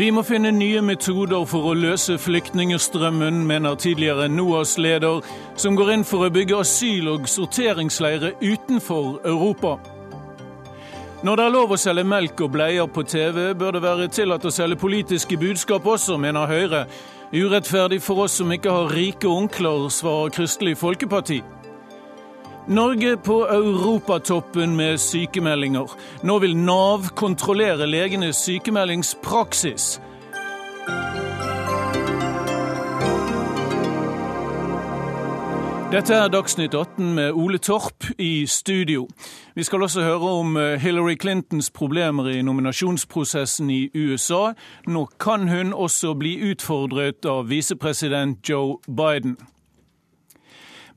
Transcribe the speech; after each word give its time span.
Vi 0.00 0.06
må 0.10 0.22
finne 0.24 0.48
nye 0.56 0.80
metoder 0.80 1.42
for 1.44 1.66
å 1.68 1.72
løse 1.76 2.14
flyktningstrømmen, 2.16 3.42
mener 3.44 3.74
tidligere 3.76 4.30
NOAS-leder, 4.32 5.20
som 5.60 5.76
går 5.76 5.90
inn 5.92 6.04
for 6.08 6.24
å 6.24 6.30
bygge 6.32 6.56
asyl- 6.62 7.10
og 7.12 7.28
sorteringsleirer 7.28 8.38
utenfor 8.40 9.18
Europa. 9.28 9.74
Når 11.20 11.36
det 11.36 11.44
er 11.44 11.52
lov 11.52 11.76
å 11.76 11.80
selge 11.84 12.06
melk 12.08 12.40
og 12.40 12.54
bleier 12.56 12.88
på 12.88 13.04
TV, 13.04 13.52
bør 13.52 13.76
det 13.76 13.84
være 13.84 14.08
tillatt 14.08 14.48
å 14.48 14.54
selge 14.56 14.80
politiske 14.80 15.36
budskap 15.36 15.84
også, 15.84 16.16
mener 16.16 16.48
Høyre. 16.48 16.86
Urettferdig 17.36 18.00
for 18.00 18.24
oss 18.24 18.40
som 18.40 18.56
ikke 18.56 18.72
har 18.72 18.96
rike 18.96 19.28
onkler, 19.28 19.90
svarer 19.92 20.32
Kristelig 20.32 20.78
Folkeparti. 20.80 21.42
Norge 22.70 23.16
på 23.16 23.46
europatoppen 23.48 24.76
med 24.76 24.98
sykemeldinger. 24.98 25.90
Nå 26.22 26.38
vil 26.38 26.56
Nav 26.56 27.08
kontrollere 27.18 27.86
legenes 27.86 28.36
sykemeldingspraksis. 28.46 29.96
Dette 35.90 36.14
er 36.14 36.30
Dagsnytt 36.30 36.74
18 36.74 37.14
med 37.14 37.32
Ole 37.32 37.58
Torp 37.58 38.06
i 38.18 38.46
studio. 38.46 39.08
Vi 39.54 39.66
skal 39.66 39.82
også 39.82 40.06
høre 40.06 40.34
om 40.38 40.56
eh, 40.56 40.78
Hillary 40.78 41.16
Clintons 41.20 41.70
problemer 41.70 42.28
i 42.30 42.42
nominasjonsprosessen 42.42 43.70
i 43.70 43.90
USA. 43.94 44.52
Nå 44.86 45.08
kan 45.18 45.48
hun 45.48 45.72
også 45.72 46.14
bli 46.14 46.38
utfordret 46.52 47.26
av 47.26 47.50
visepresident 47.50 48.48
Joe 48.48 48.78
Biden. 48.86 49.36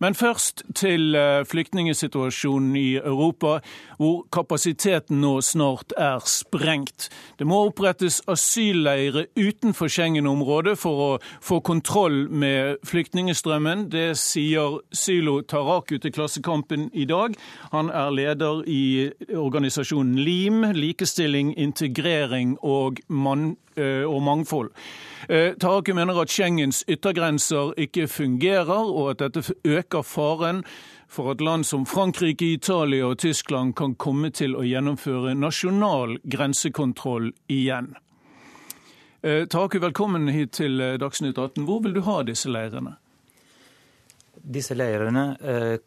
Men 0.04 0.18
først 0.20 0.66
til 0.76 1.16
eh, 1.16 1.46
flyktningsituasjonen 1.48 2.76
i 2.76 2.96
Europa, 3.00 3.60
hvor 3.98 4.26
kapasiteten 4.36 5.22
nå 5.24 5.38
snart 5.42 5.94
er 5.96 6.20
sprengt. 6.28 7.08
Det 7.40 7.48
må 7.48 7.62
opprettes 7.70 8.20
asylleire 8.28 9.30
utenfor 9.40 9.88
Schengen-området 9.88 10.76
for 10.82 11.04
å 11.06 11.08
få 11.40 11.62
kontroll 11.64 12.26
med 12.28 12.84
flyktningstrømmen. 12.84 13.88
Det 13.96 14.10
sier 14.20 14.82
Sylo 14.92 15.38
Taraku 15.48 15.96
til 16.04 16.12
Klassekampen 16.12 16.90
i 16.92 17.08
dag. 17.08 17.40
Han 17.72 17.88
er 17.88 18.12
leder 18.12 18.68
i 18.68 18.84
organisasjonen 19.32 20.20
LIM, 20.20 20.68
likestilling, 20.76 21.56
integrering 21.56 22.58
og, 22.60 23.00
man, 23.08 23.54
eh, 23.80 24.04
og 24.04 24.20
mangfold. 24.28 24.76
Eh, 25.30 25.94
mener 25.94 26.22
at 26.22 26.30
Schengens 26.30 26.84
yttergrenser 26.88 27.74
ikke 27.80 28.08
fungerer, 28.08 28.90
og 28.92 29.12
at 29.12 29.20
dette 29.20 29.54
øker 29.64 30.02
faren 30.04 30.64
for 31.08 31.32
at 31.32 31.42
land 31.42 31.64
som 31.66 31.86
Frankrike, 31.86 32.46
Italia 32.46 33.06
og 33.06 33.20
Tyskland 33.20 33.76
kan 33.76 33.96
komme 33.96 34.32
til 34.32 34.56
å 34.56 34.64
gjennomføre 34.64 35.36
nasjonal 35.36 36.18
grensekontroll 36.26 37.32
igjen. 37.48 37.96
Eh, 39.24 39.46
velkommen 39.48 40.28
hit 40.28 40.52
til 40.52 40.82
eh, 40.82 40.98
Dagsnytt 40.98 41.38
18. 41.38 41.64
Hvor 41.66 41.84
vil 41.84 41.94
du 41.94 42.02
ha 42.02 42.24
disse 42.24 42.50
leirene? 42.50 42.98
Disse 44.44 44.76
leirene 44.76 45.38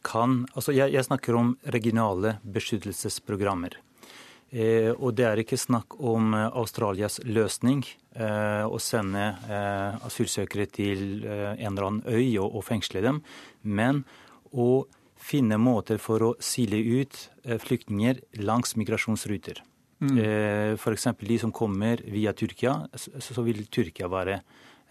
kan 0.03 0.47
Altså, 0.55 0.73
jeg, 0.73 0.95
jeg 0.95 1.05
snakker 1.05 1.35
om 1.37 1.59
regionale 1.67 2.39
beskyttelsesprogrammer. 2.43 3.77
Eh, 4.55 4.93
og 4.95 5.17
det 5.19 5.27
er 5.27 5.41
ikke 5.43 5.59
snakk 5.59 5.97
om 5.99 6.35
eh, 6.37 6.47
Australias 6.55 7.19
løsning, 7.27 7.83
eh, 8.15 8.63
å 8.63 8.79
sende 8.79 9.33
asylsøkere 10.07 10.69
til 10.71 11.25
en 11.27 11.73
eller 11.73 11.89
annen 11.89 12.05
øy 12.07 12.39
og, 12.39 12.63
fengsle 12.67 13.03
dem, 13.05 13.23
men 13.63 14.05
å 14.55 14.87
finne 15.17 15.59
måter 15.59 15.99
for 15.99 16.23
å 16.23 16.35
sile 16.39 16.79
ut 16.79 17.17
flyktninger 17.43 18.21
langs 18.47 18.77
migrasjonsruter. 18.79 19.63
Mm. 20.05 20.19
F.eks. 20.77 21.07
de 21.19 21.39
som 21.41 21.51
kommer 21.57 22.03
via 22.13 22.35
Tyrkia, 22.37 22.75
så 22.95 23.43
vil 23.43 23.65
Tyrkia 23.73 24.11
være 24.13 24.37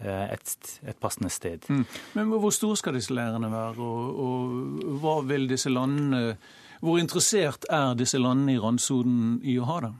et, 0.01 0.55
et 0.83 0.97
passende 0.99 1.29
sted. 1.31 1.69
Mm. 1.69 1.85
Men 2.17 2.33
hvor 2.33 2.51
store 2.51 2.79
skal 2.81 2.97
disse 2.97 3.13
leirene 3.15 3.51
være, 3.53 3.85
og, 3.85 4.19
og 4.25 4.99
hva 5.03 5.19
vil 5.29 5.47
disse 5.51 5.71
landene 5.71 6.35
hvor 6.81 6.99
interessert 7.01 7.67
er 7.71 7.95
disse 7.99 8.19
landene 8.21 8.55
i 8.55 8.61
randsonen 8.61 9.39
i 9.43 9.57
å 9.59 9.67
ha 9.69 9.79
det? 9.85 9.93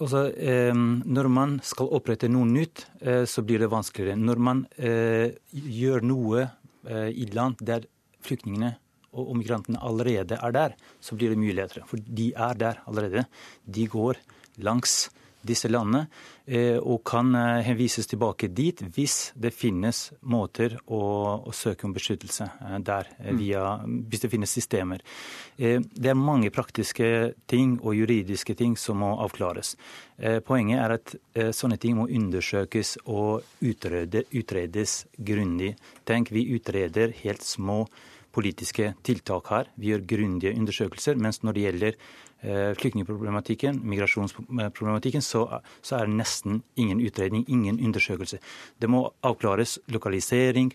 Altså, 0.00 0.30
eh, 0.32 0.72
når 0.72 1.28
man 1.28 1.58
skal 1.66 1.90
opprette 1.92 2.30
noe 2.32 2.48
nytt, 2.48 2.86
eh, 3.04 3.26
så 3.28 3.44
blir 3.44 3.60
det 3.60 3.68
vanskeligere. 3.72 4.16
Når 4.16 4.40
man 4.40 4.62
eh, 4.80 5.36
gjør 5.52 6.06
noe 6.08 6.46
eh, 6.88 7.10
i 7.12 7.28
land 7.34 7.60
der 7.60 7.84
flyktningene 8.24 8.74
og 9.12 9.34
migrantene 9.36 9.80
allerede 9.84 10.38
er 10.40 10.54
der, 10.54 10.76
så 11.02 11.16
blir 11.18 11.34
det 11.34 11.40
mye 11.42 11.56
lettere. 11.58 11.84
For 11.88 12.00
de 12.00 12.30
er 12.32 12.56
der 12.56 12.80
allerede. 12.88 13.26
De 13.66 13.84
går 13.90 14.20
langs 14.64 15.10
disse 15.46 15.68
landene, 15.70 16.06
eh, 16.44 16.76
og 16.76 17.02
kan 17.08 17.32
eh, 17.34 17.62
henvises 17.64 18.08
tilbake 18.10 18.50
dit 18.52 18.82
hvis 18.94 19.32
det 19.38 19.52
finnes 19.56 20.10
måter 20.28 20.76
å, 20.86 21.00
å 21.46 21.54
søke 21.56 21.88
om 21.88 21.94
beskyttelse 21.96 22.46
eh, 22.46 22.76
der, 22.84 23.08
mm. 23.18 23.40
via, 23.40 23.64
hvis 23.86 24.24
det 24.24 24.32
finnes 24.32 24.52
systemer. 24.52 25.04
Det 25.60 26.08
er 26.08 26.16
mange 26.16 26.48
praktiske 26.54 27.06
ting 27.50 27.74
og 27.82 27.92
juridiske 27.98 28.54
ting 28.56 28.78
som 28.80 29.02
må 29.02 29.10
avklares. 29.20 29.74
Poenget 30.46 30.80
er 30.80 30.94
at 30.94 31.12
sånne 31.56 31.76
ting 31.80 31.98
må 31.98 32.06
undersøkes 32.08 32.94
og 33.04 33.44
utrede, 33.60 34.22
utredes 34.32 35.02
grundig. 35.16 35.74
Tenk, 36.08 36.32
vi 36.32 36.46
utreder 36.56 37.12
helt 37.20 37.44
små 37.44 37.82
politiske 38.32 38.94
tiltak 39.06 39.50
her. 39.52 39.70
Vi 39.76 39.92
gjør 39.92 40.06
grundige 40.14 40.56
undersøkelser. 40.56 41.20
Mens 41.20 41.42
når 41.44 41.56
det 41.56 41.64
gjelder 41.66 42.00
flyktningproblematikken, 42.42 43.82
migrasjonsproblematikken, 43.84 45.22
så, 45.22 45.44
så, 45.82 45.96
er 45.98 46.08
det 46.08 46.16
nesten 46.16 46.62
ingen 46.80 47.00
utredning, 47.04 47.44
ingen 47.48 47.80
undersøkelse. 47.84 48.40
Det 48.80 48.88
må 48.88 49.04
avklares 49.26 49.78
lokalisering, 49.92 50.72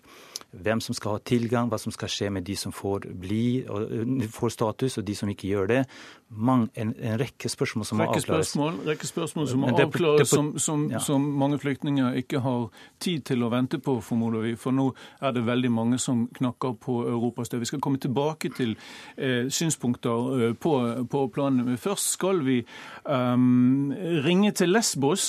hvem 0.50 0.80
som 0.80 0.94
skal 0.94 1.16
ha 1.16 1.24
tilgang, 1.26 1.68
hva 1.68 1.78
som 1.80 1.92
skal 1.94 2.10
skje 2.12 2.30
med 2.32 2.46
de 2.46 2.56
som 2.56 2.72
får, 2.72 3.08
bli, 3.20 3.64
og, 3.68 3.90
får 4.32 4.54
status, 4.54 4.98
og 4.98 5.06
de 5.06 5.16
som 5.18 5.30
ikke 5.32 5.50
gjør 5.50 5.72
det. 5.72 5.82
Mang, 6.28 6.68
en, 6.74 6.94
en, 6.98 7.18
rekke 7.20 7.48
spørsmål 7.48 7.86
som 7.86 8.00
rekke 8.00 8.10
må 8.10 8.18
avklares. 8.18 8.48
Spørsmål, 8.50 8.78
rekke 8.88 9.06
spørsmål 9.06 9.44
som 9.48 9.60
må 9.62 9.68
det, 9.70 9.84
avklares, 9.86 10.18
det, 10.18 10.26
som, 10.26 10.48
som, 10.58 10.80
ja. 10.90 10.98
som, 10.98 11.22
mange 11.22 11.58
flyktninger 11.62 12.16
ikke 12.18 12.40
har 12.42 12.64
tid 12.98 13.22
til 13.30 13.44
å 13.46 13.50
vente 13.52 13.78
på, 13.78 13.94
formoder 14.02 14.42
vi. 14.42 14.54
For 14.58 14.74
nå 14.74 14.88
er 15.22 15.36
det 15.36 15.44
veldig 15.46 15.70
mange 15.70 16.00
som 16.02 16.24
knakker 16.34 16.74
på 16.82 16.96
Europas 17.06 17.52
dør. 17.52 17.62
Vi 17.62 17.68
skal 17.70 17.82
komme 17.84 18.02
tilbake 18.02 18.50
til 18.56 18.74
eh, 19.14 19.46
synspunkter 19.54 20.48
eh, 20.48 20.56
på, 20.58 20.72
på 21.06 21.22
planen. 21.30 21.62
Men 21.70 21.78
først 21.78 22.16
skal 22.18 22.42
vi 22.42 22.58
um, 23.04 23.94
ringe 24.26 24.50
til 24.58 24.74
Lesbos, 24.74 25.28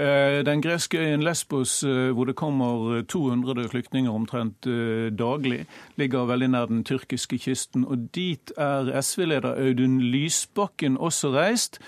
eh, 0.00 0.40
den 0.48 0.64
greske 0.64 0.96
øyen 0.96 1.28
Lesbos, 1.28 1.82
eh, 1.84 2.08
hvor 2.16 2.24
det 2.24 2.38
kommer 2.40 3.02
200 3.04 3.68
flyktninger 3.68 4.16
omtrent 4.16 4.64
eh, 4.66 5.12
daglig. 5.12 5.66
Ligger 6.00 6.24
veldig 6.32 6.50
nær 6.56 6.72
den 6.72 6.82
tyrkiske 6.88 7.36
kysten. 7.36 7.84
Og 7.84 8.08
dit 8.16 8.52
er 8.56 8.94
SV-leder 8.96 9.60
Audun 9.60 10.00
Lys 10.08 10.37
Lysbakken 10.38 10.98
også 10.98 11.32
reist. 11.34 11.80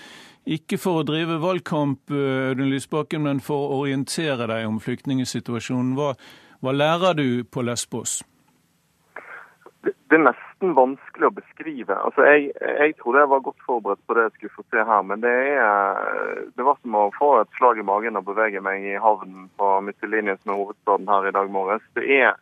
Ikke 0.45 0.77
for 0.81 1.01
å 1.01 1.05
drive 1.05 1.37
valgkamp, 1.39 2.11
eh, 2.11 2.49
Audun 2.49 2.71
Lysbakken, 2.71 3.23
men 3.23 3.39
for 3.39 3.69
å 3.69 3.83
orientere 3.83 4.47
deg 4.47 4.67
om 4.67 4.79
flyktningsituasjonen. 4.79 5.93
Hva, 5.95 6.15
hva 6.61 6.73
lærer 6.73 7.13
du 7.15 7.43
på 7.43 7.61
Lesbos? 7.61 8.23
Det, 9.83 9.93
det, 10.09 10.17
er 10.17 10.25
nesten 10.25 10.73
vanskelig 10.75 11.29
å 11.29 11.35
beskrive. 11.37 11.95
Altså, 11.95 12.25
jeg, 12.25 12.51
jeg 12.59 12.97
trodde 12.99 13.21
jeg 13.21 13.31
var 13.31 13.45
godt 13.45 13.63
forberedt 13.65 14.03
på 14.05 14.17
det 14.17 14.25
jeg 14.27 14.33
skulle 14.35 14.57
få 14.57 14.65
se 14.69 14.83
her, 14.91 15.01
men 15.03 15.23
det, 15.23 15.31
er, 15.61 16.43
det 16.57 16.65
var 16.65 16.77
som 16.81 16.97
å 16.99 17.07
få 17.15 17.31
et 17.39 17.57
slag 17.57 17.79
i 17.79 17.87
magen 17.87 18.19
og 18.19 18.27
bevege 18.27 18.61
meg 18.65 18.83
i 18.83 18.99
havnen 18.99 19.47
på 19.57 19.75
Mytilinia, 19.85 20.35
som 20.41 20.53
er 20.53 20.63
hovedstaden 20.65 21.09
her 21.09 21.29
i 21.29 21.35
dag 21.37 21.53
morges. 21.53 21.85
Det 21.97 22.09
er 22.17 22.35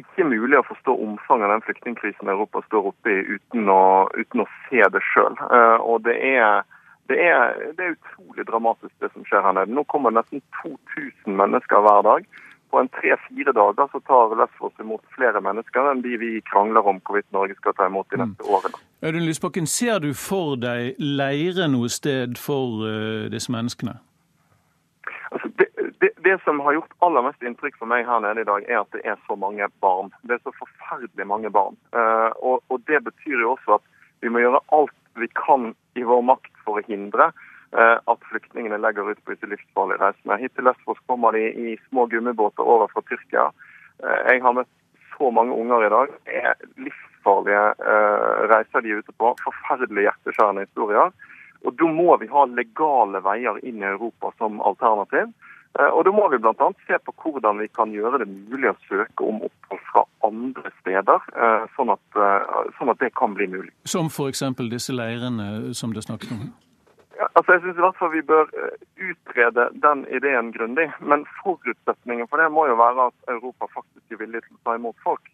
ikke 0.00 0.26
mulig 0.28 0.58
å 0.58 0.66
forstå 0.68 0.94
omfanget 1.04 1.48
av 1.48 1.54
den 1.56 1.64
flyktningkrisen 1.66 2.30
Europa 2.30 2.62
står 2.66 2.90
oppe 2.92 3.12
i 3.12 3.36
uten 3.36 3.70
å, 3.72 4.08
uten 4.16 4.44
å 4.44 4.48
se 4.66 4.82
det 4.94 5.02
sjøl. 5.12 5.38
Uh, 5.50 5.78
og 5.82 6.04
det 6.06 6.16
er, 6.16 6.66
det, 7.10 7.20
er, 7.22 7.54
det 7.78 7.86
er, 7.86 7.96
utrolig 7.96 8.46
dramatisk 8.48 8.92
det 9.02 9.12
som 9.14 9.26
skjer 9.28 9.44
her 9.46 9.56
nede. 9.58 9.74
Nå 9.74 9.86
kommer 9.92 10.14
nesten 10.14 10.42
2000 10.62 11.38
mennesker 11.40 11.84
hver 11.84 12.04
dag. 12.06 12.28
På 12.68 12.82
en 12.82 12.90
tre-fire 12.92 13.54
dager 13.56 13.88
så 13.92 14.00
tar 14.04 14.34
Lesvos 14.36 14.82
imot 14.82 15.00
flere 15.16 15.40
mennesker 15.40 15.86
enn 15.88 16.02
de 16.04 16.18
vi 16.20 16.34
krangler 16.50 16.84
om 16.84 16.98
hvorvidt 17.00 17.30
Norge 17.32 17.56
skal 17.56 17.76
ta 17.78 17.86
imot 17.88 18.10
de 18.12 18.20
neste 18.20 18.44
mm. 18.44 18.50
årene. 18.58 18.82
Audun 19.08 19.24
Lysbakken, 19.24 19.70
ser 19.70 20.02
du 20.04 20.10
for 20.12 20.58
deg 20.60 20.98
leire 21.00 21.70
noe 21.72 21.88
sted 21.88 22.36
for 22.36 22.84
uh, 22.84 23.24
disse 23.32 23.52
menneskene? 23.54 23.96
Altså, 25.32 25.48
det, 25.60 25.67
det, 26.28 26.38
som 26.44 26.60
har 26.60 26.72
gjort 26.72 26.96
aller 26.98 27.24
mest 27.24 27.42
inntrykk 27.42 27.78
for 27.80 27.88
meg 27.88 28.06
her 28.06 28.20
nede 28.20 28.42
i 28.42 28.48
dag, 28.48 28.64
er 28.68 28.82
at 28.82 28.96
det 28.96 29.04
er 29.08 29.20
så 29.26 29.36
mange 29.40 29.64
barn. 29.84 30.10
Det 30.28 30.36
er 30.36 30.42
så 30.44 30.52
forferdelig 30.58 31.26
mange 31.26 31.50
barn. 31.54 31.78
Uh, 31.96 32.30
og, 32.44 32.56
og, 32.68 32.82
Det 32.90 33.00
betyr 33.06 33.44
jo 33.44 33.54
også 33.54 33.78
at 33.78 33.86
vi 34.20 34.32
må 34.32 34.42
gjøre 34.42 34.60
alt 34.76 34.96
vi 35.18 35.28
kan 35.34 35.72
i 35.98 36.04
vår 36.06 36.20
makt 36.28 36.52
for 36.66 36.78
å 36.78 36.84
hindre 36.86 37.30
uh, 37.32 37.96
at 37.96 38.28
flyktningene 38.30 38.80
legger 38.82 39.08
ut 39.08 39.22
på 39.24 39.34
disse 39.34 39.48
livsfarlige 39.48 40.02
reisene. 40.02 40.40
Hit 40.42 40.54
til 40.58 40.68
Lesvos 40.68 41.00
kommer 41.10 41.32
de 41.32 41.48
i 41.48 41.78
små 41.88 42.06
gummibåter 42.12 42.66
over 42.76 42.92
fra 42.92 43.04
Tyrkia. 43.08 43.48
Uh, 44.04 44.18
jeg 44.28 44.44
har 44.44 44.58
møtt 44.60 44.72
så 45.16 45.32
mange 45.34 45.56
unger 45.56 45.86
i 45.86 45.92
dag. 45.96 46.14
Det 46.28 46.44
er 46.52 46.60
livsfarlige 46.76 47.64
reiser 48.52 48.84
de 48.84 48.92
er 48.92 49.00
ute 49.02 49.14
på. 49.18 49.32
Forferdelig 49.42 50.04
hjerteskjærende 50.06 50.68
historier. 50.68 51.10
Og 51.66 51.74
Da 51.74 51.88
må 51.90 52.14
vi 52.20 52.28
ha 52.30 52.44
legale 52.46 53.18
veier 53.24 53.58
inn 53.66 53.82
i 53.82 53.88
Europa 53.88 54.30
som 54.38 54.60
alternativ. 54.62 55.32
Eh, 55.76 55.90
og 55.94 56.04
Da 56.04 56.12
må 56.14 56.28
vi 56.32 56.40
bl.a. 56.42 56.68
se 56.86 56.98
på 57.04 57.14
hvordan 57.22 57.60
vi 57.62 57.68
kan 57.70 57.92
gjøre 57.94 58.22
det 58.22 58.28
mulig 58.28 58.72
å 58.72 58.78
søke 58.88 59.26
om 59.26 59.42
opphold 59.48 59.82
fra 59.90 60.04
andre 60.26 60.72
steder, 60.80 61.26
eh, 61.34 61.66
sånn 61.76 61.92
at, 61.94 62.06
eh, 62.16 62.70
sånn 62.78 62.94
at 62.94 63.02
det 63.02 63.12
kan 63.18 63.36
bli 63.36 63.46
mulig. 63.50 63.74
Som 63.84 64.08
f.eks. 64.08 64.42
disse 64.70 64.96
leirene 64.96 65.74
som 65.74 65.94
det 65.94 66.06
snakket 66.06 66.32
om? 66.34 66.48
Ja, 67.18 67.26
altså 67.34 67.56
jeg 67.56 67.62
synes 67.62 67.78
i 67.78 67.82
hvert 67.82 67.96
fall 67.98 68.12
Vi 68.12 68.20
bør 68.22 68.50
utrede 69.10 69.64
den 69.82 70.04
ideen 70.06 70.52
grundig. 70.54 70.86
Men 71.00 71.24
forutsetningen 71.42 72.28
for 72.30 72.38
det 72.38 72.50
må 72.54 72.68
jo 72.70 72.76
være 72.78 73.08
at 73.10 73.32
Europa 73.34 73.66
faktisk 73.74 74.14
er 74.14 74.22
villig 74.22 74.42
til 74.44 74.54
å 74.54 74.62
ta 74.64 74.76
imot 74.78 74.94
folk. 75.02 75.26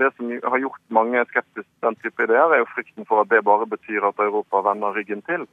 Det 0.00 0.08
som 0.16 0.32
har 0.32 0.62
gjort 0.64 0.80
mange 0.88 1.20
skeptiske 1.28 1.68
til 1.68 1.84
den 1.84 2.00
type 2.00 2.24
ideer, 2.24 2.48
er 2.48 2.64
jo 2.64 2.72
frykten 2.72 3.04
for 3.04 3.20
at 3.20 3.28
det 3.28 3.44
bare 3.44 3.68
betyr 3.68 4.08
at 4.08 4.24
Europa 4.24 4.64
vender 4.70 4.96
ryggen 4.96 5.20
til. 5.28 5.44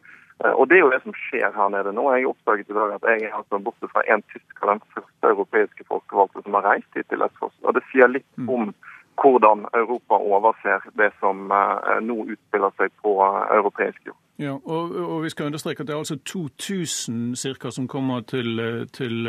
Eh, 0.44 0.54
og 0.60 0.70
Det 0.70 0.78
er 0.78 0.84
jo 0.84 0.92
det 0.92 1.02
som 1.04 1.16
skjer 1.26 1.54
her 1.56 1.70
nede 1.70 1.94
nå. 1.94 2.04
Jeg 2.14 2.28
oppdaget 2.28 2.70
i 2.70 2.78
dag 2.80 2.96
at 2.98 3.08
jeg 3.12 3.30
er 3.30 3.38
altså 3.40 3.60
borte 3.60 3.88
fra 3.94 4.04
en 4.14 4.24
tysker, 4.34 4.66
den 4.72 4.82
første 4.94 5.26
europeiske 5.34 5.84
folkevalgte 5.88 6.44
som 6.44 6.58
har 6.58 6.68
reist 6.72 6.92
hit 6.96 7.08
til 7.10 7.22
Lesvos. 7.24 7.56
Og 7.64 7.74
Det 7.76 7.84
sier 7.92 8.12
litt 8.12 8.32
mm. 8.36 8.50
om 8.50 8.76
hvordan 9.22 9.64
Europa 9.74 10.16
overser 10.20 10.84
det 11.00 11.12
som 11.22 11.48
uh, 11.52 12.02
nå 12.04 12.18
utspiller 12.34 12.72
seg 12.76 12.92
på 13.02 13.14
uh, 13.24 13.48
europeisk 13.58 14.00
jord. 14.10 14.20
Ja, 14.38 14.52
og, 14.52 14.92
og, 14.92 15.24
vi 15.24 15.30
skal 15.32 15.48
understreke 15.48 15.82
at 15.82 15.88
det 15.88 15.94
er 15.94 16.02
altså 16.04 16.18
2000 16.20 17.36
cirka 17.40 17.72
som 17.72 17.88
kommer 17.88 18.20
til, 18.28 18.60
til 18.92 19.28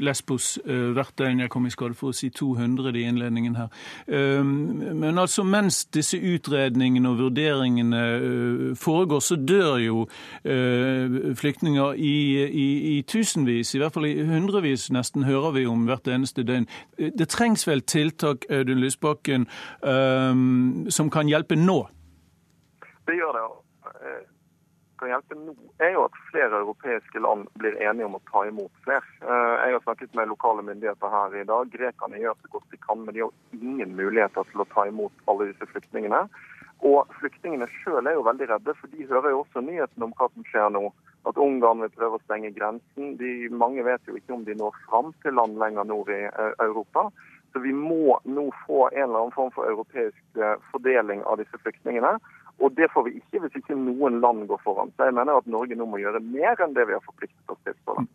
Lesbos 0.00 0.58
hvert 0.64 1.12
døgn. 1.18 1.40
Jeg 1.44 1.50
kom 1.50 1.66
i 1.66 1.72
skade 1.72 1.96
for 1.98 2.10
å 2.10 2.16
si 2.16 2.30
200 2.34 2.96
i 2.96 3.04
innledningen 3.08 3.56
her. 3.58 3.68
Men 4.08 5.18
altså 5.18 5.44
mens 5.44 5.84
disse 5.94 6.18
utredningene 6.18 7.10
og 7.10 7.18
vurderingene 7.18 8.00
uh, 8.00 8.64
foregår, 8.78 9.20
så 9.24 9.36
dør 9.36 9.76
jo 9.82 10.06
flyktninger 11.40 11.94
i, 12.00 12.16
i, 12.44 12.66
i, 12.96 13.02
tusenvis, 13.02 13.74
i 13.74 13.80
hvert 13.82 13.94
fall 13.94 14.08
i 14.08 14.16
hundrevis 14.26 14.88
nesten, 14.94 15.24
hører 15.28 15.54
vi 15.56 15.66
om 15.68 15.86
hvert 15.88 16.08
eneste 16.10 16.44
døgn. 16.46 16.68
Det 16.98 17.28
trengs 17.28 17.66
vel 17.68 17.82
tiltak, 17.82 18.46
Audun 18.50 18.80
Lysbakken, 18.82 19.46
som 19.80 21.10
kan 21.12 21.30
hjelpe 21.30 21.58
nå? 21.58 21.82
Det 23.06 23.18
gjør 23.18 23.36
det 23.36 23.48
kan 25.00 25.10
hjelpe 25.10 25.36
nå, 25.38 25.54
er 25.80 25.94
jo 25.94 26.04
at 26.06 26.18
flere 26.28 26.60
europeiske 26.60 27.22
land 27.24 27.48
blir 27.60 27.78
enige 27.80 28.06
om 28.06 28.18
å 28.18 28.22
ta 28.30 28.44
imot 28.48 28.72
flere. 28.84 29.04
Eh, 29.24 29.54
jeg 29.64 29.76
har 29.76 29.84
snakket 29.86 30.16
med 30.18 30.28
lokale 30.28 30.64
myndigheter 30.66 31.12
her 31.14 31.36
i 31.40 31.44
dag. 31.48 31.70
Grekerne 31.72 32.20
gjør 32.20 32.36
så 32.40 32.54
godt 32.54 32.74
de 32.74 32.80
kan, 32.84 33.04
men 33.04 33.16
de 33.16 33.24
har 33.24 33.60
ingen 33.60 33.94
muligheter 33.96 34.48
til 34.52 34.64
å 34.64 34.68
ta 34.74 34.86
imot 34.90 35.24
alle 35.30 35.50
disse 35.52 35.68
flyktningene. 35.72 36.26
Og 36.90 37.08
flyktningene 37.20 37.68
sjøl 37.80 38.08
er 38.08 38.16
jo 38.16 38.26
veldig 38.28 38.48
redde, 38.52 38.76
for 38.80 38.92
de 38.92 39.08
hører 39.08 39.34
jo 39.34 39.42
også 39.42 39.64
nyhetene 39.64 40.06
om 40.08 40.14
hva 40.16 40.28
som 40.32 40.46
skjer 40.48 40.70
nå. 40.76 40.84
At 41.28 41.40
Ungarn 41.40 41.82
vil 41.84 41.92
prøve 41.92 42.16
å 42.16 42.24
stenge 42.24 42.52
grensen. 42.56 43.16
De, 43.20 43.32
mange 43.52 43.84
vet 43.84 44.06
jo 44.08 44.16
ikke 44.16 44.36
om 44.36 44.46
de 44.46 44.56
når 44.56 44.76
fram 44.86 45.12
til 45.24 45.36
land 45.36 45.60
lenger 45.60 45.88
nord 45.88 46.12
i 46.12 46.22
eh, 46.28 46.54
Europa. 46.64 47.08
Så 47.52 47.60
vi 47.64 47.72
må 47.74 48.16
nå 48.24 48.46
få 48.64 48.86
en 48.92 49.02
eller 49.08 49.24
annen 49.24 49.34
form 49.34 49.50
for 49.52 49.68
europeisk 49.68 50.40
eh, 50.40 50.56
fordeling 50.70 51.24
av 51.28 51.40
disse 51.42 51.60
flyktningene. 51.64 52.14
Og 52.60 52.76
det 52.76 52.90
får 52.94 53.06
vi 53.08 53.16
ikke 53.20 53.44
hvis 53.44 53.60
ikke 53.62 53.78
noen 53.78 54.20
land 54.20 54.46
går 54.50 54.60
foran. 54.64 54.92
Så 54.96 55.08
jeg 55.08 55.16
mener 55.16 55.40
at 55.40 55.46
Norge 55.46 55.78
nå 55.78 55.88
må 55.88 56.02
gjøre 56.02 56.20
mer 56.24 56.60
enn 56.60 56.76
det 56.76 56.88
vi 56.88 56.96
har 56.96 57.04
forpliktet 57.06 57.54
oss 57.54 57.62
til. 57.64 57.78
langt. 57.88 58.10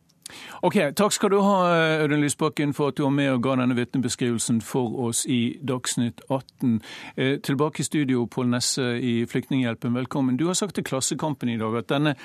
Ok, 0.61 0.75
Takk 0.95 1.13
skal 1.13 1.29
du 1.29 1.39
ha, 1.45 1.55
Audun 2.01 2.21
Lysbakken, 2.21 2.73
for 2.73 2.89
at 2.89 2.97
du 2.97 3.03
var 3.03 3.13
med 3.13 3.29
og 3.29 3.43
ga 3.45 3.55
denne 3.59 3.75
vitnebeskrivelsen 3.77 4.61
for 4.65 4.95
oss 5.07 5.25
i 5.29 5.57
Dagsnytt 5.61 6.23
18. 6.29 6.79
Eh, 7.17 7.35
tilbake 7.45 7.83
i 7.83 7.85
studio, 7.85 8.25
Pål 8.25 8.49
Nesse 8.49 8.87
i 8.97 9.25
Flyktninghjelpen, 9.29 9.93
velkommen. 9.95 10.37
Du 10.37 10.47
har 10.47 10.57
sagt 10.57 10.75
til 10.75 10.83
Klassekampen 10.83 11.49
i 11.49 11.57
dag 11.61 11.77
at 11.77 11.89
denne, 11.89 12.15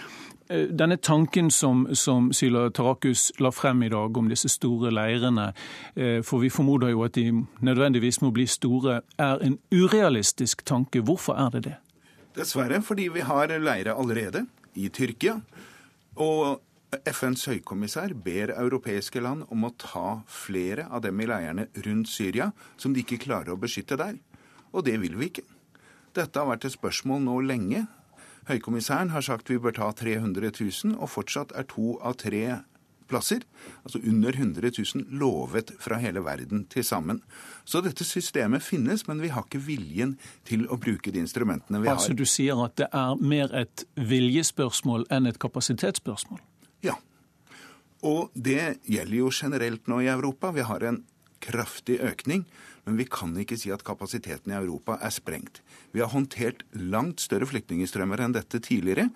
eh, 0.49 0.69
denne 0.73 0.97
tanken 0.97 1.51
som, 1.51 1.87
som 1.95 2.33
Syla 2.33 2.69
Tarakus 2.71 3.33
la 3.39 3.51
frem 3.51 3.83
i 3.83 3.93
dag 3.93 4.17
om 4.17 4.29
disse 4.29 4.49
store 4.49 4.91
leirene, 4.91 5.53
eh, 5.97 6.23
for 6.23 6.39
vi 6.41 6.49
formoder 6.49 6.89
jo 6.89 7.05
at 7.05 7.15
de 7.15 7.47
nødvendigvis 7.61 8.23
må 8.23 8.31
bli 8.31 8.47
store, 8.47 9.03
er 9.19 9.45
en 9.45 9.59
urealistisk 9.73 10.65
tanke. 10.65 11.01
Hvorfor 11.01 11.35
er 11.35 11.51
det 11.51 11.65
det? 11.65 11.77
Dessverre, 12.37 12.81
fordi 12.83 13.09
vi 13.11 13.23
har 13.27 13.51
leire 13.59 13.95
allerede 13.99 14.45
i 14.79 14.89
Tyrkia. 14.89 15.41
Og 16.21 16.61
FNs 16.91 17.45
høykommissær 17.51 18.15
ber 18.19 18.53
europeiske 18.55 19.23
land 19.23 19.47
om 19.51 19.67
å 19.67 19.73
ta 19.79 20.21
flere 20.31 20.89
av 20.91 21.05
dem 21.05 21.21
i 21.23 21.29
leirene 21.31 21.69
rundt 21.87 22.11
Syria 22.11 22.51
som 22.77 22.95
de 22.95 23.05
ikke 23.05 23.21
klarer 23.27 23.55
å 23.55 23.61
beskytte 23.61 23.99
der. 23.99 24.19
Og 24.75 24.87
det 24.87 24.97
vil 25.03 25.17
vi 25.19 25.31
ikke. 25.31 25.47
Dette 26.15 26.39
har 26.39 26.49
vært 26.51 26.67
et 26.67 26.75
spørsmål 26.75 27.23
nå 27.27 27.37
lenge. 27.47 27.85
Høykommissæren 28.51 29.13
har 29.15 29.23
sagt 29.23 29.51
vi 29.51 29.59
bør 29.63 29.77
ta 29.77 29.91
300 29.95 30.51
000, 30.51 30.97
og 30.99 31.11
fortsatt 31.11 31.55
er 31.55 31.67
to 31.71 31.97
av 32.03 32.19
tre 32.19 32.45
plasser, 33.11 33.45
altså 33.83 34.01
under 34.07 34.37
100 34.39 34.71
000, 34.79 35.05
lovet 35.21 35.75
fra 35.83 35.99
hele 36.03 36.23
verden 36.25 36.65
til 36.71 36.87
sammen. 36.87 37.21
Så 37.69 37.83
dette 37.85 38.07
systemet 38.07 38.65
finnes, 38.65 39.07
men 39.09 39.21
vi 39.23 39.33
har 39.35 39.47
ikke 39.47 39.63
viljen 39.67 40.17
til 40.49 40.67
å 40.71 40.79
bruke 40.81 41.13
de 41.13 41.23
instrumentene 41.23 41.83
vi 41.83 41.91
har. 41.91 41.99
Altså 41.99 42.17
du 42.17 42.25
sier 42.29 42.59
at 42.65 42.79
det 42.81 42.89
er 42.95 43.21
mer 43.21 43.53
et 43.57 43.85
viljespørsmål 43.99 45.09
enn 45.13 45.29
et 45.31 45.41
kapasitetsspørsmål? 45.43 46.41
Ja. 46.87 46.97
Og 48.07 48.31
det 48.35 48.81
gjelder 48.89 49.19
jo 49.19 49.31
generelt 49.35 49.91
nå 49.91 50.01
i 50.05 50.13
Europa. 50.13 50.55
Vi 50.57 50.65
har 50.65 50.87
en 50.89 51.03
kraftig 51.41 51.99
økning, 52.05 52.45
men 52.85 52.99
vi 53.01 53.07
kan 53.09 53.35
ikke 53.39 53.59
si 53.61 53.73
at 53.73 53.85
kapasiteten 53.87 54.53
i 54.53 54.59
Europa 54.59 54.99
er 55.01 55.13
sprengt. 55.15 55.61
Vi 55.93 56.03
har 56.03 56.13
håndtert 56.13 56.65
langt 56.77 57.23
større 57.25 57.49
flyktningstrømmer 57.49 58.25
enn 58.25 58.37
dette 58.37 58.61
tidligere. 58.65 59.09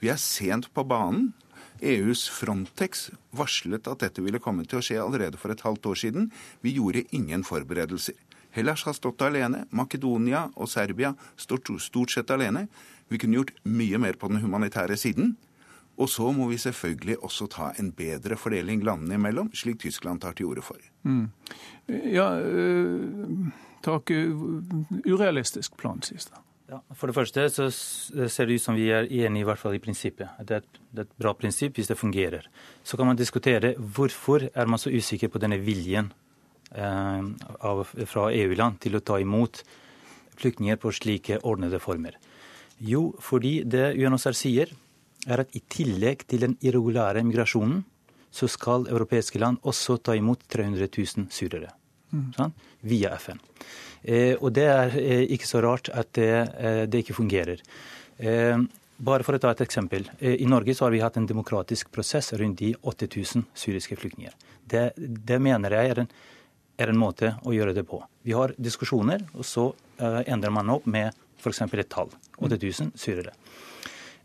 Vi 0.00 0.08
er 0.12 0.20
sent 0.20 0.70
på 0.74 0.84
banen. 0.88 1.32
EUs 1.82 2.28
Frontex 2.32 3.08
varslet 3.36 3.88
at 3.90 4.02
dette 4.04 4.22
ville 4.24 4.40
komme 4.42 4.66
til 4.68 4.80
å 4.80 4.84
skje 4.84 4.98
allerede 5.02 5.40
for 5.40 5.52
et 5.52 5.62
halvt 5.64 5.90
år 5.92 6.00
siden. 6.02 6.30
Vi 6.64 6.74
gjorde 6.76 7.06
ingen 7.16 7.44
forberedelser. 7.46 8.16
Hellas 8.50 8.82
har 8.86 8.96
stått 8.96 9.22
alene. 9.22 9.64
Makedonia 9.70 10.48
og 10.56 10.68
Serbia 10.70 11.14
står 11.38 11.78
stort 11.78 12.10
sett 12.10 12.30
alene. 12.34 12.66
Vi 13.08 13.18
kunne 13.18 13.38
gjort 13.38 13.54
mye 13.64 13.98
mer 13.98 14.18
på 14.18 14.28
den 14.30 14.42
humanitære 14.42 14.98
siden. 14.98 15.36
Og 16.00 16.08
så 16.08 16.30
må 16.32 16.48
vi 16.48 16.58
selvfølgelig 16.58 17.18
også 17.20 17.46
ta 17.52 17.72
en 17.78 17.90
bedre 17.92 18.36
fordeling 18.40 18.84
landene 18.86 19.18
imellom, 19.18 19.50
slik 19.52 19.82
Tyskland 19.82 20.22
tar 20.22 20.32
til 20.32 20.48
orde 20.48 20.64
for. 20.64 20.80
Mm. 21.04 21.26
Ja, 22.08 22.30
øh, 22.40 23.50
takk. 23.84 24.10
Urealistisk 25.04 25.76
plan, 25.76 26.00
sies 26.02 26.30
det. 26.30 26.40
Ja, 26.70 26.78
for 26.94 27.10
det 27.10 27.16
første 27.16 27.48
så 27.50 27.66
ser 27.72 28.46
det 28.46 28.60
ut 28.60 28.62
som 28.62 28.76
vi 28.78 28.86
er 28.94 29.08
enige 29.08 29.42
i 29.42 29.46
hvert 29.48 29.58
fall 29.58 29.74
i 29.74 29.82
prinsippet. 29.82 30.36
Det 30.46 30.60
er, 30.60 30.62
et, 30.62 30.80
det 30.94 31.02
er 31.02 31.08
et 31.08 31.16
bra 31.18 31.32
prinsipp 31.34 31.78
hvis 31.78 31.90
det 31.90 31.98
fungerer. 31.98 32.46
Så 32.86 32.98
kan 32.98 33.08
man 33.08 33.18
diskutere 33.18 33.72
hvorfor 33.78 34.46
er 34.54 34.70
man 34.70 34.78
så 34.78 34.92
usikker 34.94 35.32
på 35.32 35.42
denne 35.42 35.58
viljen 35.58 36.12
eh, 36.70 37.26
av, 37.66 37.82
fra 38.06 38.28
EU-land 38.30 38.78
til 38.86 38.94
å 38.94 39.02
ta 39.02 39.18
imot 39.18 39.64
flyktninger 40.38 40.78
på 40.80 40.94
slike 40.94 41.40
ordnede 41.42 41.82
former. 41.82 42.14
Jo, 42.78 43.10
fordi 43.20 43.60
det 43.66 43.90
UNHCR 43.98 44.38
sier, 44.38 44.70
er 45.26 45.42
at 45.42 45.58
i 45.58 45.60
tillegg 45.68 46.22
til 46.30 46.46
den 46.46 46.54
irregulære 46.64 47.26
migrasjonen, 47.26 47.82
så 48.30 48.46
skal 48.48 48.86
europeiske 48.86 49.42
land 49.42 49.58
også 49.66 49.98
ta 49.98 50.14
imot 50.14 50.46
300 50.48 50.86
000 50.86 51.32
syrere. 51.34 51.74
Mm. 52.14 52.30
Sånn? 52.38 52.54
Via 52.86 53.16
FN. 53.18 53.42
Eh, 54.02 54.34
og 54.40 54.52
det 54.56 54.66
er 54.70 54.94
eh, 54.98 55.24
ikke 55.34 55.48
så 55.48 55.60
rart 55.64 55.90
at 55.92 56.12
det, 56.16 56.32
eh, 56.58 56.82
det 56.88 57.04
ikke 57.04 57.18
fungerer. 57.20 57.64
Bare 59.00 59.24
for 59.24 59.32
å 59.32 59.40
ta 59.40 59.48
et 59.54 59.62
eksempel. 59.64 60.04
I 60.20 60.44
Norge 60.44 60.74
så 60.76 60.84
har 60.84 60.92
vi 60.92 60.98
hatt 61.00 61.14
en 61.16 61.24
demokratisk 61.24 61.88
prosess 61.88 62.34
rundt 62.36 62.58
de 62.60 62.74
8000 62.84 63.46
syriske 63.56 63.96
flyktninger. 63.96 64.34
Det, 64.60 64.90
det 65.00 65.38
mener 65.40 65.72
jeg 65.72 65.92
er 65.94 66.00
en, 66.02 66.10
er 66.76 66.92
en, 66.92 66.98
måte 67.00 67.30
å 67.48 67.54
gjøre 67.56 67.72
det 67.78 67.86
på. 67.88 68.02
Vi 68.28 68.36
har 68.36 68.52
diskusjoner, 68.60 69.24
og 69.32 69.48
så 69.48 69.70
endrer 70.28 70.52
man 70.52 70.74
opp 70.76 70.84
med 70.84 71.16
f.eks. 71.40 71.62
et 71.64 71.88
tall. 71.88 72.12
8000 72.44 72.92
syrere. 73.00 73.32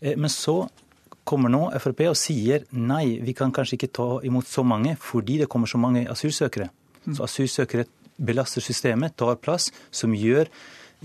Men 0.03 0.27
så 0.27 0.65
kommer 1.24 1.55
nå 1.55 1.70
Frp 1.79 2.10
og 2.10 2.20
sier 2.20 2.67
nei, 2.75 3.22
vi 3.24 3.32
kan 3.32 3.55
kanskje 3.55 3.79
ikke 3.79 3.94
ta 3.96 4.10
imot 4.27 4.51
så 4.51 4.67
mange 4.67 4.98
fordi 5.00 5.39
det 5.46 5.48
kommer 5.48 5.72
så 5.72 5.79
mange 5.79 6.03
asylsøkere. 6.12 6.67
Så 7.13 7.24
asylsøkere 7.24 7.88
belaster 8.17 8.63
systemet, 8.63 9.15
tar 9.17 9.39
plass, 9.41 9.72
som 9.91 10.15
gjør, 10.15 10.50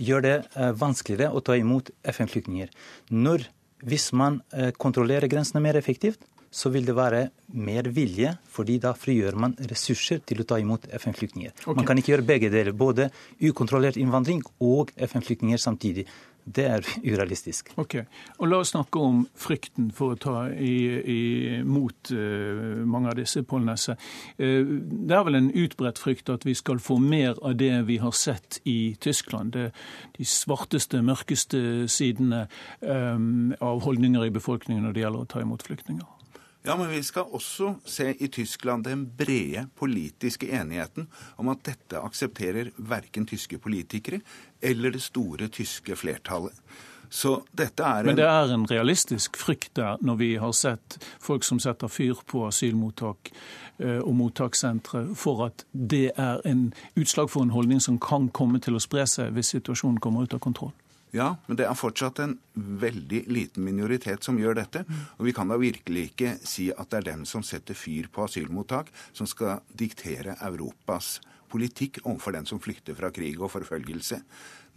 gjør 0.00 0.26
det 0.26 0.37
eh, 0.55 0.73
vanskeligere 0.76 1.33
å 1.35 1.43
ta 1.45 1.57
imot 1.59 1.93
FN-flyktninger. 2.17 2.71
Når, 3.11 3.49
Hvis 3.81 4.11
man 4.12 4.43
eh, 4.52 4.75
kontrollerer 4.76 5.25
grensene 5.33 5.62
mer 5.64 5.76
effektivt, 5.79 6.21
så 6.50 6.69
vil 6.75 6.85
det 6.85 6.97
være 6.99 7.29
mer 7.55 7.87
vilje, 7.95 8.33
fordi 8.50 8.79
da 8.83 8.90
frigjør 8.99 9.37
man 9.38 9.55
ressurser 9.71 10.19
til 10.26 10.43
å 10.43 10.47
ta 10.50 10.59
imot 10.59 10.88
FN-flyktninger. 10.99 11.55
Okay. 11.62 11.76
Man 11.79 11.87
kan 11.87 11.99
ikke 12.00 12.12
gjøre 12.17 12.26
begge 12.26 12.50
deler, 12.50 12.75
både 12.75 13.09
ukontrollert 13.38 13.97
innvandring 14.00 14.43
og 14.59 14.90
FN-flyktninger 14.99 15.62
samtidig. 15.62 16.09
Det 16.44 16.64
er 16.66 16.87
urealistisk. 17.04 17.73
Ok, 17.80 17.97
og 18.38 18.50
La 18.50 18.61
oss 18.62 18.73
snakke 18.75 19.02
om 19.02 19.23
frykten 19.38 19.90
for 19.94 20.14
å 20.14 20.20
ta 20.20 20.37
imot 20.50 22.12
uh, 22.14 22.80
mange 22.88 23.12
av 23.12 23.18
disse, 23.20 23.42
Polnese. 23.47 23.97
Uh, 24.40 24.78
det 24.80 25.16
er 25.16 25.26
vel 25.28 25.40
en 25.40 25.50
utbredt 25.50 26.00
frykt 26.02 26.32
at 26.32 26.47
vi 26.49 26.56
skal 26.59 26.82
få 26.82 26.99
mer 27.02 27.38
av 27.42 27.59
det 27.61 27.73
vi 27.90 28.00
har 28.02 28.14
sett 28.16 28.61
i 28.64 28.94
Tyskland. 29.00 29.54
Det, 29.56 29.70
de 30.18 30.26
svarteste, 30.28 31.02
mørkeste 31.04 31.88
sidene 31.90 32.47
um, 32.80 33.52
av 33.61 33.85
holdninger 33.87 34.26
i 34.26 34.35
befolkningen 34.35 34.87
når 34.87 34.97
det 34.97 35.06
gjelder 35.06 35.26
å 35.26 35.30
ta 35.30 35.44
imot 35.44 35.66
flyktninger. 35.66 36.20
Ja, 36.62 36.76
men 36.76 36.90
vi 36.90 37.00
skal 37.02 37.31
også 37.33 37.75
se 37.88 38.11
i 38.21 38.29
Tyskland 38.29 38.85
den 38.85 39.07
brede 39.17 39.67
politiske 39.79 40.50
enigheten 40.52 41.09
om 41.40 41.49
at 41.49 41.64
dette 41.64 42.00
aksepterer 42.00 42.69
verken 42.76 43.25
tyske 43.26 43.59
politikere 43.59 44.21
eller 44.61 44.93
det 44.93 45.02
store 45.02 45.49
tyske 45.49 45.97
flertallet. 45.97 46.52
Så 47.11 47.40
dette 47.57 47.83
er 47.83 48.00
en... 48.00 48.07
Men 48.07 48.19
det 48.21 48.26
er 48.29 48.52
en 48.55 48.67
realistisk 48.71 49.37
frykt 49.40 49.73
der, 49.75 49.97
når 50.00 50.21
vi 50.21 50.29
har 50.38 50.52
sett 50.55 50.99
folk 51.19 51.45
som 51.45 51.59
setter 51.59 51.90
fyr 51.90 52.21
på 52.26 52.45
asylmottak 52.47 53.33
eh, 53.79 53.99
og 53.99 54.12
mottakssentre, 54.21 55.09
for 55.19 55.43
at 55.49 55.64
det 55.73 56.12
er 56.14 56.45
en 56.47 56.69
utslag 56.95 57.33
for 57.33 57.43
en 57.43 57.57
holdning 57.57 57.83
som 57.83 57.99
kan 57.99 58.29
komme 58.29 58.61
til 58.62 58.79
å 58.79 58.85
spre 58.85 59.09
seg 59.11 59.35
hvis 59.35 59.57
situasjonen 59.57 59.99
kommer 59.99 60.29
ut 60.29 60.37
av 60.38 60.45
kontroll? 60.45 60.76
Ja, 61.11 61.33
men 61.49 61.59
det 61.59 61.67
er 61.67 61.79
fortsatt 61.79 62.21
en 62.23 62.37
veldig 62.55 63.25
liten 63.33 63.64
minoritet 63.67 64.23
som 64.26 64.38
gjør 64.38 64.61
dette. 64.61 64.85
Og 65.19 65.26
vi 65.26 65.35
kan 65.35 65.50
da 65.50 65.59
virkelig 65.59 66.11
ikke 66.12 66.37
si 66.47 66.69
at 66.71 66.93
det 66.93 67.00
er 67.00 67.09
dem 67.12 67.25
som 67.26 67.43
setter 67.47 67.75
fyr 67.75 68.07
på 68.12 68.29
asylmottak, 68.29 68.93
som 69.12 69.26
skal 69.26 69.64
diktere 69.75 70.38
Europas 70.47 71.19
politikk 71.50 71.99
overfor 72.05 72.37
den 72.37 72.47
som 72.47 72.62
flykter 72.62 72.95
fra 72.95 73.11
krig 73.14 73.40
og 73.40 73.50
forfølgelse. 73.57 74.21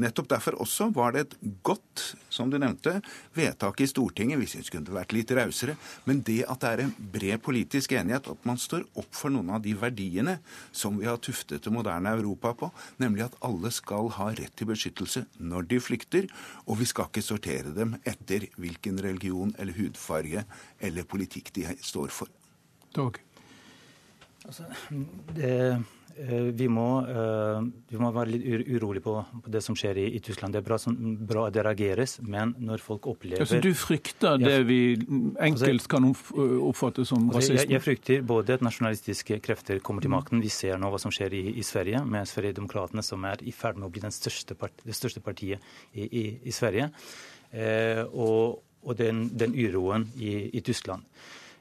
Nettopp 0.01 0.29
derfor 0.31 0.57
også 0.63 0.87
var 0.95 1.13
det 1.13 1.21
et 1.27 1.35
godt, 1.65 2.03
som 2.33 2.49
du 2.49 2.57
nevnte, 2.57 2.95
vedtak 3.37 3.83
i 3.83 3.87
Stortinget. 3.89 4.39
Vi 4.41 4.49
syns 4.49 4.71
kunne 4.73 4.95
vært 4.95 5.13
litt 5.13 5.31
rausere. 5.37 5.75
Men 6.09 6.23
det 6.25 6.39
at 6.49 6.63
det 6.63 6.71
er 6.71 6.83
en 6.85 6.93
bred 7.13 7.43
politisk 7.45 7.93
enighet, 7.97 8.29
at 8.31 8.47
man 8.47 8.57
står 8.61 8.87
opp 8.99 9.11
for 9.13 9.33
noen 9.33 9.51
av 9.53 9.61
de 9.65 9.75
verdiene 9.77 10.39
som 10.71 10.97
vi 10.99 11.09
har 11.09 11.21
tuftet 11.21 11.63
det 11.63 11.73
moderne 11.73 12.15
Europa 12.17 12.53
på, 12.57 12.71
nemlig 13.03 13.27
at 13.27 13.37
alle 13.45 13.71
skal 13.73 14.09
ha 14.17 14.31
rett 14.33 14.55
til 14.57 14.71
beskyttelse 14.71 15.25
når 15.37 15.69
de 15.69 15.81
flykter, 15.83 16.29
og 16.65 16.81
vi 16.81 16.89
skal 16.89 17.11
ikke 17.11 17.25
sortere 17.25 17.75
dem 17.75 17.97
etter 18.01 18.47
hvilken 18.57 18.97
religion 19.03 19.53
eller 19.59 19.77
hudfarge 19.77 20.45
eller 20.81 21.09
politikk 21.09 21.53
de 21.55 21.69
står 21.81 22.13
for. 22.13 22.31
Dag. 22.93 23.21
Altså, 24.43 24.67
det 25.35 25.53
Eh, 26.13 26.41
vi 26.53 26.67
må, 26.69 26.87
eh, 27.09 27.63
vi 27.89 27.97
må, 27.97 28.11
være 28.13 28.35
litt 28.35 28.67
urolig 28.69 29.01
på, 29.01 29.15
på, 29.33 29.51
det 29.53 29.63
som 29.65 29.75
skjer 29.77 29.97
i, 29.97 30.05
i 30.17 30.19
Tyskland. 30.21 30.53
Det 30.53 30.61
er 30.61 30.67
bra, 30.67 30.77
som, 30.81 30.93
bra, 31.25 31.47
det 31.53 31.63
reageres, 31.65 32.19
men 32.21 32.53
når 32.61 32.83
folk 32.85 33.07
opplever 33.09 33.41
altså, 33.41 33.57
Du 33.63 33.71
frykter 33.77 34.37
det 34.41 34.59
vi 34.69 34.79
enkelt 35.41 35.89
kan 35.89 36.05
oppfatte 36.11 37.05
som 37.09 37.25
altså, 37.25 37.39
rasisme? 37.39 37.63
Jeg, 37.63 37.71
jeg, 37.73 37.85
frykter 37.87 38.27
både 38.29 38.59
at 38.59 38.65
nasjonalistiske 38.65 39.39
krefter 39.43 39.81
kommer 39.81 40.05
til 40.05 40.13
makten. 40.13 40.43
Vi 40.43 40.53
ser 40.53 40.77
nå 40.81 40.93
hva 40.93 41.01
som 41.01 41.13
skjer 41.13 41.33
i, 41.39 41.43
i 41.57 41.65
Sverige, 41.65 42.03
med 42.05 42.29
Sverigedemokraterna, 42.29 43.05
som 43.05 43.25
er 43.29 43.41
i 43.41 43.55
ferd 43.55 43.81
med 43.81 43.89
å 43.89 43.93
bli 43.93 44.05
største 44.13 44.57
part, 44.59 44.85
det 44.85 44.97
største 44.97 45.23
partiet 45.25 45.65
i, 45.97 46.27
i 46.45 46.53
Sverige. 46.53 46.91
Eh, 47.53 48.03
og, 48.13 48.61
og 48.85 48.99
den, 49.01 49.31
den, 49.33 49.57
uroen 49.57 50.11
i 50.21 50.61
Tyskland. 50.61 51.09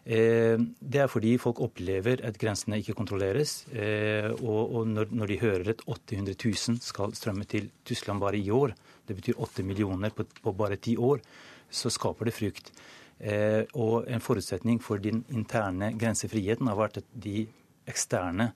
Eh, 0.03 0.59
det 0.59 0.99
er 0.99 1.11
fordi 1.11 1.37
folk 1.39 1.61
opplever 1.63 2.25
at 2.27 2.39
grensene 2.41 2.81
ikke 2.81 2.97
kontrolleres. 2.99 3.63
Eh, 3.71 4.31
og 4.43 4.89
når 4.89 5.31
de 5.31 5.39
hører 5.39 5.71
at 5.75 5.85
800 5.87 6.35
000 6.35 6.81
skal 6.83 7.15
strømme 7.15 7.47
til 7.47 7.71
Tyskland 7.87 8.21
bare 8.21 8.39
i 8.39 8.51
år, 8.51 8.75
det 9.07 9.17
betyr 9.19 9.39
8 9.39 9.63
millioner 9.63 10.11
på 10.11 10.53
bare 10.53 10.77
ti 10.77 10.97
år, 10.97 11.23
så 11.71 11.91
skaper 11.91 12.27
det 12.27 12.35
frykt. 12.35 12.73
Eh, 13.21 13.63
og 13.79 14.09
en 14.11 14.21
forutsetning 14.21 14.83
for 14.83 14.99
den 14.99 15.23
interne 15.31 15.93
grensefriheten 15.95 16.67
har 16.67 16.79
vært 16.79 16.99
at 17.05 17.15
de 17.15 17.47
eksterne 17.87 18.53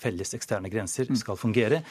felles 0.00 0.32
eksterne 0.34 0.70
grenser 0.72 1.06
mm. 1.06 1.16
skal 1.20 1.36
fungere. 1.38 1.84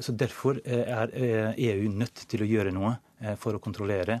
Så 0.00 0.14
Derfor 0.16 0.62
er 0.64 1.10
EU 1.12 1.90
nødt 1.92 2.22
til 2.24 2.40
å 2.40 2.48
gjøre 2.48 2.72
noe 2.72 2.94
for 3.36 3.52
å 3.52 3.60
kontrollere 3.60 4.16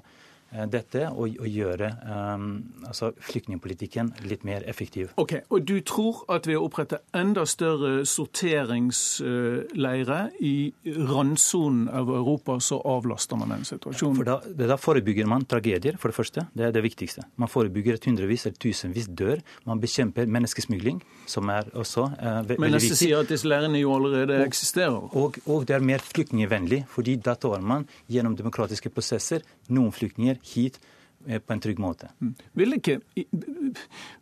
dette 0.48 1.10
og, 1.12 1.36
og 1.42 1.48
gjøre 1.50 1.90
um, 2.08 2.62
altså 2.88 3.10
flyktningpolitikken 3.28 4.12
litt 4.28 4.44
mer 4.48 4.64
effektiv. 4.70 5.10
Ok, 5.20 5.32
Og 5.52 5.58
du 5.68 5.76
tror 5.86 6.24
at 6.32 6.46
ved 6.48 6.56
å 6.56 6.64
opprette 6.64 6.98
enda 7.16 7.44
større 7.48 8.04
sorteringsleirer 8.08 10.28
i 10.40 10.72
randsonen 11.08 11.88
av 11.92 12.08
Europa, 12.08 12.60
så 12.64 12.80
avlaster 12.80 13.36
man 13.40 13.48
den 13.52 13.64
situasjonen? 13.68 14.16
For 14.16 14.24
da, 14.28 14.40
da, 14.72 14.76
forebygger 14.80 15.26
man 15.28 15.44
tragedier, 15.48 15.96
for 16.00 16.08
det 16.12 16.16
første. 16.16 16.40
Det 16.56 16.64
er 16.68 16.72
det 16.74 16.82
viktigste. 16.86 17.22
Man 17.36 17.48
forebygger 17.52 17.94
at 17.98 18.04
hundrevis 18.08 18.46
eller 18.48 18.58
tusenvis 18.62 19.06
dør. 19.12 19.38
Man 19.68 19.80
bekjemper 19.82 20.24
menneskesmugling, 20.38 20.98
som 21.28 21.44
er 21.52 21.64
også 21.76 22.02
uh, 22.14 22.40
ve 22.48 22.54
Men 22.56 22.64
veldig 22.70 22.82
viktig. 22.86 23.00
sier 23.02 23.16
at 23.20 23.28
disse 23.32 23.46
leirene 23.48 23.78
jo 23.82 23.90
allerede 23.98 24.34
og, 24.40 24.46
eksisterer? 24.48 25.00
Og, 25.12 25.30
og 25.44 25.58
det 25.68 25.74
er 25.76 25.82
mer 25.92 26.00
flyktningvennlig, 26.04 26.80
fordi 26.88 27.12
da 27.20 27.32
tar 27.36 27.60
man 27.60 27.84
gjennom 28.08 28.36
demokratiske 28.38 28.88
prosesser 28.94 29.40
noen 29.68 29.92
flyktninger 29.92 30.37
hit 30.44 30.80
eh, 31.26 31.40
på 31.40 31.54
en 31.54 31.60
trygg 31.64 31.82
måte. 31.82 32.10
Mm. 32.20 32.32
Vil 32.60 32.78
ikke, 32.78 32.98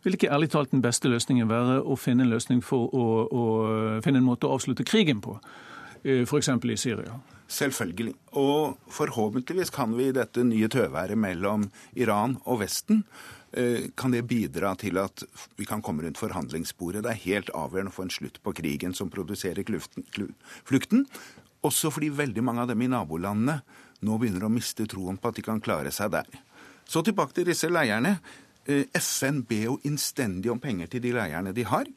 vil 0.03 0.17
ikke 0.19 0.33
ærlig 0.33 0.51
talt 0.53 0.73
den 0.73 0.83
beste 0.85 1.11
løsningen 1.11 1.49
være 1.49 1.79
å 1.81 1.97
finne 1.99 2.25
en 2.25 2.33
løsning 2.35 2.61
for 2.65 2.91
å, 2.93 3.07
å 3.27 3.47
finne 4.05 4.23
en 4.23 4.29
måte 4.29 4.49
å 4.49 4.57
avslutte 4.57 4.87
krigen 4.87 5.23
på, 5.23 5.37
eh, 6.03 6.23
f.eks. 6.25 6.53
i 6.53 6.79
Syria? 6.79 7.17
Selvfølgelig. 7.47 8.13
Og 8.35 8.77
forhåpentligvis 8.91 9.71
kan 9.71 9.95
vi 9.95 10.09
i 10.09 10.15
dette 10.15 10.43
nye 10.43 10.67
tøværet 10.71 11.19
mellom 11.19 11.69
Iran 11.95 12.35
og 12.43 12.59
Vesten 12.65 13.05
eh, 13.55 13.87
kan 13.95 14.11
det 14.11 14.25
bidra 14.27 14.73
til 14.79 14.99
at 14.99 15.23
vi 15.55 15.65
kan 15.65 15.81
komme 15.81 16.03
rundt 16.03 16.19
forhandlingsbordet. 16.19 17.05
Det 17.05 17.13
er 17.13 17.23
helt 17.23 17.51
avgjørende 17.55 17.93
å 17.93 17.97
få 17.97 18.07
en 18.07 18.15
slutt 18.17 18.41
på 18.43 18.55
krigen 18.59 18.95
som 18.97 19.11
produserer 19.13 19.63
flukten. 20.67 21.07
Også 21.67 21.91
fordi 21.91 22.09
veldig 22.13 22.43
mange 22.45 22.63
av 22.63 22.71
dem 22.71 22.81
i 22.85 22.89
nabolandene 22.91 23.59
nå 24.07 24.17
begynner 24.21 24.45
å 24.45 24.53
miste 24.53 24.85
troen 24.89 25.17
på 25.19 25.31
at 25.31 25.39
de 25.39 25.45
kan 25.45 25.61
klare 25.63 25.91
seg 25.93 26.13
der. 26.13 26.27
Så 26.87 27.03
tilbake 27.03 27.35
til 27.35 27.47
disse 27.49 27.69
leierne. 27.71 28.17
Eh, 28.67 28.85
FN 28.99 29.41
ber 29.47 29.63
jo 29.65 29.79
innstendig 29.87 30.51
om 30.53 30.61
penger 30.63 30.91
til 30.91 31.03
de 31.03 31.15
leierne 31.15 31.53
de 31.55 31.65
har. 31.67 31.89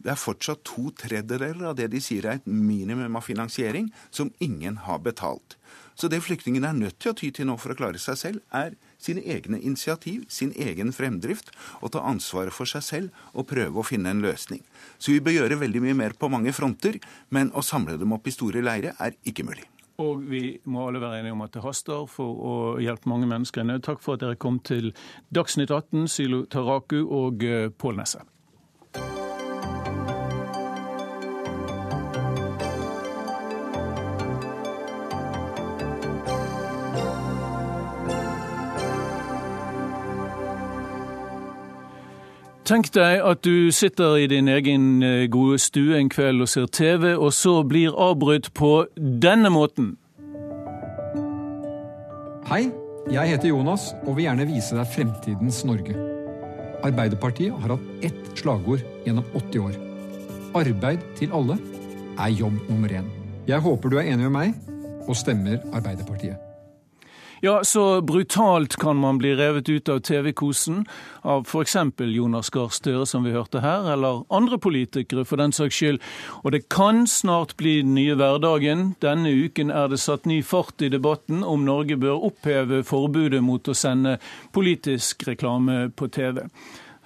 Det 0.00 0.12
er 0.14 0.20
fortsatt 0.20 0.62
to 0.64 0.88
tredjedeler 0.96 1.70
av 1.70 1.76
det 1.76 1.90
de 1.92 2.00
sier 2.00 2.26
er 2.26 2.38
et 2.38 2.46
minimum 2.48 3.18
av 3.18 3.26
finansiering, 3.26 3.90
som 4.10 4.32
ingen 4.40 4.78
har 4.86 5.02
betalt. 5.04 5.58
Så 5.94 6.08
det 6.08 6.22
flyktningene 6.24 6.70
er 6.70 6.78
nødt 6.78 6.98
til 7.00 7.12
å 7.12 7.16
ty 7.16 7.30
til 7.34 7.48
nå 7.48 7.56
for 7.60 7.74
å 7.74 7.78
klare 7.78 8.00
seg 8.00 8.18
selv, 8.20 8.44
er 8.52 8.76
sine 9.00 9.24
egne 9.24 9.60
initiativ, 9.60 10.24
sin 10.28 10.52
egen 10.56 10.92
fremdrift, 10.96 11.50
og 11.80 11.92
ta 11.94 12.04
ansvaret 12.06 12.54
for 12.54 12.68
seg 12.68 12.84
selv 12.84 13.26
og 13.34 13.48
prøve 13.50 13.80
å 13.80 13.86
finne 13.86 14.12
en 14.12 14.22
løsning. 14.24 14.62
Så 14.98 15.14
vi 15.14 15.24
bør 15.24 15.40
gjøre 15.40 15.60
veldig 15.64 15.84
mye 15.86 15.98
mer 16.04 16.16
på 16.16 16.30
mange 16.32 16.54
fronter, 16.56 17.00
men 17.30 17.52
å 17.52 17.64
samle 17.64 17.98
dem 18.00 18.16
opp 18.16 18.28
i 18.28 18.34
store 18.34 18.64
leire 18.64 18.96
er 18.98 19.16
ikke 19.24 19.46
mulig. 19.48 19.66
Og 20.00 20.22
vi 20.30 20.42
må 20.64 20.86
alle 20.88 21.00
være 21.02 21.20
enige 21.20 21.36
om 21.36 21.44
at 21.44 21.52
det 21.52 21.64
haster 21.64 22.06
for 22.08 22.44
å 22.50 22.54
hjelpe 22.80 23.10
mange 23.10 23.28
mennesker 23.28 23.60
i 23.60 23.68
nød. 23.68 23.84
Takk 23.84 24.00
for 24.04 24.16
at 24.16 24.24
dere 24.24 24.38
kom 24.40 24.56
til 24.64 24.94
Dagsnytt 25.34 25.72
18, 25.72 26.08
Sylo 26.08 26.44
Taraku 26.48 27.02
og 27.04 27.44
eh, 27.44 27.68
Pål 27.68 28.00
Nesse. 28.00 28.24
Tenk 42.70 42.92
deg 42.94 43.18
at 43.26 43.40
du 43.42 43.72
sitter 43.74 44.12
i 44.22 44.28
din 44.30 44.46
egen 44.46 45.02
eh, 45.02 45.24
gode 45.26 45.56
stue 45.58 45.96
en 45.98 46.06
kveld 46.06 46.44
og 46.44 46.46
ser 46.52 46.68
TV, 46.70 47.16
og 47.18 47.32
så 47.34 47.64
blir 47.66 47.96
avbrutt 47.98 48.52
på 48.54 48.84
denne 48.94 49.50
måten. 49.50 49.96
Hei, 52.46 52.68
jeg 53.10 53.32
heter 53.32 53.50
Jonas 53.50 53.88
og 54.04 54.14
vil 54.14 54.28
gjerne 54.28 54.46
vise 54.46 54.78
deg 54.78 54.92
fremtidens 54.92 55.58
Norge. 55.66 55.96
Arbeiderpartiet 56.86 57.58
har 57.64 57.74
hatt 57.74 58.06
ett 58.06 58.30
slagord 58.38 58.84
gjennom 59.02 59.26
80 59.34 59.64
år. 59.64 59.74
Arbeid 60.62 61.02
til 61.18 61.34
alle 61.34 61.58
er 62.20 62.36
jobb 62.38 62.54
nummer 62.68 62.94
én. 63.00 63.10
Jeg 63.50 63.66
håper 63.66 63.90
du 63.90 63.98
er 63.98 64.12
enig 64.12 64.30
med 64.30 64.36
meg 64.36 64.54
og 65.08 65.18
stemmer 65.18 65.58
Arbeiderpartiet. 65.74 66.49
Ja, 67.42 67.64
så 67.64 68.00
brutalt 68.00 68.76
kan 68.76 68.96
man 68.96 69.18
bli 69.18 69.34
revet 69.34 69.68
ut 69.68 69.88
av 69.88 70.00
TV-kosen 70.00 70.82
av 71.22 71.46
f.eks. 71.48 71.76
Jonas 71.98 72.50
Gahr 72.50 72.68
Støre, 72.68 73.06
som 73.06 73.24
vi 73.24 73.32
hørte 73.32 73.62
her, 73.64 73.86
eller 73.94 74.26
andre 74.28 74.58
politikere 74.60 75.24
for 75.24 75.40
den 75.40 75.54
saks 75.56 75.78
skyld. 75.78 76.02
Og 76.44 76.52
det 76.52 76.66
kan 76.68 77.06
snart 77.08 77.56
bli 77.56 77.78
den 77.80 77.94
nye 77.96 78.18
hverdagen. 78.20 78.90
Denne 79.00 79.32
uken 79.32 79.72
er 79.72 79.88
det 79.88 80.02
satt 80.04 80.28
ny 80.28 80.42
fart 80.44 80.84
i 80.84 80.92
debatten 80.92 81.40
om 81.40 81.64
Norge 81.64 81.96
bør 81.96 82.28
oppheve 82.28 82.82
forbudet 82.84 83.40
mot 83.40 83.72
å 83.72 83.78
sende 83.78 84.18
politisk 84.52 85.24
reklame 85.30 85.86
på 85.96 86.12
TV 86.12 86.44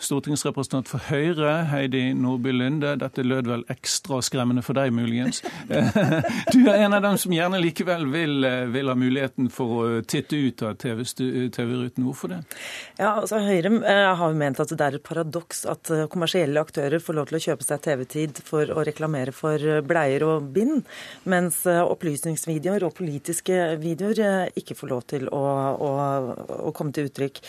stortingsrepresentant 0.04 0.90
for 0.90 1.02
Høyre, 1.11 1.64
Heidi 1.70 2.06
Nordby 2.18 2.54
Lunde. 2.54 2.94
Dette 3.00 3.25
lød 3.25 3.50
vel 3.50 3.66
ekstra 3.73 4.20
skremmende 4.25 4.64
for 4.64 4.76
deg, 4.78 4.92
muligens. 4.94 5.42
Du 6.54 6.61
er 6.70 6.84
en 6.84 6.94
av 6.94 7.02
dem 7.02 7.16
som 7.18 7.32
gjerne 7.34 7.58
likevel 7.61 8.04
vil, 8.12 8.44
vil 8.73 8.90
ha 8.90 8.94
muligheten 8.99 9.49
for 9.52 9.75
å 9.75 9.87
titte 10.06 10.38
ut 10.38 10.62
av 10.66 10.76
TV-ruten. 10.80 11.54
TV 11.54 12.04
Hvorfor 12.04 12.30
det? 12.32 12.40
Ja, 12.99 13.14
altså 13.20 13.40
Høyre 13.42 13.70
eh, 13.80 14.11
har 14.18 14.32
jo 14.32 14.38
ment 14.38 14.61
at 14.62 14.73
det 14.73 14.87
er 14.87 14.99
et 14.99 15.06
paradoks 15.06 15.64
at 15.70 15.90
eh, 15.94 16.04
kommersielle 16.11 16.61
aktører 16.61 17.02
får 17.02 17.18
lov 17.18 17.30
til 17.30 17.38
å 17.38 17.42
kjøpe 17.46 17.66
seg 17.66 17.82
TV-tid 17.84 18.42
for 18.46 18.70
å 18.70 18.84
reklamere 18.87 19.34
for 19.34 19.61
eh, 19.61 19.82
bleier 19.84 20.26
og 20.26 20.50
bind, 20.54 20.84
mens 21.30 21.62
opplysningsvideoer 21.66 22.87
og 22.87 22.94
politiske 22.99 23.75
videoer 23.82 24.52
ikke 24.58 24.76
får 24.78 24.92
lov 24.92 25.02
til 25.14 25.28
å, 25.32 25.42
å, 25.75 25.90
å 26.68 26.75
komme 26.76 26.94
til 26.94 27.11
uttrykk. 27.11 27.42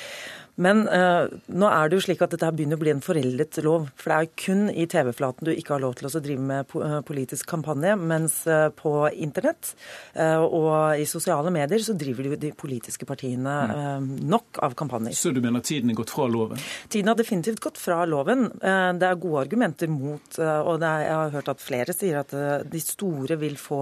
Men 0.56 0.86
uh, 0.88 1.28
nå 1.52 1.68
er 1.68 1.90
det 1.90 1.98
jo 1.98 2.04
slik 2.06 2.22
at 2.24 2.32
dette 2.36 2.50
begynner 2.56 2.80
å 2.80 2.84
bli 2.84 2.94
en 2.94 3.04
foreldet 3.04 3.60
lov. 3.66 3.90
For 4.00 4.12
det 4.12 4.18
er 4.18 4.32
kun 4.40 4.64
i 4.72 4.88
TV-flaten 4.92 5.50
du 5.50 5.52
ikke 5.52 5.76
har 5.76 5.84
lov 5.84 5.98
til 6.00 6.08
å 6.08 6.14
drive 6.16 6.46
med 6.46 6.76
eh, 6.80 6.96
politisk 7.06 7.48
kampanje, 7.50 7.96
mens 8.00 8.38
uh, 8.48 8.70
på 8.76 8.94
internett 9.12 9.74
og 10.16 11.00
i 11.00 11.06
sosiale 11.08 11.52
medier 11.54 11.82
så 11.84 11.94
driver 11.98 12.36
de 12.40 12.50
politiske 12.56 13.06
partiene 13.08 13.54
mm. 13.70 14.06
nok 14.30 14.60
av 14.64 14.76
kampanjer. 14.78 15.16
Så 15.18 15.32
du 15.36 15.42
mener 15.44 15.64
tiden 15.66 15.92
er 15.92 15.98
gått 15.98 16.14
fra 16.14 16.28
loven? 16.32 16.60
Tiden 16.92 17.10
har 17.12 17.18
definitivt 17.20 17.62
gått 17.64 17.80
fra 17.82 18.02
loven. 18.08 18.48
Det 18.62 19.08
er 19.08 19.20
gode 19.22 19.44
argumenter 19.44 19.92
mot, 19.92 20.38
og 20.40 20.86
er, 20.86 21.04
jeg 21.06 21.16
har 21.16 21.34
hørt 21.36 21.52
at 21.52 21.64
flere 21.64 21.96
sier 21.96 22.22
at 22.22 22.34
de 22.72 22.82
store 22.84 23.38
vil 23.42 23.58
få 23.60 23.82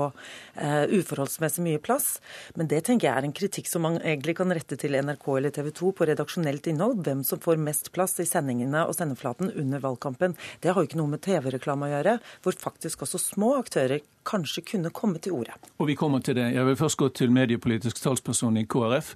uforholdsmessig 1.00 1.66
mye 1.68 1.84
plass. 1.84 2.18
Men 2.58 2.72
det 2.72 2.84
tenker 2.88 3.10
jeg 3.10 3.16
er 3.16 3.30
en 3.30 3.36
kritikk 3.36 3.70
som 3.70 3.86
man 3.86 4.00
egentlig 4.02 4.38
kan 4.40 4.54
rette 4.56 4.80
til 4.80 4.98
NRK 4.98 5.30
eller 5.38 5.56
TV 5.56 5.72
2 5.84 5.94
på 6.00 6.10
redaksjonelt 6.10 6.63
innhold. 6.68 7.04
Hvem 7.06 7.24
som 7.28 7.42
får 7.44 7.62
mest 7.62 7.92
plass 7.96 8.20
i 8.24 8.28
sendingene 8.28 8.86
og 8.88 8.96
sendeflaten 8.98 9.52
under 9.52 9.84
valgkampen. 9.84 10.36
Det 10.62 10.72
har 10.72 10.82
jo 10.82 10.90
ikke 10.90 11.00
noe 11.02 11.14
med 11.16 11.24
TV-reklame 11.26 11.88
å 11.88 11.94
gjøre, 11.96 12.18
hvor 12.44 12.60
faktisk 12.60 13.06
også 13.06 13.22
små 13.22 13.56
aktører 13.60 14.04
kanskje 14.28 14.64
kunne 14.74 14.92
komme 14.96 15.20
til 15.24 15.36
ordet. 15.40 15.58
Og 15.80 15.90
vi 15.92 15.98
kommer 16.00 16.24
til 16.24 16.38
det. 16.40 16.52
Jeg 16.56 16.68
vil 16.68 16.80
først 16.80 17.00
gå 17.00 17.10
til 17.18 17.34
mediepolitisk 17.36 18.00
talsperson 18.04 18.60
i 18.62 18.68
KrF, 18.70 19.16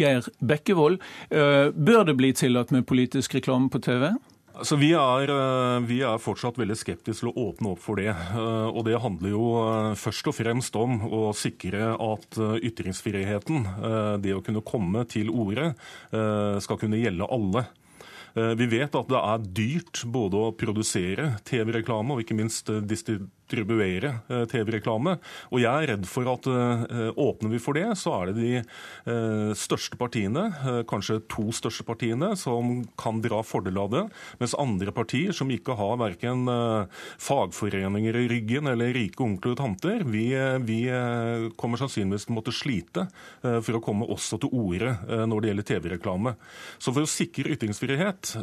Geir 0.00 0.30
Bekkevold. 0.40 1.02
Eh, 1.30 1.68
bør 1.72 2.08
det 2.08 2.16
bli 2.16 2.32
tillatt 2.36 2.72
med 2.72 2.88
politisk 2.88 3.36
reklame 3.36 3.68
på 3.72 3.82
TV? 3.84 4.14
Altså, 4.56 4.78
vi, 4.80 4.88
er, 4.96 5.28
eh, 5.28 5.78
vi, 5.84 5.98
er, 6.06 6.20
fortsatt 6.22 6.56
veldig 6.56 6.76
skeptiske 6.80 7.20
til 7.20 7.28
å 7.28 7.48
åpne 7.50 7.74
opp 7.74 7.82
for 7.84 8.00
det. 8.00 8.08
Eh, 8.08 8.68
og 8.70 8.86
det 8.88 8.96
handler 9.02 9.34
jo 9.34 9.46
først 10.00 10.30
og 10.32 10.36
fremst 10.38 10.76
om 10.80 10.98
å 11.04 11.22
sikre 11.36 11.92
at 11.92 12.38
ytringsfriheten, 12.64 13.66
det 14.24 14.32
å 14.32 14.42
kunne 14.44 14.64
komme 14.64 15.04
til 15.10 15.28
orde, 15.32 15.72
skal 16.62 16.78
kunne 16.80 16.98
gjelde 17.00 17.28
alle. 17.32 17.64
Vi 18.36 18.66
vet 18.68 18.96
at 18.98 19.08
det 19.08 19.20
er 19.20 19.44
dyrt 19.56 20.02
både 20.12 20.40
å 20.40 20.52
produsere 20.56 21.30
TV-reklame 21.48 22.14
og 22.16 22.24
ikke 22.24 22.36
minst 22.36 22.68
distribuere 22.84 23.30
eh, 23.52 24.44
TV-reklame. 24.50 25.16
Og 25.52 25.60
jeg 25.60 25.70
er 25.70 25.90
redd 25.92 26.06
for 26.08 26.28
at 26.30 26.46
eh, 26.50 27.10
åpner 27.16 27.52
vi 27.52 27.60
for 27.62 27.76
det, 27.76 27.88
så 27.98 28.14
er 28.20 28.30
det 28.30 28.36
de 28.40 28.52
eh, 28.58 29.52
største 29.56 29.96
partiene, 29.96 30.48
kanskje 30.88 31.20
to 31.30 31.50
største 31.54 31.84
partiene, 31.86 32.34
som 32.36 32.84
kan 32.98 33.20
dra 33.24 33.42
fordel 33.46 33.78
av 33.78 33.90
det. 33.92 34.04
Mens 34.40 34.56
andre 34.58 34.92
partier, 34.94 35.32
som 35.36 35.50
ikke 35.50 35.76
har 35.76 35.98
verken 36.00 36.46
fagforeninger 37.22 38.16
i 38.16 38.26
ryggen 38.30 38.68
eller 38.70 38.94
rike 38.94 39.22
onkler 39.22 39.54
og 39.54 39.60
tanter, 39.60 40.04
vi, 40.06 40.28
vi 40.66 40.78
kommer 41.58 41.80
sannsynligvis 41.80 42.26
til 42.26 42.34
å 42.34 42.36
måtte 42.38 42.54
slite 42.54 43.06
for 43.42 43.78
å 43.78 43.82
komme 43.84 44.08
også 44.12 44.38
til 44.42 44.52
orde 44.56 44.94
når 45.28 45.42
det 45.42 45.50
gjelder 45.50 45.68
TV-reklame. 45.70 46.34
Så 46.78 46.92
for 46.92 47.06
å 47.06 47.10
sikre 47.10 47.52
ytringsfrihet, 47.54 48.34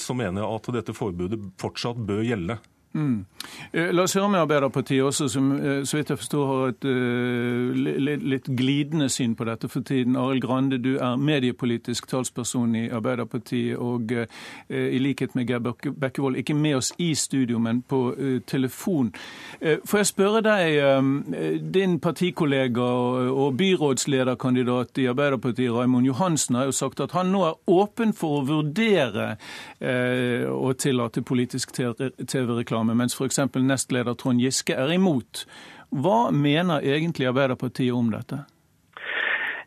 så 0.00 0.16
mener 0.18 0.42
jeg 0.42 0.60
at 0.60 0.72
dette 0.78 0.96
forbudet 0.96 1.40
fortsatt 1.60 2.00
bør 2.08 2.24
gjelde. 2.26 2.58
Mm. 2.94 3.24
Eh, 3.72 3.92
la 3.92 4.02
oss 4.02 4.14
høre 4.16 4.28
med 4.32 4.40
Arbeiderpartiet 4.40 5.04
også, 5.04 5.28
som 5.28 5.50
eh, 5.56 5.82
så 5.84 5.98
vidt 5.98 6.10
jeg 6.10 6.18
forstår 6.18 6.46
har 6.46 6.70
et 6.72 6.86
uh, 6.88 8.16
litt, 8.32 8.48
glidende 8.56 9.08
syn 9.12 9.34
på 9.36 9.44
dette 9.48 9.68
for 9.68 9.84
tiden. 9.86 10.16
Arild 10.16 10.42
Grande, 10.42 10.78
du 10.82 10.96
er 10.96 11.18
mediepolitisk 11.20 12.08
talsperson 12.08 12.74
i 12.76 12.86
Arbeiderpartiet, 12.88 13.76
og 13.76 14.12
i 14.70 14.98
likhet 14.98 15.34
med 15.34 15.48
Geir 15.48 15.60
Bekkevold 15.60 16.38
ikke 16.40 16.54
med 16.54 16.76
oss 16.78 16.92
i 17.02 17.12
studio, 17.14 17.58
men 17.58 17.82
på 17.82 18.14
telefon. 18.46 19.12
får 19.60 19.98
jeg 19.98 20.06
spørre 20.06 20.42
deg, 20.44 21.62
din 21.74 21.98
partikollega 22.00 22.82
og 22.82 23.56
byrådslederkandidat 23.56 24.98
i 25.02 25.06
Arbeiderpartiet, 25.10 25.72
Raimond 25.72 26.06
Johansen, 26.06 26.54
har 26.54 26.70
jo 26.70 26.76
sagt 26.76 27.00
at 27.00 27.12
han 27.16 27.32
nå 27.32 27.44
er 27.48 27.58
åpen 27.66 28.14
for 28.16 28.40
å 28.40 28.46
vurdere 28.46 29.28
å 30.50 30.72
tillate 30.78 31.22
politisk 31.26 31.74
TV-reklame 31.76 32.85
reklame, 32.86 32.94
mens 32.94 33.14
f.eks. 33.14 33.38
nestleder 33.54 34.14
Trond 34.14 34.40
Giske 34.40 34.74
er 34.74 34.92
imot. 34.92 35.46
Hva 35.90 36.30
mener 36.30 36.82
egentlig 36.82 37.26
Arbeiderpartiet 37.28 37.92
om 37.92 38.10
dette? 38.10 38.46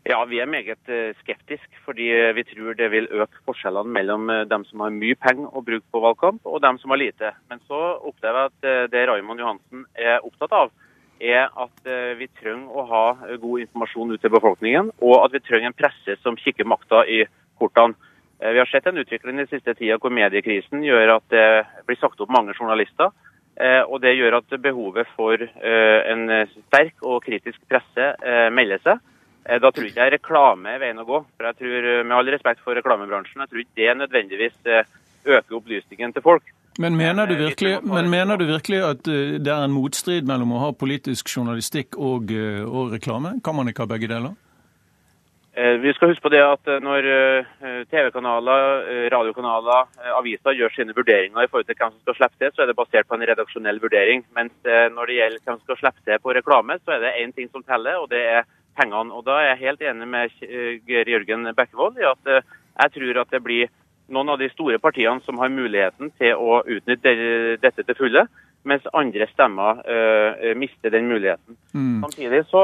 Ja, 0.04 0.24
Vi 0.24 0.40
er 0.40 0.46
meget 0.46 0.88
eh, 0.88 1.14
skeptiske, 1.20 1.76
fordi 1.84 2.08
eh, 2.10 2.34
vi 2.34 2.42
tror 2.42 2.74
det 2.74 2.90
vil 2.90 3.06
øke 3.12 3.36
forskjellene 3.44 3.92
mellom 3.92 4.30
eh, 4.30 4.46
dem 4.48 4.64
som 4.64 4.80
har 4.80 4.90
mye 4.90 5.14
penger 5.14 5.52
å 5.52 5.62
bruke 5.62 5.84
på 5.92 6.00
valgkamp, 6.00 6.40
og 6.44 6.62
dem 6.62 6.78
som 6.78 6.90
har 6.90 6.98
lite. 6.98 7.32
Men 7.50 7.60
så 7.68 8.00
opplever 8.00 8.48
jeg 8.48 8.50
at 8.50 8.90
det 8.90 9.06
Raymond 9.08 9.40
Johansen 9.40 9.84
er 9.94 10.24
opptatt 10.24 10.52
av, 10.52 10.72
er 11.20 11.52
at 11.52 11.84
vi 12.16 12.30
trenger 12.40 12.72
å 12.72 12.86
ha 12.88 13.04
god 13.36 13.60
informasjon 13.60 14.14
ut 14.14 14.22
til 14.22 14.32
befolkningen, 14.32 14.88
og 15.04 15.16
at 15.20 15.34
vi 15.36 15.42
trenger 15.44 15.68
en 15.68 15.76
presse 15.76 16.16
som 16.22 16.38
kikker 16.40 16.64
makta 16.64 17.04
i 17.04 17.26
kortene. 17.60 17.94
Eh, 18.42 18.50
vi 18.50 18.58
har 18.58 18.66
sett 18.66 18.86
en 18.86 18.98
utvikling 18.98 19.36
den 19.36 19.46
siste 19.50 19.74
tida 19.74 19.98
hvor 20.00 20.12
mediekrisen 20.14 20.84
gjør 20.84 21.16
at 21.18 21.26
det 21.32 21.46
blir 21.88 21.98
sagt 22.00 22.20
opp 22.20 22.32
mange 22.32 22.54
journalister. 22.56 23.12
Eh, 23.60 23.82
og 23.84 24.00
det 24.00 24.14
gjør 24.16 24.38
at 24.38 24.56
behovet 24.62 25.08
for 25.16 25.36
eh, 25.36 25.98
en 26.12 26.24
sterk 26.54 27.02
og 27.04 27.20
kritisk 27.26 27.60
presse 27.68 28.12
melder 28.54 28.80
seg. 28.84 29.06
Da 29.40 29.70
tror 29.72 29.86
jeg 29.86 29.94
ikke 29.94 30.04
jeg 30.04 30.12
reklame 30.18 30.74
er 30.74 30.80
veien 30.82 31.00
å 31.00 31.06
gå. 31.08 31.18
For 31.36 31.48
jeg 31.48 31.56
tror, 31.58 31.86
Med 32.04 32.12
all 32.14 32.28
respekt 32.30 32.60
for 32.62 32.76
reklamebransjen, 32.76 33.40
jeg 33.40 33.50
tror 33.50 33.62
ikke 33.62 33.78
det 33.80 33.94
nødvendigvis 33.96 34.58
øker 35.24 35.56
opplysningen 35.56 36.12
til 36.12 36.22
folk. 36.22 36.44
Men 36.78 36.94
mener, 36.96 37.26
du 37.26 37.34
virkelig, 37.34 37.80
men 37.82 38.10
mener 38.12 38.36
du 38.36 38.44
virkelig 38.46 38.82
at 38.84 39.02
det 39.08 39.48
er 39.50 39.64
en 39.64 39.74
motstrid 39.74 40.28
mellom 40.28 40.52
å 40.54 40.60
ha 40.66 40.68
politisk 40.76 41.32
journalistikk 41.32 41.96
og, 41.96 42.30
og 42.68 42.92
reklame? 42.92 43.40
Kan 43.42 43.56
man 43.58 43.72
ikke 43.72 43.88
ha 43.88 43.90
begge 43.90 44.12
deler? 44.12 44.36
Eh, 45.60 45.76
vi 45.82 45.92
skal 45.92 46.08
huske 46.08 46.24
på 46.24 46.30
det 46.32 46.40
at 46.40 46.68
eh, 46.72 46.78
når 46.80 47.06
eh, 47.10 47.80
TV-kanaler, 47.90 48.86
radiokanaler, 49.12 49.90
aviser 50.16 50.54
gjør 50.56 50.72
sine 50.72 50.94
vurderinger 50.96 51.42
i 51.42 51.50
forhold 51.50 51.66
til 51.68 51.76
hvem 51.76 51.90
som 51.92 52.00
skal 52.04 52.16
slippe 52.16 52.38
til, 52.40 52.52
så 52.54 52.62
er 52.62 52.70
det 52.70 52.76
basert 52.78 53.08
på 53.10 53.18
en 53.18 53.26
redaksjonell 53.28 53.80
vurdering. 53.82 54.24
Mens 54.36 54.54
når 54.94 55.10
det 55.10 55.18
gjelder 55.18 55.42
hvem 55.44 55.58
som 55.58 55.66
skal 55.66 55.80
slippe 55.82 56.06
til 56.06 56.22
på 56.22 56.34
reklame, 56.38 56.78
så 56.80 56.94
er 56.94 57.04
det 57.04 57.12
én 57.20 57.34
ting 57.36 57.50
som 57.50 57.66
teller, 57.66 57.98
og 58.00 58.08
det 58.14 58.22
er 58.38 58.48
pengene. 58.78 59.12
Og 59.12 59.26
Da 59.26 59.36
er 59.40 59.50
jeg 59.50 59.62
helt 59.66 59.84
enig 59.90 60.08
med 60.08 60.40
Geir 60.88 61.12
Jørgen 61.12 61.50
Bekkevold 61.58 62.00
i 62.00 62.08
at 62.08 62.32
jeg 62.32 62.94
tror 62.96 63.20
at 63.20 63.34
det 63.34 63.42
blir 63.44 63.68
noen 64.08 64.32
av 64.32 64.40
de 64.40 64.48
store 64.54 64.78
partiene 64.78 65.20
som 65.26 65.38
har 65.42 65.52
muligheten 65.52 66.14
til 66.16 66.40
å 66.40 66.62
utnytte 66.64 67.12
dette 67.60 67.84
til 67.84 67.98
fulle 67.98 68.24
mens 68.68 68.84
andre 68.92 69.26
stemmer 69.30 69.80
uh, 69.86 70.50
mister 70.58 70.92
den 70.92 71.08
muligheten. 71.08 71.56
Mm. 71.72 72.02
Samtidig 72.04 72.42
så, 72.50 72.62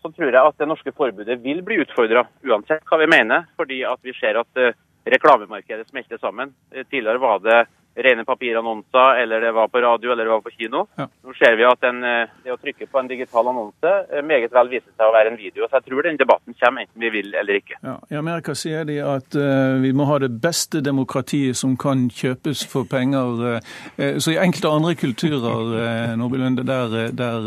så, 0.00 0.10
tror 0.10 0.32
jeg 0.32 0.42
at 0.42 0.58
det 0.58 0.68
norske 0.68 0.92
forbudet 0.96 1.38
vil 1.44 1.62
bli 1.66 1.78
utfordra, 1.84 2.24
uansett 2.46 2.82
hva 2.88 2.98
vi 3.02 3.08
mener. 3.10 3.46
Fordi 3.58 3.82
at 3.86 4.02
vi 4.02 4.14
ser 4.18 4.40
at 4.42 4.62
uh, 4.62 4.74
reklamemarkedet 5.06 5.86
smelter 5.90 6.18
sammen. 6.18 6.54
Tidligere 6.90 7.22
var 7.22 7.42
det 7.44 7.60
rene 7.96 8.24
papirannonser, 8.24 9.22
eller 9.22 9.40
det 9.40 9.52
var 9.52 9.68
på 9.68 9.80
radio 9.80 10.12
eller 10.12 10.24
det 10.24 10.30
var 10.30 10.40
på 10.40 10.50
kino. 10.50 10.84
Ja. 10.96 11.06
Nå 11.24 11.32
ser 11.38 11.56
vi 11.56 11.64
at 11.64 11.80
den, 11.80 12.02
eh, 12.04 12.28
det 12.44 12.52
å 12.52 12.58
trykke 12.60 12.88
på 12.92 13.00
en 13.00 13.08
digital 13.08 13.48
annonse 13.48 13.92
eh, 14.12 14.22
meget 14.22 14.52
vel 14.52 14.68
viser 14.68 14.92
seg 14.92 15.04
å 15.08 15.14
være 15.14 15.32
en 15.32 15.38
video. 15.40 15.64
Så 15.64 15.80
jeg 15.80 15.86
tror 15.88 16.04
den 16.04 16.20
debatten 16.20 16.56
kommer 16.60 16.84
enten 16.84 17.06
vi 17.06 17.10
vil 17.14 17.32
eller 17.32 17.60
ikke. 17.60 17.78
Ja. 17.80 17.96
I 18.12 18.18
Amerika 18.20 18.54
sier 18.54 18.84
de 18.84 18.98
at 19.00 19.36
uh, 19.38 19.80
vi 19.80 19.94
må 19.96 20.06
ha 20.10 20.18
det 20.20 20.30
beste 20.42 20.82
demokratiet 20.84 21.56
som 21.56 21.76
kan 21.80 22.06
kjøpes 22.12 22.66
for 22.68 22.88
penger. 22.88 23.62
Uh, 23.96 24.18
så 24.20 24.34
i 24.34 24.38
enkelte 24.42 24.72
andre 24.76 24.94
kulturer 24.98 25.72
uh, 25.72 26.24
Lunde, 26.36 26.66
der, 26.68 27.14
der 27.16 27.46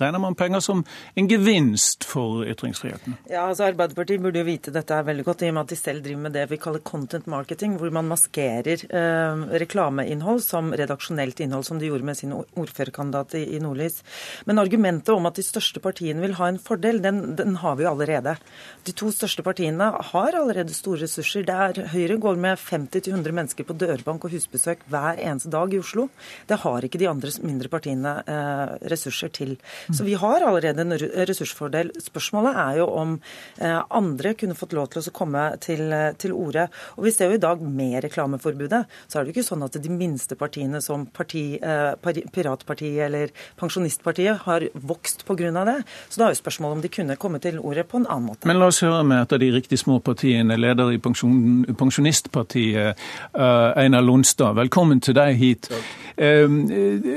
regner 0.00 0.20
man 0.22 0.36
penger 0.38 0.62
som 0.64 0.80
en 1.18 1.26
gevinst 1.28 2.06
for 2.08 2.46
ytringsfriheten. 2.48 3.18
Ja, 3.28 3.42
altså 3.50 3.66
Arbeiderpartiet 3.66 4.22
burde 4.22 4.40
jo 4.40 4.46
vite 4.48 4.72
dette 4.72 4.96
er 4.96 5.04
veldig 5.04 5.26
godt, 5.26 5.42
i 5.44 5.50
og 5.50 5.58
med 5.58 5.66
at 5.66 5.74
de 5.74 5.76
selv 5.76 6.04
driver 6.06 6.22
med 6.24 6.32
det 6.38 6.46
vi 6.48 6.60
kaller 6.62 6.80
content 6.80 7.26
marketing, 7.28 7.76
hvor 7.76 7.92
man 7.92 8.08
maskerer 8.08 8.86
reklame 9.52 9.73
reklameinnhold 9.74 10.42
som 10.42 10.72
redaksjonelt 10.72 11.40
innhold, 11.40 11.64
som 11.66 11.78
de 11.78 11.88
gjorde 11.88 12.04
med 12.04 12.16
sin 12.16 12.32
ordførerkandidat 12.32 13.34
i, 13.34 13.58
Nordlys. 13.60 14.02
Men 14.46 14.58
argumentet 14.58 15.14
om 15.14 15.26
at 15.26 15.36
de 15.36 15.42
største 15.42 15.80
partiene 15.80 16.22
vil 16.22 16.36
ha 16.38 16.48
en 16.48 16.58
fordel, 16.58 17.00
den, 17.02 17.34
den 17.36 17.56
har 17.56 17.76
vi 17.76 17.84
jo 17.84 17.90
allerede. 17.90 18.36
De 18.84 18.92
to 18.92 19.10
største 19.12 19.42
partiene 19.42 19.90
har 20.10 20.36
allerede 20.38 20.74
store 20.74 21.04
ressurser. 21.04 21.44
Der 21.44 21.90
Høyre 21.92 22.18
går 22.20 22.38
med 22.38 22.58
50-100 22.58 23.32
mennesker 23.32 23.66
på 23.66 23.76
dørbank 23.78 24.24
og 24.24 24.34
husbesøk 24.34 24.84
hver 24.90 25.18
eneste 25.18 25.50
dag 25.52 25.74
i 25.74 25.80
Oslo. 25.80 26.08
Det 26.48 26.60
har 26.62 26.84
ikke 26.84 27.00
de 27.00 27.10
andre 27.10 27.32
mindre 27.42 27.70
partiene 27.72 28.16
eh, 28.30 28.76
ressurser 28.92 29.32
til. 29.34 29.56
Så 29.90 30.06
vi 30.06 30.14
har 30.18 30.44
allerede 30.44 30.84
en 30.84 30.94
ressursfordel. 30.94 31.92
Spørsmålet 32.02 32.60
er 32.60 32.80
jo 32.82 32.88
om 32.92 33.16
eh, 33.58 33.80
andre 33.90 34.34
kunne 34.38 34.58
fått 34.58 34.76
lov 34.76 34.92
til 34.92 35.02
å 35.02 35.14
komme 35.14 35.46
til, 35.64 35.90
til 36.20 36.36
orde. 36.36 36.68
Og 36.98 37.08
vi 37.08 37.14
ser 37.14 37.32
jo 37.32 37.38
i 37.38 37.42
dag 37.42 37.62
med 37.64 38.02
reklameforbudet, 38.04 38.84
så 39.08 39.18
er 39.18 39.24
det 39.24 39.32
jo 39.32 39.38
ikke 39.38 39.48
sånn 39.48 39.63
at 39.64 39.78
de 39.82 39.92
minste 39.92 40.36
partiene 40.38 40.80
som 40.84 41.06
parti, 41.06 41.58
eh, 41.60 41.94
Piratpartiet 42.34 43.06
eller 43.06 43.32
Pensjonistpartiet 43.60 44.44
har 44.46 44.68
vokst 44.74 45.24
pga. 45.26 45.64
det. 45.64 45.84
Så 46.08 46.18
da 46.18 46.26
er 46.26 46.34
jo 46.34 46.42
spørsmålet 46.42 46.76
om 46.76 46.82
de 46.82 46.88
kunne 46.88 47.16
komme 47.16 47.40
til 47.40 47.58
ordet 47.58 47.88
på 47.88 47.98
en 47.98 48.06
annen 48.06 48.28
måte. 48.28 48.46
Men 48.46 48.58
la 48.58 48.66
oss 48.66 48.80
høre 48.80 49.04
med 49.04 49.22
et 49.22 49.32
av 49.32 49.38
de 49.38 49.50
riktig 49.50 49.78
små 49.78 50.00
partiene, 50.00 50.56
leder 50.56 50.92
i 50.92 50.98
pensjon, 50.98 51.64
Pensjonistpartiet, 51.76 52.96
uh, 53.34 53.72
Einar 53.76 54.02
Lonstad. 54.02 54.54
Velkommen 54.54 55.00
til 55.00 55.14
deg 55.14 55.36
hit. 55.36 55.70
Eh, 56.16 56.46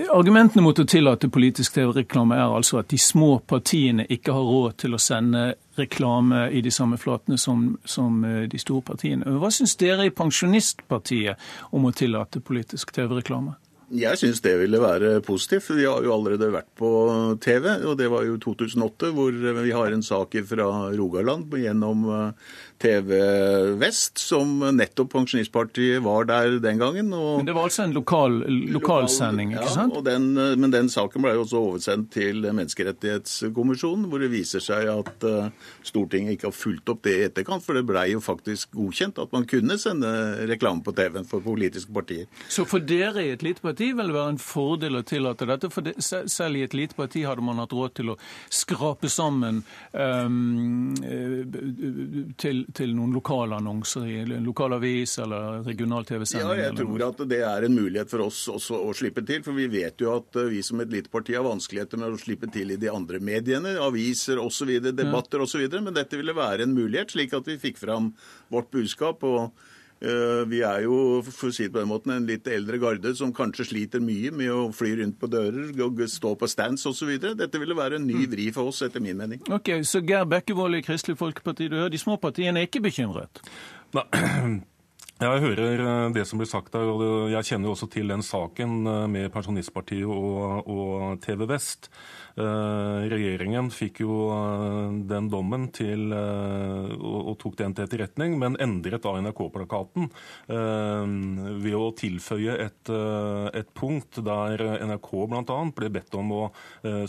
argumentene 0.09 0.63
mot 0.65 0.79
å 0.79 0.85
tillate 0.85 1.29
politisk 1.29 1.75
TV-reklame 1.75 2.35
er 2.35 2.49
altså 2.49 2.79
at 2.81 2.89
de 2.89 2.97
små 2.97 3.37
partiene 3.45 4.07
ikke 4.09 4.33
har 4.33 4.41
råd 4.41 4.77
til 4.81 4.97
å 4.97 5.01
sende 5.01 5.51
reklame 5.77 6.47
i 6.51 6.63
de 6.65 6.73
samme 6.73 6.97
flatene 7.01 7.37
som, 7.41 7.69
som 7.85 8.21
de 8.23 8.59
store 8.61 8.85
partiene. 8.91 9.37
Hva 9.39 9.51
syns 9.53 9.77
dere 9.79 10.07
i 10.07 10.13
Pensjonistpartiet 10.13 11.37
om 11.75 11.87
å 11.87 11.95
tillate 11.95 12.43
politisk 12.43 12.93
TV-reklame? 12.95 13.55
Jeg 13.87 14.19
syns 14.19 14.41
det 14.43 14.51
ville 14.59 14.81
være 14.83 15.21
positivt. 15.23 15.69
Vi 15.77 15.85
har 15.87 16.03
jo 16.03 16.11
allerede 16.11 16.49
vært 16.51 16.67
på 16.75 16.89
TV, 17.39 17.69
og 17.87 17.93
det 17.95 18.09
var 18.11 18.25
jo 18.27 18.35
2008, 18.43 19.13
hvor 19.15 19.31
vi 19.31 19.71
har 19.71 19.95
en 19.95 20.03
sak 20.03 20.35
fra 20.49 20.67
Rogaland 20.91 21.55
gjennom 21.55 22.03
TV 22.79 23.13
Vest, 23.81 24.17
som 24.21 24.59
nettopp 24.77 25.11
Pensjonistpartiet 25.13 26.01
var 26.05 26.27
der 26.29 26.59
den 26.61 26.77
gangen. 26.77 27.09
Men 27.09 27.45
Det 27.45 27.55
var 27.55 27.69
altså 27.69 27.83
en 27.83 27.95
lokal, 27.95 28.39
lokalsending, 28.73 29.55
lokal, 29.55 29.63
ikke 29.63 29.73
sant? 29.73 29.95
Ja, 29.97 30.03
den, 30.11 30.27
men 30.61 30.73
den 30.73 30.89
saken 30.93 31.25
ble 31.25 31.33
jo 31.37 31.45
også 31.45 31.61
oversendt 31.61 32.11
til 32.13 32.45
Menneskerettighetskommisjonen, 32.45 34.05
hvor 34.11 34.21
det 34.21 34.29
viser 34.33 34.63
seg 34.63 34.91
at 34.93 35.25
uh, 35.25 35.49
Stortinget 35.85 36.37
ikke 36.37 36.49
har 36.51 36.55
fulgt 36.55 36.91
opp 36.93 37.01
det 37.07 37.15
i 37.15 37.25
etterkant. 37.29 37.65
For 37.65 37.77
det 37.77 37.85
ble 37.89 38.05
jo 38.11 38.21
faktisk 38.23 38.75
godkjent 38.77 39.21
at 39.23 39.33
man 39.33 39.47
kunne 39.49 39.79
sende 39.81 40.11
reklame 40.49 40.85
på 40.85 40.93
TV-en 40.97 41.27
for 41.27 41.43
politiske 41.45 41.93
partier. 41.93 42.29
Så 42.53 42.67
for 42.69 42.83
dere 42.83 43.25
i 43.25 43.33
et 43.33 43.45
lite 43.45 43.63
parti 43.65 43.89
vil 43.97 44.11
det 44.11 44.17
være 44.17 44.35
en 44.35 44.41
fordel 44.41 45.01
å 45.01 45.05
tillate 45.07 45.49
dette? 45.49 45.71
For 45.73 45.85
det, 45.85 45.97
selv 46.03 46.59
i 46.59 46.65
et 46.67 46.77
lite 46.77 46.97
parti 46.97 47.25
hadde 47.25 47.45
man 47.45 47.61
hatt 47.61 47.73
råd 47.73 47.97
til 47.97 48.13
å 48.13 48.19
skrape 48.53 49.09
sammen 49.11 49.63
um, 49.93 50.93
til 52.37 52.66
til 52.75 52.91
noen 52.95 53.13
lokalannonser 53.15 54.07
i 54.11 54.15
en 54.23 54.43
lokalavis 54.45 55.17
eller 55.23 55.61
regional 55.63 56.05
TV-sending? 56.07 56.49
Ja, 56.59 56.67
jeg 56.67 56.75
tror 56.79 57.03
at 57.07 57.21
det 57.31 57.39
er 57.47 57.67
en 57.67 57.77
mulighet 57.77 58.11
for 58.11 58.25
oss 58.25 58.41
også 58.51 58.81
å 58.83 58.91
slippe 58.97 59.23
til. 59.27 59.43
For 59.45 59.55
vi 59.55 59.69
vet 59.71 60.03
jo 60.03 60.11
at 60.17 60.39
eh, 60.39 60.49
vi 60.51 60.63
som 60.65 60.83
et 60.83 60.91
lite 60.91 61.11
parti 61.13 61.37
har 61.37 61.47
vanskeligheter 61.47 62.01
med 62.01 62.17
å 62.17 62.21
slippe 62.21 62.51
til 62.53 62.75
i 62.75 62.79
de 62.81 62.91
andre 62.91 63.21
mediene, 63.23 63.77
aviser 63.83 64.41
osv., 64.43 64.73
debatter 64.89 65.45
osv. 65.45 65.63
Men 65.77 65.95
dette 65.95 66.19
ville 66.19 66.35
være 66.35 66.67
en 66.67 66.75
mulighet, 66.75 67.15
slik 67.15 67.35
at 67.37 67.47
vi 67.47 67.59
fikk 67.61 67.79
fram 67.81 68.11
vårt 68.53 68.71
budskap. 68.75 69.23
og 69.23 69.55
vi 69.99 70.59
er 70.61 70.83
jo 70.85 71.23
for 71.25 71.49
å 71.49 71.55
si 71.55 71.65
det 71.65 71.73
på 71.73 71.81
den 71.81 71.89
måten, 71.89 72.13
en 72.13 72.27
litt 72.29 72.45
eldre 72.51 72.77
garde 72.81 73.13
som 73.17 73.33
kanskje 73.33 73.65
sliter 73.71 74.03
mye 74.03 74.29
med 74.29 74.51
å 74.53 74.67
fly 74.75 74.93
rundt 74.99 75.17
på 75.17 75.29
dører, 75.31 75.71
og 75.83 76.03
stå 76.11 76.35
på 76.37 76.49
stands 76.51 76.85
osv. 76.89 77.15
Dette 77.17 77.61
ville 77.61 77.77
være 77.77 77.97
en 77.97 78.07
ny 78.07 78.21
mm. 78.25 78.29
vri 78.31 78.47
for 78.53 78.69
oss, 78.69 78.83
etter 78.85 79.01
min 79.03 79.17
mening. 79.17 79.41
Ok, 79.49 79.73
Så 79.87 80.03
Geir 80.05 80.29
Bekkevold 80.29 80.77
i 80.77 80.85
Kristelig 80.85 81.17
Folkeparti, 81.17 81.69
du 81.71 81.79
hører 81.79 81.93
de 81.93 82.01
små 82.01 82.19
partiene 82.21 82.61
er 82.61 82.69
ikke 82.69 82.85
bekymret? 82.85 83.41
Nei. 83.97 84.07
Jeg 85.17 85.41
hører 85.41 85.81
eh, 85.81 86.11
det 86.13 86.27
som 86.29 86.37
blir 86.37 86.49
sagt 86.49 86.75
der, 86.75 86.85
og 86.85 87.31
jeg 87.33 87.47
kjenner 87.47 87.71
jo 87.71 87.73
også 87.73 87.87
til 87.89 88.11
den 88.11 88.21
saken 88.21 88.75
eh, 88.85 89.05
med 89.09 89.31
Pensjonistpartiet 89.33 90.05
og, 90.05 90.69
og 90.69 91.17
TV 91.23 91.47
Vest. 91.49 91.89
Eh, 92.37 93.03
regjeringen 93.09 93.71
fikk 93.73 94.03
jo 94.03 94.27
eh, 94.29 94.97
den 95.09 95.29
dommen 95.31 95.71
til, 95.73 96.11
eh, 96.13 96.91
og, 96.93 97.33
tok 97.41 97.55
den 97.57 97.73
til 97.73 97.87
etterretning, 97.87 98.35
men 98.37 98.57
endret 98.61 99.01
da 99.01 99.15
NRK-plakaten 99.21 100.07
ved 100.47 101.75
å 101.77 101.89
tilføye 101.97 102.55
et, 102.63 102.89
et 103.57 103.69
punkt 103.77 104.19
der 104.25 104.61
NRK 104.87 105.09
bl.a. 105.29 105.57
ble 105.77 105.89
bedt 105.93 106.15
om 106.17 106.31
å 106.33 106.41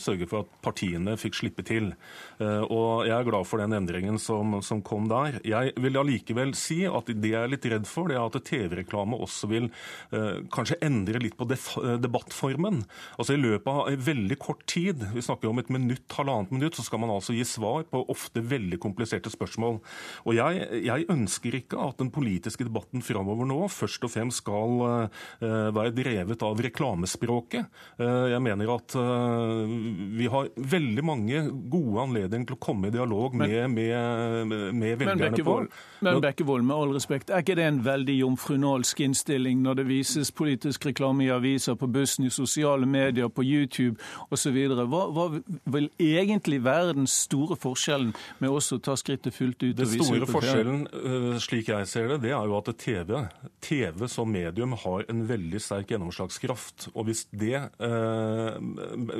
sørge 0.01 0.29
for 0.29 0.45
at 0.45 0.51
partiene 0.65 1.15
fikk 1.21 1.39
slippe 1.39 1.65
til. 1.67 1.91
Og 2.41 3.07
Jeg 3.09 3.15
er 3.17 3.27
glad 3.27 3.49
for 3.49 3.63
den 3.63 3.77
endringen 3.79 4.19
som, 4.21 4.59
som 4.65 4.83
kom 4.85 5.09
der. 5.11 5.39
Jeg 5.47 5.73
vil 5.81 6.01
allikevel 6.01 6.53
si 6.59 6.83
at 6.89 7.09
det 7.09 7.33
jeg 7.33 7.41
er 7.41 7.53
litt 7.55 7.69
redd 7.73 7.89
for, 7.89 8.11
det 8.11 8.19
er 8.19 8.27
at 8.27 8.51
TV-reklame 8.51 9.19
også 9.25 9.51
vil 9.51 9.71
kanskje 10.55 10.81
endre 10.85 11.23
litt 11.23 11.39
på 11.39 11.49
debattformen. 11.49 12.83
Altså 13.17 13.39
I 13.39 13.43
løpet 13.43 13.73
av 13.73 14.09
veldig 14.11 14.41
kort 14.43 14.67
tid 14.69 15.07
vi 15.19 15.27
snakker 15.27 15.51
om 15.51 15.61
et 15.63 15.73
minutt, 15.75 16.07
halvannet 16.17 16.53
minutt, 16.55 16.79
så 16.79 16.85
skal 16.87 17.03
man 17.03 17.13
altså 17.15 17.37
gi 17.37 17.45
svar 17.47 17.87
på 17.91 18.05
ofte 18.13 18.43
veldig 18.45 18.79
kompliserte 18.83 19.33
spørsmål. 19.33 19.81
Og 20.25 20.37
jeg, 20.39 20.67
jeg 20.87 21.09
ønsker 21.13 21.59
ikke 21.61 21.81
at 21.89 22.01
den 22.03 22.13
politiske 22.15 22.67
debatten 22.67 23.05
framover 23.05 23.49
nå 23.49 23.61
først 23.73 24.07
og 24.07 24.15
fremst 24.15 24.43
skal 24.45 24.79
uh, 24.85 25.71
være 25.75 25.95
drevet 25.97 26.43
av 26.47 26.61
reklamespråket. 26.63 27.69
Uh, 28.01 28.29
jeg 28.33 28.43
mener 28.45 28.75
at 28.77 28.97
uh, 28.99 29.65
vi 30.19 30.29
har 30.31 30.53
veldig 30.57 31.05
mange 31.05 31.43
gode 31.71 32.07
anledninger 32.07 32.53
til 32.53 32.59
å 32.59 32.63
komme 32.63 32.91
i 32.91 32.95
dialog 32.95 33.35
med, 33.39 33.59
med, 33.75 34.55
med 34.79 34.99
velgerne. 35.03 35.69
Men 36.01 36.19
men 36.19 36.21
Bekkevold, 36.21 36.63
med 36.63 36.77
all 36.77 36.95
respekt, 36.95 37.31
er 37.31 37.43
ikke 37.43 37.57
det 37.59 37.65
en 37.67 37.81
veldig 37.85 38.15
jomfrunalsk 38.21 39.01
innstilling 39.03 39.63
når 39.63 39.81
det 39.81 39.87
vises 39.89 40.31
politisk 40.35 40.87
reklame 40.87 41.27
i 41.27 41.31
aviser, 41.35 41.75
på 41.75 41.87
bussen, 41.91 42.27
i 42.27 42.31
sosiale 42.31 42.87
medier, 42.87 43.29
på 43.29 43.43
YouTube 43.45 43.99
osv.? 44.31 44.57
Hva, 44.79 45.08
hva 45.15 45.27
vil 45.75 45.89
egentlig 46.03 46.61
være 46.65 46.97
den 46.99 47.09
store 47.11 47.59
forskjellen 47.61 48.15
med 48.43 48.55
oss 48.55 48.73
å 48.75 48.81
ta 48.83 48.97
skrittet 48.99 49.37
fullt 49.37 49.63
ut? 49.65 49.77
Den 49.79 49.93
store 49.93 50.29
forskjellen, 50.29 50.87
øh, 50.93 51.31
slik 51.43 51.71
jeg 51.73 51.89
ser 51.91 52.13
det, 52.13 52.23
det 52.27 52.35
er 52.35 52.49
jo 52.49 52.59
at 52.59 52.71
TV, 52.79 53.15
TV 53.65 54.07
som 54.11 54.31
medium 54.33 54.77
har 54.79 55.07
en 55.09 55.25
veldig 55.29 55.61
sterk 55.63 55.93
gjennomslagskraft. 55.93 56.91
Og 56.95 57.09
hvis 57.09 57.25
det 57.33 57.57
eh, 57.59 58.59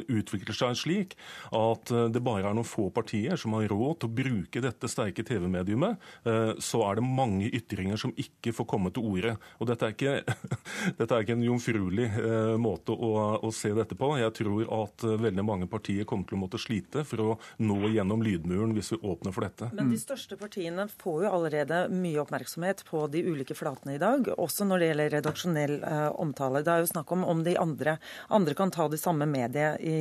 utvikler 0.09 0.57
seg 0.57 0.77
slik 0.79 1.17
at 1.55 1.93
øh, 1.95 2.09
det 2.13 2.23
bare 2.25 2.49
er 2.51 2.57
noen 2.57 2.69
få 2.69 2.89
partier 2.95 3.39
som 3.41 3.57
har 3.57 3.69
råd 3.71 4.01
til 4.01 4.11
å 4.11 4.17
bruke 4.21 4.63
dette 4.65 4.91
sterke 4.91 5.25
TV-mediumet, 5.27 6.09
eh, 6.29 6.53
så 6.63 6.83
er 6.89 6.99
det 6.99 7.07
mange 7.07 7.51
ytringer 7.51 8.01
som 8.01 8.15
ikke 8.17 8.55
får 8.57 8.69
komme 8.71 8.93
til 8.95 9.07
orde. 9.09 9.37
Og 9.59 9.71
dette 9.71 9.89
er 9.89 9.97
ikke, 9.97 10.37
dette 11.01 11.09
er 11.09 11.25
ikke 11.25 11.39
en 11.39 11.47
jomfruelig 11.47 12.09
eh, 12.09 12.55
måte 12.61 12.95
å, 12.95 13.13
å, 13.43 13.53
se 13.55 13.73
dette 13.77 13.97
på. 13.99 14.13
Jeg 14.21 14.35
tror 14.39 14.69
at 14.83 15.07
veldig 15.19 15.45
mange 15.47 15.68
partier 15.71 16.07
kommer 16.09 16.29
til 16.29 16.39
å 16.39 16.43
måtte 16.43 16.61
slite 16.61 17.05
for 17.09 17.23
å 17.23 17.37
nå 17.63 17.93
gjennom 17.95 18.23
lydmuren 18.25 18.75
hvis 18.77 18.93
vi 18.95 19.01
åpner 19.03 19.35
for 19.35 19.47
dette. 19.47 19.71
Men 19.77 19.93
de 19.93 20.01
største 20.01 20.39
partiene 20.41 20.89
får 20.91 21.25
jo 21.27 21.33
allerede 21.39 21.85
mye 21.93 22.23
oppmerksomhet 22.25 22.85
på 22.89 23.05
de 23.13 23.25
ulike 23.29 23.57
flatene 23.59 23.97
i 23.97 24.03
dag, 24.03 24.31
også 24.37 24.67
når 24.69 24.83
det 24.83 24.91
gjelder 24.91 25.15
redaksjonell 25.19 25.75
eh, 25.79 26.09
omtale. 26.21 26.65
Det 26.67 26.75
er 26.75 26.85
jo 26.85 26.93
snakk 26.93 27.13
om 27.15 27.27
om 27.29 27.45
de 27.45 27.57
andre, 27.61 27.99
andre 28.35 28.57
kan 28.59 28.73
ta 28.75 28.89
de 28.89 28.99
samme 29.01 29.27
mediene 29.29 29.77
i, 29.81 29.99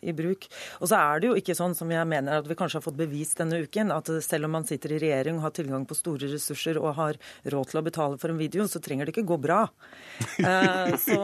i, 0.00 0.14
bruk. 0.16 0.48
Og 0.80 0.90
så 0.90 0.98
er 0.98 1.20
det 1.20 1.30
jo 1.30 1.36
ikke 1.38 1.56
sånn 1.58 1.76
som 1.78 1.90
jeg 1.92 2.08
mener 2.08 2.40
at 2.40 2.48
vi 2.48 2.56
kanskje 2.58 2.80
har 2.80 2.86
fått 2.86 2.98
bevist 2.98 3.40
denne 3.40 3.62
uken, 3.64 3.92
at 3.94 4.10
selv 4.24 4.48
om 4.48 4.56
man 4.58 4.66
sitter 4.68 4.94
i 4.94 5.00
regjering 5.02 5.38
og 5.38 5.48
har 5.48 5.56
tilgang 5.56 5.86
på 5.88 5.96
store 5.98 6.30
ressurser 6.32 6.80
og 6.80 6.96
har 6.98 7.18
råd 7.48 7.72
til 7.72 7.80
å 7.80 7.84
betale 7.86 8.20
for 8.20 8.32
en 8.32 8.40
video, 8.40 8.66
så 8.68 8.82
trenger 8.82 9.08
det 9.08 9.16
ikke 9.16 9.28
gå 9.28 9.40
bra. 9.48 9.64
Eh, 10.38 10.94
så 11.06 11.18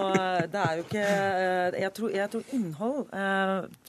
det 0.51 0.61
er 0.61 0.79
jo 0.79 0.85
ikke 0.85 1.05
uh, 1.05 1.77
jeg, 1.79 1.91
tror, 1.97 2.11
jeg 2.15 2.31
tror 2.33 2.55
innhold 2.57 3.01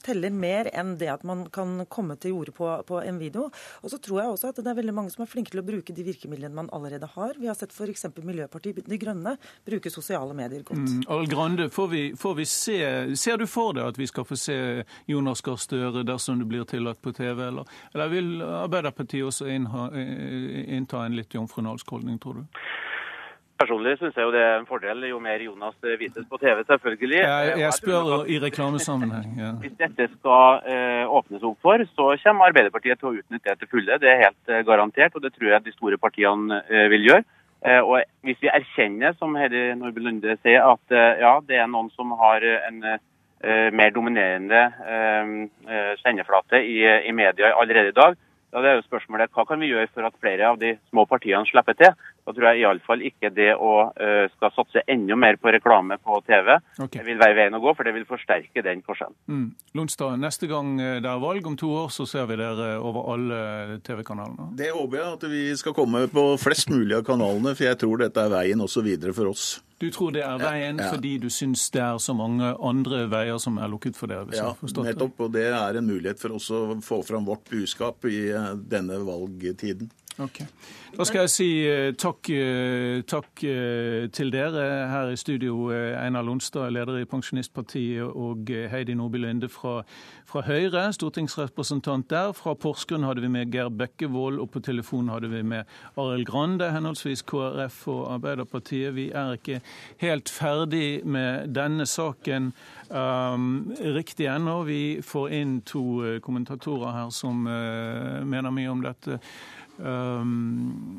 teller 0.06 0.34
mer 0.34 0.70
enn 0.74 0.96
det 1.02 1.10
at 1.12 1.26
man 1.28 1.46
kan 1.54 1.82
komme 1.92 2.18
til 2.22 2.36
orde 2.38 2.54
på, 2.56 2.70
på, 2.88 3.02
en 3.02 3.20
video. 3.22 3.50
Og 3.82 3.92
så 3.92 4.00
tror 4.02 4.22
jeg 4.22 4.34
også 4.34 4.52
at 4.52 4.62
det 4.62 4.72
er 4.72 4.80
veldig 4.80 4.96
mange 4.96 5.14
som 5.14 5.26
er 5.26 5.32
flinke 5.32 5.54
til 5.54 5.62
å 5.62 5.66
bruke 5.66 5.96
de 5.96 6.06
virkemidlene 6.06 6.56
man 6.56 6.72
allerede 6.76 7.10
har. 7.16 7.36
Vi 7.40 7.50
har 7.50 7.58
sett 7.58 7.74
f.eks. 7.76 8.08
Miljøpartiet 8.26 8.86
De 8.86 9.00
Grønne 9.02 9.36
bruke 9.66 9.92
sosiale 9.94 10.36
medier 10.38 10.64
godt. 10.66 10.82
Mm. 10.82 11.04
Al 11.12 11.28
Grande, 11.30 11.70
får 11.74 11.88
vi, 11.92 12.04
får 12.20 12.36
vi, 12.40 12.48
se, 12.50 12.80
ser 13.20 13.42
du 13.42 13.48
for 13.50 13.76
deg 13.78 13.92
at 13.92 14.00
vi 14.00 14.10
skal 14.10 14.28
få 14.28 14.38
se 14.40 14.58
Jonas 15.10 15.44
Gahr 15.46 15.60
Støre 15.62 16.06
dersom 16.08 16.42
det 16.42 16.50
blir 16.50 16.66
tillatt 16.70 17.02
på 17.02 17.14
TV, 17.16 17.48
eller, 17.50 17.70
eller 17.94 18.12
vil 18.14 18.34
Arbeiderpartiet 18.46 19.28
også 19.28 19.50
innha, 19.52 19.88
innta 19.96 21.06
en 21.06 21.18
litt 21.18 21.34
jomfrunalsk 21.36 21.96
holdning, 21.96 22.20
tror 22.22 22.42
du? 22.42 22.60
Personlig 23.56 23.94
syns 23.96 24.18
jeg 24.18 24.26
jo 24.28 24.34
det 24.34 24.42
er 24.44 24.58
en 24.58 24.68
fordel 24.68 25.06
jo 25.08 25.20
mer 25.24 25.40
Jonas 25.40 25.76
vises 26.00 26.26
på 26.28 26.40
TV, 26.42 26.60
selvfølgelig. 26.68 27.22
Jeg, 27.22 27.54
jeg 27.62 27.76
spør 27.78 28.26
i 28.28 28.40
reklamesammenheng. 28.44 29.30
Ja. 29.40 29.52
Hvis 29.62 29.78
dette 29.80 30.10
skal 30.12 30.66
eh, 30.68 31.06
åpnes 31.08 31.46
opp 31.48 31.62
for, 31.64 31.86
så 31.96 32.10
kommer 32.26 32.50
Arbeiderpartiet 32.50 33.00
til 33.00 33.14
å 33.14 33.16
utnytte 33.22 33.54
det 33.54 33.62
til 33.62 33.72
fulle. 33.72 34.00
Det 34.04 34.12
er 34.12 34.26
helt 34.26 34.52
eh, 34.52 34.66
garantert, 34.68 35.16
og 35.16 35.24
det 35.24 35.32
tror 35.38 35.54
jeg 35.54 35.64
de 35.70 35.76
store 35.78 36.00
partiene 36.02 36.60
eh, 36.68 36.90
vil 36.92 37.08
gjøre. 37.12 37.28
Og 37.66 37.96
hvis 38.28 38.38
vi 38.44 38.50
erkjenner, 38.52 39.16
som 39.18 39.34
Heidi 39.40 39.72
Nordby 39.80 40.04
Lunde 40.04 40.36
sier, 40.44 40.62
at 40.62 40.92
ja, 41.18 41.32
det 41.48 41.56
er 41.58 41.66
noen 41.72 41.88
som 41.96 42.12
har 42.20 42.44
en 42.46 42.84
mer 43.74 43.94
dominerende 43.96 44.60
sendeflate 46.04 46.60
i, 46.62 46.76
i 47.10 47.16
media 47.16 47.56
allerede 47.58 47.90
i 47.90 47.96
dag, 47.98 48.20
da 48.54 48.62
er 48.62 48.78
jo 48.78 48.86
spørsmålet 48.86 49.34
hva 49.34 49.48
kan 49.50 49.60
vi 49.60 49.72
gjøre 49.72 49.90
for 49.96 50.06
at 50.06 50.20
flere 50.22 50.46
av 50.52 50.60
de 50.62 50.76
små 50.92 51.08
partiene 51.10 51.50
slipper 51.50 51.80
til. 51.80 51.98
Da 52.26 52.34
tror 52.34 52.48
jeg 52.50 52.64
iallfall 52.64 53.04
ikke 53.06 53.30
det 53.36 53.52
å 53.54 53.74
uh, 53.94 54.26
skal 54.34 54.54
satse 54.56 54.82
enda 54.90 55.18
mer 55.20 55.38
på 55.38 55.52
reklame 55.54 56.00
på 56.02 56.18
TV 56.26 56.56
okay. 56.82 57.04
vil 57.06 57.20
være 57.22 57.38
veien 57.38 57.58
å 57.58 57.62
gå, 57.62 57.74
for 57.78 57.86
det 57.86 57.94
vil 57.94 58.08
forsterke 58.10 58.64
den 58.66 58.82
forskjellen. 58.86 59.18
Mm. 59.30 59.48
Lundstad, 59.78 60.18
neste 60.22 60.50
gang 60.50 60.74
eh, 60.82 60.98
det 61.04 61.12
er 61.12 61.22
valg 61.22 61.46
om 61.46 61.58
to 61.60 61.70
år, 61.84 61.92
så 61.94 62.08
ser 62.10 62.26
vi 62.32 62.40
dere 62.40 62.76
over 62.80 63.12
alle 63.14 63.40
TV-kanalene? 63.86 64.50
Det 64.58 64.72
håper 64.74 65.02
jeg 65.02 65.20
at 65.20 65.28
vi 65.36 65.44
skal 65.60 65.76
komme 65.78 66.06
på 66.10 66.26
flest 66.42 66.74
mulig 66.74 66.98
av 66.98 67.06
kanalene, 67.06 67.54
for 67.54 67.68
jeg 67.68 67.80
tror 67.84 68.02
dette 68.02 68.26
er 68.26 68.34
veien 68.34 68.66
også 68.66 68.82
videre 68.86 69.14
for 69.14 69.30
oss. 69.30 69.48
Du 69.78 69.90
tror 69.92 70.14
det 70.16 70.24
er 70.24 70.40
veien 70.40 70.80
ja, 70.80 70.88
ja. 70.88 70.92
fordi 70.94 71.18
du 71.20 71.28
syns 71.34 71.68
det 71.76 71.82
er 71.84 71.98
så 72.00 72.16
mange 72.16 72.54
andre 72.64 73.04
veier 73.12 73.38
som 73.44 73.60
er 73.60 73.70
lukket 73.70 74.00
for 74.00 74.10
dere? 74.12 74.32
ja, 74.34 74.54
nettopp. 74.64 75.28
Og 75.28 75.34
det 75.36 75.50
er 75.52 75.78
en 75.78 75.86
mulighet 75.90 76.22
for 76.22 76.38
oss 76.38 76.48
å 76.56 76.64
få 76.84 77.02
fram 77.04 77.28
vårt 77.28 77.46
budskap 77.52 78.08
i 78.08 78.30
eh, 78.32 78.54
denne 78.72 79.02
valgtiden. 79.04 79.92
Okay. 80.20 80.46
Da 80.96 81.04
skal 81.04 81.26
jeg 81.26 81.32
si 81.34 81.48
eh, 81.68 81.90
takk, 82.00 82.30
eh, 82.32 83.02
takk, 83.04 83.42
eh, 83.44 84.06
til 84.16 84.30
dere 84.32 84.62
her 84.88 85.10
i 85.12 85.18
studio. 85.20 85.68
Einar 85.76 86.24
Lonstad, 86.24 86.70
leder 86.72 87.02
i 87.02 87.08
Pensjonistpartiet, 87.10 88.04
og 88.16 88.48
Heidi 88.72 88.96
Nordby 88.96 89.20
Linde 89.20 89.50
fra, 89.52 89.82
fra, 90.26 90.46
Høyre, 90.48 90.86
stortingsrepresentant 90.96 92.08
der. 92.10 92.32
Fra 92.32 92.54
Porsgrunn 92.56 93.04
hadde 93.04 93.26
vi 93.26 93.32
med 93.34 93.52
Geir 93.52 93.68
Bekkevold, 93.70 94.40
og 94.40 94.54
på 94.54 94.62
telefonen 94.64 95.12
hadde 95.12 95.34
vi 95.34 95.42
med 95.44 95.68
Arild 96.00 96.30
Grande, 96.30 96.72
henholdsvis 96.72 97.26
KrF 97.28 97.82
og 97.92 98.14
Arbeiderpartiet. 98.14 98.96
Vi 98.96 99.10
er 99.12 99.36
ikke 99.36 99.60
helt 100.00 100.32
ferdig 100.32 101.04
med 101.04 101.52
denne 101.58 101.84
saken 101.86 102.54
um, 102.88 103.68
riktig 103.84 104.32
ennå. 104.32 104.62
Vi 104.64 104.80
får 105.04 105.36
inn 105.42 105.60
to 105.68 106.16
kommentatorer 106.24 107.02
her 107.02 107.12
som 107.12 107.44
uh, 107.52 108.24
mener 108.24 108.56
mye 108.56 108.72
om 108.72 108.88
dette. 108.88 109.20
Um, 109.78 110.98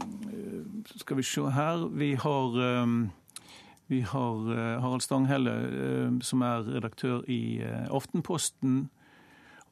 skal 0.97 1.17
vi 1.17 1.23
se 1.25 1.41
her 1.51 1.87
Vi 1.97 2.15
har, 2.15 2.59
um, 2.83 3.11
vi 3.87 4.01
har 4.01 4.51
uh, 4.51 4.83
Harald 4.83 5.03
Stanghelle, 5.03 5.53
uh, 5.53 6.19
som 6.21 6.43
er 6.43 6.67
redaktør 6.77 7.25
i 7.31 7.63
uh, 7.65 7.87
Aftenposten. 7.95 8.89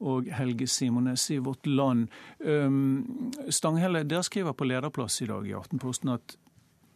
Og 0.04 0.26
Helge 0.34 0.66
Simones 0.68 1.30
i 1.30 1.38
Vårt 1.38 1.66
Land. 1.66 2.08
Um, 2.40 3.30
Stanghelle, 3.48 4.02
dere 4.04 4.24
skriver 4.26 4.52
på 4.52 4.66
lederplass 4.66 5.22
i 5.22 5.28
dag 5.30 5.46
i 5.48 5.54
Aftenposten 5.54 6.10
at 6.16 6.36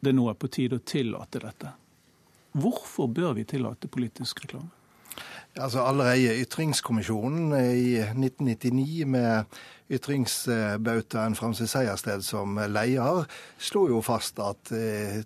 det 0.00 0.14
nå 0.14 0.26
er 0.30 0.36
på 0.38 0.50
tide 0.52 0.78
å 0.78 0.84
tillate 0.84 1.40
dette. 1.42 1.70
Hvorfor 2.58 3.08
bør 3.12 3.36
vi 3.38 3.46
tillate 3.48 3.88
politisk 3.88 4.42
reklame? 4.44 4.77
Altså 5.58 5.82
Allerede 5.82 6.36
Ytringskommisjonen 6.38 7.50
i 7.52 7.96
1999 7.98 9.06
med 9.06 9.44
ytringsbautaen 9.90 11.34
Francis 11.34 11.72
Sejersted 11.74 12.22
som 12.22 12.60
leder, 12.70 13.24
slo 13.58 13.88
jo 13.90 14.02
fast 14.04 14.38
at 14.38 14.70
eh, 14.76 15.22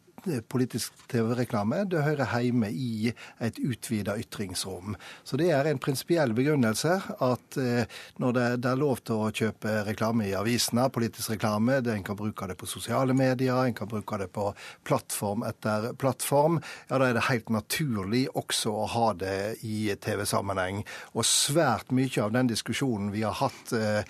politisk 0.49 0.95
TV-reklame 1.11 1.83
det 1.91 2.03
hører 2.05 2.31
hjemme 2.43 2.69
i 2.71 3.11
et 3.43 3.59
utvida 3.59 4.15
ytringsrom. 4.21 4.97
Så 5.25 5.39
det 5.41 5.51
er 5.55 5.69
en 5.69 5.81
prinsipiell 5.83 6.35
begrunnelse 6.37 6.95
at 7.23 7.59
eh, 7.61 7.85
når 8.23 8.37
det, 8.37 8.71
er 8.71 8.81
lov 8.81 9.03
til 9.07 9.19
å 9.19 9.31
kjøpe 9.35 9.83
reklame 9.89 10.29
i 10.29 10.37
avisene, 10.39 10.89
politisk 10.93 11.35
reklame, 11.35 11.81
en 11.83 12.07
kan 12.07 12.19
bruke 12.19 12.47
det 12.49 12.57
på 12.61 12.69
sosiale 12.71 13.15
medier, 13.17 13.57
en 13.65 13.77
kan 13.77 13.91
bruke 13.91 14.19
det 14.21 14.31
på 14.33 14.49
plattform 14.87 15.45
etter 15.49 15.91
plattform, 15.99 16.61
ja 16.91 17.01
da 17.01 17.11
er 17.11 17.19
det 17.19 17.27
helt 17.29 17.51
naturlig 17.53 18.25
også 18.39 18.73
å 18.73 18.87
ha 18.95 19.09
det 19.19 19.39
i 19.67 19.93
TV-sammenheng. 20.01 20.83
Og 21.17 21.27
svært 21.27 21.93
mye 21.95 22.23
av 22.23 22.33
den 22.35 22.51
diskusjonen 22.53 23.11
vi 23.15 23.25
har 23.27 23.37
hatt 23.41 23.75
eh, 23.77 24.03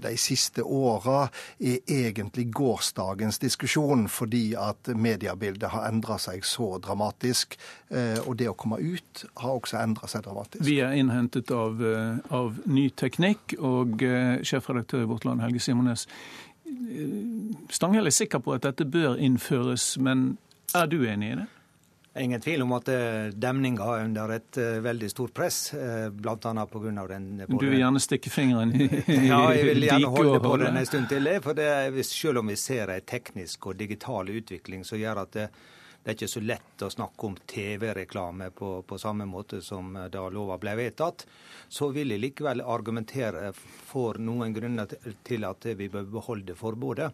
de 0.00 0.14
siste 0.20 0.64
åra, 0.64 1.28
er 1.60 1.80
egentlig 1.90 2.48
gårsdagens 2.56 3.40
diskusjon, 3.42 4.08
fordi 4.10 4.54
at 4.58 4.90
mediebildet 4.96 5.49
bildet 5.50 5.70
har 5.74 5.88
endra 5.88 6.18
seg 6.22 6.44
så 6.46 6.78
dramatisk. 6.82 7.58
Eh, 7.90 8.18
og 8.24 8.38
det 8.40 8.48
å 8.50 8.56
komme 8.58 8.80
ut 8.80 9.24
har 9.42 9.56
også 9.56 9.80
endra 9.82 10.08
seg 10.10 10.24
dramatisk. 10.26 10.64
Vi 10.66 10.78
er 10.84 10.96
innhentet 10.98 11.50
av, 11.54 11.82
eh, 11.84 12.18
av 12.30 12.60
ny 12.66 12.88
teknikk, 12.90 13.56
og 13.58 14.02
eh, 14.02 14.40
sjefredaktør 14.46 15.04
i 15.04 15.10
Vårt 15.10 15.26
Land, 15.28 15.42
Helge 15.44 15.60
Simones. 15.60 16.06
Stanghell 17.70 18.06
er 18.06 18.14
sikker 18.14 18.42
på 18.44 18.54
at 18.54 18.62
dette 18.62 18.86
bør 18.86 19.18
innføres, 19.18 19.96
men 19.98 20.38
er 20.74 20.86
du 20.86 21.02
enig 21.02 21.32
i 21.32 21.40
det? 21.42 21.48
Ingen 22.18 22.40
tvil 22.42 22.62
om 22.64 22.72
at 22.74 22.88
demninga 23.38 23.84
er 23.94 24.04
under 24.04 24.32
et 24.34 24.58
veldig 24.82 25.10
stort 25.12 25.30
press, 25.34 25.58
bl.a. 26.10 26.66
pga. 26.66 27.04
den 27.06 27.28
Du 27.46 27.68
vil 27.68 27.78
gjerne 27.78 28.02
stikke 28.02 28.32
fingeren 28.34 28.74
i 28.74 28.88
Ja, 29.28 29.44
jeg 29.54 29.68
vil 29.68 29.86
gjerne 29.86 30.10
holde 30.10 30.40
på 30.42 30.56
den 30.58 30.80
en 30.80 30.88
stund 30.88 31.06
til. 31.12 31.30
For 31.44 31.54
det, 31.54 32.02
selv 32.08 32.42
om 32.42 32.50
vi 32.50 32.56
ser 32.58 32.90
en 32.90 33.06
teknisk 33.06 33.70
og 33.70 33.78
digital 33.78 34.32
utvikling 34.34 34.82
som 34.84 34.98
gjør 34.98 35.22
at 35.22 35.38
det, 35.38 35.46
det 36.02 36.14
er 36.14 36.16
ikke 36.16 36.32
så 36.32 36.40
lett 36.40 36.82
å 36.82 36.88
snakke 36.88 37.26
om 37.28 37.34
TV-reklame 37.52 38.48
på, 38.56 38.70
på, 38.88 38.98
samme 38.98 39.26
måte 39.28 39.60
som 39.60 39.92
da 40.08 40.22
lova 40.32 40.56
ble 40.58 40.72
vedtatt, 40.78 41.26
så 41.68 41.90
vil 41.92 42.14
jeg 42.14 42.22
likevel 42.22 42.62
argumentere 42.64 43.50
for 43.54 44.16
noen 44.16 44.54
grunner 44.56 44.88
til 45.28 45.44
at 45.44 45.68
vi 45.76 45.90
bør 45.92 46.08
beholde 46.14 46.56
forbudet. 46.56 47.10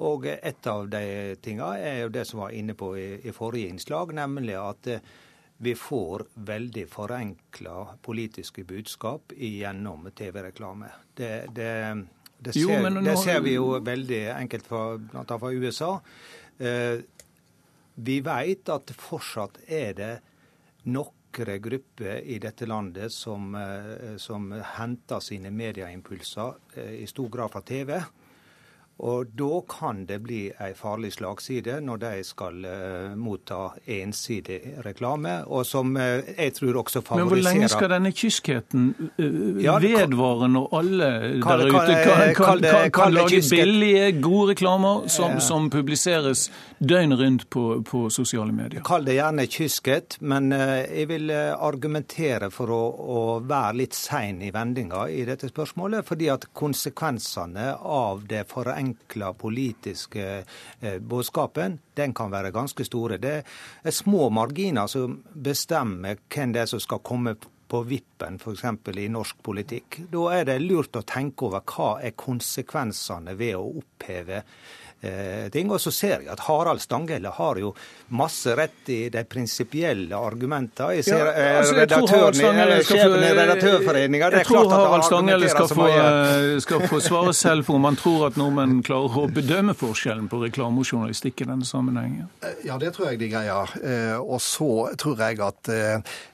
Og 0.00 0.24
et 0.26 0.66
av 0.66 0.86
de 0.88 1.36
tinga 1.44 1.74
er 1.76 1.98
jo 2.04 2.12
det 2.14 2.24
som 2.28 2.40
var 2.40 2.54
inne 2.56 2.74
på 2.78 2.94
i, 2.96 3.08
i 3.28 3.34
forrige 3.36 3.68
innslag, 3.74 4.14
nemlig 4.16 4.56
at 4.56 4.88
eh, 4.88 5.04
vi 5.62 5.74
får 5.78 6.24
veldig 6.34 6.86
forenkla 6.90 7.98
politiske 8.02 8.64
budskap 8.64 9.34
gjennom 9.36 10.08
TV-reklame. 10.16 10.88
Det, 11.14 11.52
det, 11.54 11.72
det, 12.38 12.54
ser, 12.54 12.62
jo, 12.62 12.88
nå... 12.88 13.02
det, 13.04 13.16
ser, 13.20 13.40
vi 13.44 13.54
jo 13.58 13.68
veldig 13.84 14.22
enkelt 14.32 14.66
fra, 14.66 14.82
blant 14.96 15.34
fra 15.44 15.52
USA. 15.52 15.92
Eh, 16.58 17.04
vi 17.94 18.20
vet 18.24 18.72
at 18.72 18.94
fortsatt 18.96 19.60
er 19.68 19.92
det 19.98 20.14
noen 20.88 21.18
grupper 21.62 22.18
i 22.28 22.40
dette 22.42 22.66
landet 22.68 23.12
som, 23.12 23.54
eh, 23.54 24.16
som 24.20 24.50
henter 24.74 25.20
sine 25.24 25.52
medieimpulser 25.52 26.80
i 26.96 27.06
stor 27.08 27.30
grad 27.32 27.52
fra 27.52 27.62
TV. 27.62 28.00
Og 29.00 29.26
da 29.34 29.60
kan 29.66 30.04
det 30.06 30.20
bli 30.22 30.42
ei 30.62 30.74
farlig 30.78 31.14
slagside 31.16 31.78
når 31.82 32.00
de 32.02 32.10
skal 32.26 32.58
uh, 32.62 33.14
motta 33.18 33.72
ensidig 33.90 34.60
reklame, 34.84 35.40
og 35.48 35.64
som 35.66 35.96
uh, 35.96 36.20
jeg 36.36 36.52
tror 36.58 36.78
også 36.84 37.00
favoriserer 37.00 37.24
Men 37.24 37.32
hvor 37.32 37.42
lenge 37.48 37.70
skal 37.72 37.90
denne 37.90 38.12
kyskheten 38.14 38.84
uh, 39.18 39.62
ja, 39.64 39.78
vedvare 39.82 40.50
når 40.52 40.76
alle 40.78 41.08
der 41.42 41.64
ute 41.64 41.96
kan, 42.04 42.34
kan, 42.36 42.62
kan, 42.62 42.92
kan 42.94 43.16
lage 43.16 43.40
billige, 43.50 44.12
gode 44.22 44.52
reklamer 44.52 45.08
som, 45.08 45.40
som 45.40 45.70
publiseres 45.72 46.50
døgnet 46.78 47.18
rundt 47.18 47.48
på, 47.50 47.64
på, 47.88 48.04
sosiale 48.10 48.52
medier? 48.52 48.84
Kall 48.86 49.08
det 49.08 49.16
gjerne 49.18 49.48
kyskhet, 49.50 50.20
men 50.20 50.52
jeg 50.52 51.08
vil 51.10 51.32
argumentere 51.32 52.52
for 52.54 52.70
å, 52.70 52.80
å 52.92 53.20
være 53.40 53.80
litt 53.82 53.98
sein 53.98 54.42
i 54.44 54.52
vendinga 54.54 55.08
i 55.10 55.24
dette 55.26 55.50
spørsmålet, 55.50 56.06
fordi 56.06 56.30
at 56.30 56.48
konsekvensene 56.54 57.72
av 57.82 58.26
det 58.30 58.44
forenkla 58.52 58.81
forenkla 58.82 59.32
politiske 59.32 60.44
eh, 60.80 60.98
budskapen, 60.98 61.78
den 61.94 62.14
kan 62.14 62.30
være 62.30 62.50
ganske 62.52 62.84
store. 62.84 63.18
Det 63.18 63.42
er 63.84 63.90
små 63.90 64.30
marginer 64.30 64.86
som 64.86 65.22
bestemmer 65.34 66.18
hvem 66.28 66.52
det 66.52 66.62
er 66.62 66.66
som 66.66 66.80
skal 66.80 67.02
komme 67.02 67.36
på 67.68 67.82
vippen, 67.88 68.36
f.eks. 68.36 68.64
i 68.98 69.08
norsk 69.08 69.42
politikk. 69.42 70.02
Da 70.10 70.32
er 70.34 70.44
det 70.44 70.60
lurt 70.62 70.96
å 70.96 71.02
tenke 71.02 71.46
over 71.46 71.62
hva 71.64 72.00
er 72.02 72.12
konsekvensene 72.16 73.34
ved 73.34 73.56
å 73.56 73.78
oppheve 73.80 74.42
ting. 75.52 75.70
Og 75.72 75.80
så 75.82 75.90
ser 75.94 76.20
jeg 76.20 76.30
at 76.32 76.44
Harald 76.46 76.82
Stanghelle 76.82 77.32
har 77.34 77.58
jo 77.60 77.72
masse 78.14 78.54
rett 78.56 78.90
i 78.92 79.08
de 79.12 79.24
prinsipielle 79.28 80.16
argumentene. 80.16 80.98
Jeg 80.98 81.06
ser 81.08 81.22
ja, 81.22 81.58
altså, 81.58 81.74
jeg 81.76 81.88
redaktøren, 81.88 82.38
i 83.22 83.32
Redaktørforeninga 83.38 84.30
Jeg 84.36 84.48
tror 84.48 84.70
Harald 84.72 85.06
Stanghelle 85.06 85.48
skal, 85.50 85.68
få, 85.72 85.88
eh, 85.88 86.60
skal 86.64 86.86
få 86.90 87.00
svare 87.02 87.34
selv 87.36 87.66
for 87.66 87.80
om 87.80 87.88
han 87.88 87.98
tror 87.98 88.28
at 88.28 88.38
nordmenn 88.40 88.82
klarer 88.86 89.18
å 89.24 89.26
bedømme 89.32 89.74
forskjellen 89.78 90.28
på 90.32 90.42
reklame 90.44 90.82
og 90.82 90.88
journalistikk 90.88 91.44
i 91.44 91.48
denne 91.50 91.66
sammenhengen. 91.68 92.28
Ja, 92.66 92.78
det 92.78 92.94
tror 92.96 93.10
jeg 93.10 93.22
de 93.22 93.30
greier. 93.32 93.74
Og 94.22 94.40
så 94.44 94.70
tror 95.00 95.22
jeg 95.24 95.40
at 95.42 95.72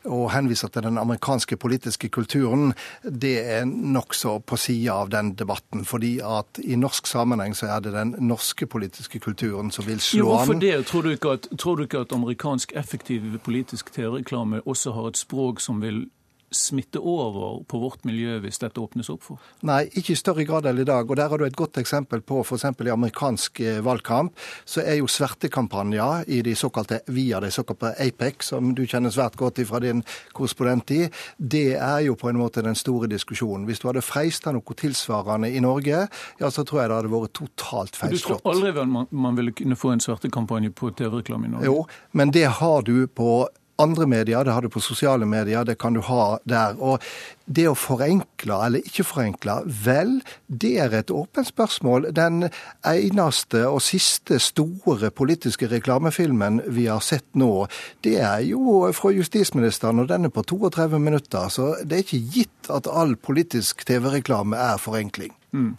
å 0.09 0.25
henvise 0.33 0.69
til 0.73 0.85
den 0.89 0.99
amerikanske 1.01 1.59
politiske 1.61 2.11
kulturen, 2.13 2.73
det 3.03 3.37
er 3.59 3.67
nokså 3.69 4.39
på 4.47 4.59
sida 4.61 4.99
av 5.03 5.13
den 5.13 5.35
debatten. 5.39 5.85
Fordi 5.89 6.19
at 6.25 6.61
i 6.65 6.79
norsk 6.81 7.09
sammenheng 7.09 7.57
så 7.59 7.71
er 7.77 7.85
det 7.85 7.95
den 7.95 8.15
norske 8.29 8.58
norske 8.59 8.67
politiske 8.67 9.19
kulturen 9.19 9.71
som 9.71 9.87
vil 9.87 10.01
slå 10.01 10.19
jo, 10.19 10.27
hvorfor 10.27 10.55
an. 10.55 10.61
Det? 10.61 10.87
Tror, 10.87 11.03
du 11.03 11.11
at, 11.31 11.49
tror 11.59 11.77
du 11.77 11.83
ikke 11.83 11.99
at 11.99 12.13
amerikansk 12.13 12.73
effektiv 12.75 13.39
politisk 13.45 13.93
TV-reklame 13.93 14.61
også 14.67 14.93
har 14.93 15.09
et 15.09 15.17
språk 15.17 15.61
som 15.61 15.83
vil 15.83 16.09
smitte 16.51 17.01
over 17.01 17.63
på 17.69 17.79
vårt 17.83 18.05
miljø 18.09 18.39
hvis 18.43 18.61
dette 18.63 18.81
åpnes 18.81 19.11
opp 19.13 19.25
for? 19.27 19.43
Nei, 19.69 19.83
ikke 19.99 20.15
i 20.15 20.19
større 20.19 20.47
grad 20.49 20.69
enn 20.69 20.81
i 20.81 20.87
dag. 20.89 21.09
Og 21.09 21.17
Der 21.17 21.29
har 21.29 21.39
du 21.39 21.45
et 21.45 21.57
godt 21.57 21.79
eksempel 21.81 22.23
på 22.25 22.41
f.eks. 22.43 22.65
i 22.65 22.93
amerikansk 22.95 23.61
eh, 23.61 23.81
valgkamp. 23.85 24.33
Så 24.65 24.83
er 24.85 25.01
jo 25.01 25.11
svertekampanjer 25.11 26.25
i 26.29 26.41
de 26.47 26.55
såkalte 26.57 27.03
via 27.13 27.41
de 27.41 27.51
såkalte 27.53 27.95
APEC, 28.01 28.43
som 28.51 28.73
du 28.75 28.85
kjenner 28.87 29.13
svært 29.15 29.37
godt 29.37 29.61
fra 29.69 29.81
din 29.83 30.05
korrespondent 30.33 30.91
i, 30.95 31.01
det 31.37 31.77
er 31.77 32.01
jo 32.07 32.15
på 32.19 32.29
en 32.31 32.39
måte 32.39 32.63
den 32.63 32.77
store 32.79 33.09
diskusjonen. 33.11 33.67
Hvis 33.67 33.83
du 33.83 33.89
hadde 33.89 34.05
freista 34.05 34.53
noe 34.55 34.77
tilsvarende 34.79 35.51
i 35.51 35.63
Norge, 35.65 36.05
ja, 36.41 36.51
så 36.51 36.65
tror 36.65 36.83
jeg 36.83 36.91
det 36.91 36.99
hadde 37.01 37.13
vært 37.13 37.35
totalt 37.39 37.99
feilslått. 37.99 38.43
Du 38.43 38.49
tror 38.49 38.55
aldri 38.55 38.87
man, 38.87 39.09
man 39.11 39.39
ville 39.39 39.55
kunne 39.57 39.79
få 39.79 39.95
en 39.95 40.05
svertekampanje 40.05 40.71
på 40.71 40.93
TV-reklame 40.99 41.49
i 41.49 41.55
Norge? 41.57 41.71
Jo, 41.71 41.87
men 42.13 42.35
det 42.35 42.47
har 42.61 42.87
du 42.87 43.07
på 43.07 43.49
andre 43.79 44.07
medier, 44.11 44.45
det 44.45 44.53
har 44.53 44.63
du 44.63 44.71
på 44.73 44.83
sosiale 44.83 45.27
medier, 45.27 45.65
det 45.65 45.79
kan 45.79 45.95
du 45.95 46.01
ha 46.05 46.39
der. 46.49 46.79
Og 46.83 47.03
det 47.47 47.69
å 47.71 47.77
forenkle 47.79 48.59
eller 48.67 48.85
ikke 48.87 49.07
forenkle, 49.07 49.61
vel, 49.85 50.19
det 50.47 50.75
er 50.83 50.97
et 50.99 51.13
åpent 51.15 51.49
spørsmål. 51.49 52.11
Den 52.17 52.49
eneste 52.87 53.65
og 53.69 53.81
siste 53.87 54.41
store 54.43 55.13
politiske 55.15 55.71
reklamefilmen 55.71 56.63
vi 56.75 56.89
har 56.91 57.05
sett 57.05 57.27
nå, 57.39 57.69
det 58.05 58.19
er 58.19 58.43
jo 58.49 58.81
fra 58.97 59.13
justisministeren, 59.15 60.03
og 60.03 60.11
den 60.11 60.29
er 60.29 60.35
på 60.35 60.45
32 60.45 61.01
minutter. 61.03 61.49
Så 61.53 61.77
det 61.85 62.01
er 62.01 62.07
ikke 62.07 62.25
gitt 62.35 62.73
at 62.75 62.91
all 62.91 63.17
politisk 63.17 63.87
TV-reklame 63.89 64.59
er 64.59 64.83
forenkling. 64.83 65.33
Mm. 65.53 65.73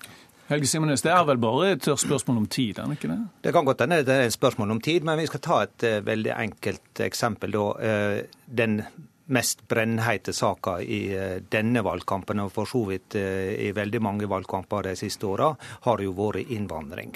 Helge 0.50 0.66
Simones, 0.66 1.04
det 1.06 1.12
er 1.14 1.26
vel 1.30 1.38
bare 1.38 1.76
et 1.76 1.86
spørsmål 1.86 2.40
om 2.42 2.46
tid, 2.50 2.80
er 2.82 2.90
det 2.90 2.98
ikke 2.98 3.12
det? 3.12 3.20
Det 3.46 3.52
kan 3.54 3.68
godt 3.68 3.84
hende 3.84 4.00
det 4.02 4.16
er 4.16 4.24
et 4.26 4.34
spørsmål 4.34 4.72
om 4.74 4.82
tid, 4.82 5.06
men 5.06 5.20
vi 5.22 5.28
skal 5.30 5.44
ta 5.46 5.60
et 5.62 5.86
uh, 5.86 6.00
veldig 6.08 6.32
enkelt 6.34 7.02
eksempel. 7.06 7.54
da. 7.54 7.68
Uh, 7.78 8.48
den 8.58 8.82
mest 9.30 9.62
brennheite 9.70 10.34
saka 10.34 10.80
i 10.82 11.04
uh, 11.14 11.38
denne 11.54 11.86
valgkampen, 11.86 12.42
og 12.42 12.50
for 12.56 12.66
så 12.66 12.82
vidt 12.90 13.20
i 13.20 13.70
veldig 13.78 14.02
mange 14.02 14.30
valgkamper 14.30 14.90
de 14.90 14.98
siste 14.98 15.30
åra, 15.30 15.54
har 15.86 16.02
jo 16.02 16.18
vært 16.18 16.50
innvandring. 16.50 17.14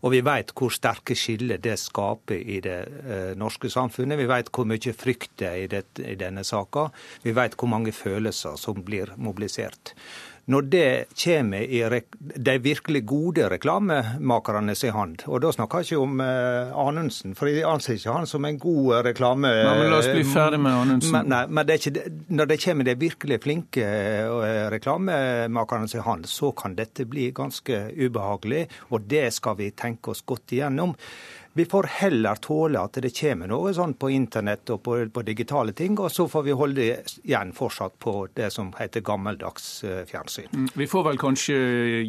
Og 0.00 0.12
vi 0.12 0.24
vet 0.24 0.56
hvor 0.56 0.72
sterke 0.72 1.16
skiller 1.16 1.60
det 1.60 1.78
skaper 1.80 2.36
i 2.36 2.58
det 2.64 2.80
norske 3.40 3.70
samfunnet. 3.72 4.18
Vi 4.20 4.26
vet 4.28 4.50
hvor 4.52 4.68
mye 4.68 4.92
frykt 4.92 5.30
det 5.40 5.48
er 5.48 5.62
i, 5.62 5.68
det, 5.72 5.86
i 6.04 6.16
denne 6.20 6.44
saka. 6.44 6.90
Vi 7.24 7.32
vet 7.32 7.56
hvor 7.56 7.72
mange 7.72 7.92
følelser 7.92 8.58
som 8.60 8.84
blir 8.84 9.14
mobilisert 9.16 9.94
når 10.50 10.66
det 10.68 10.88
kommer 11.16 11.62
i 11.64 11.80
de 12.18 12.54
virkelig 12.60 13.02
gode 13.08 13.48
reklamemakerne 13.48 14.74
sin 14.76 14.92
hand. 14.92 15.24
Og 15.26 15.40
da 15.44 15.52
snakker 15.54 15.80
jeg 15.80 15.92
ikke 15.92 16.02
om 16.04 16.20
uh, 16.20 16.74
Anundsen, 16.84 17.36
for 17.38 17.48
jeg 17.48 17.64
anser 17.68 17.96
ikke 17.96 18.16
han 18.16 18.28
som 18.28 18.44
en 18.44 18.58
god 18.60 19.06
reklame... 19.08 19.48
Nei, 19.48 19.76
men 19.80 19.92
La 19.92 20.00
oss 20.02 20.10
bli 20.12 20.24
ferdig 20.28 20.60
med 20.60 20.76
Anundsen. 20.82 21.16
Men, 21.16 21.30
nei, 21.32 21.42
men 21.48 21.68
det 21.68 21.78
ikke, 21.80 22.04
når 22.28 22.50
det 22.50 22.60
kommer 22.66 22.88
de 22.88 22.96
virkelig 23.00 23.40
flinke 23.44 23.86
uh, 24.28 24.50
reklamemakerne 24.74 25.88
sin 25.90 26.04
hand, 26.04 26.28
så 26.28 26.52
kan 26.56 26.76
dette 26.76 27.08
bli 27.08 27.30
ganske 27.36 27.86
ubehagelig, 27.96 28.66
og 28.92 29.08
det 29.08 29.30
skal 29.36 29.56
vi 29.60 29.72
tenke 29.76 30.12
oss 30.12 30.24
godt 30.28 30.56
igjennom. 30.58 30.92
Vi 31.56 31.64
får 31.64 31.86
heller 31.86 32.34
tåle 32.34 32.80
at 32.82 32.96
det 32.98 33.12
kommer 33.14 33.46
noe 33.46 33.70
sånn 33.76 33.92
på 33.94 34.08
internett 34.10 34.70
og 34.74 34.80
på, 34.82 34.96
på, 35.14 35.22
digitale 35.22 35.70
ting, 35.76 35.94
og 36.02 36.10
så 36.10 36.26
får 36.30 36.42
vi 36.48 36.56
holde 36.58 36.86
igjen 37.22 37.52
fortsatt 37.54 37.94
på 38.02 38.14
det 38.34 38.48
som 38.50 38.72
heter 38.74 39.04
gammeldags 39.06 39.68
eh, 39.86 40.00
fjernsyn. 40.08 40.48
Mm, 40.50 40.66
vi 40.74 40.88
får 40.90 41.06
vel 41.06 41.20
kanskje 41.22 41.60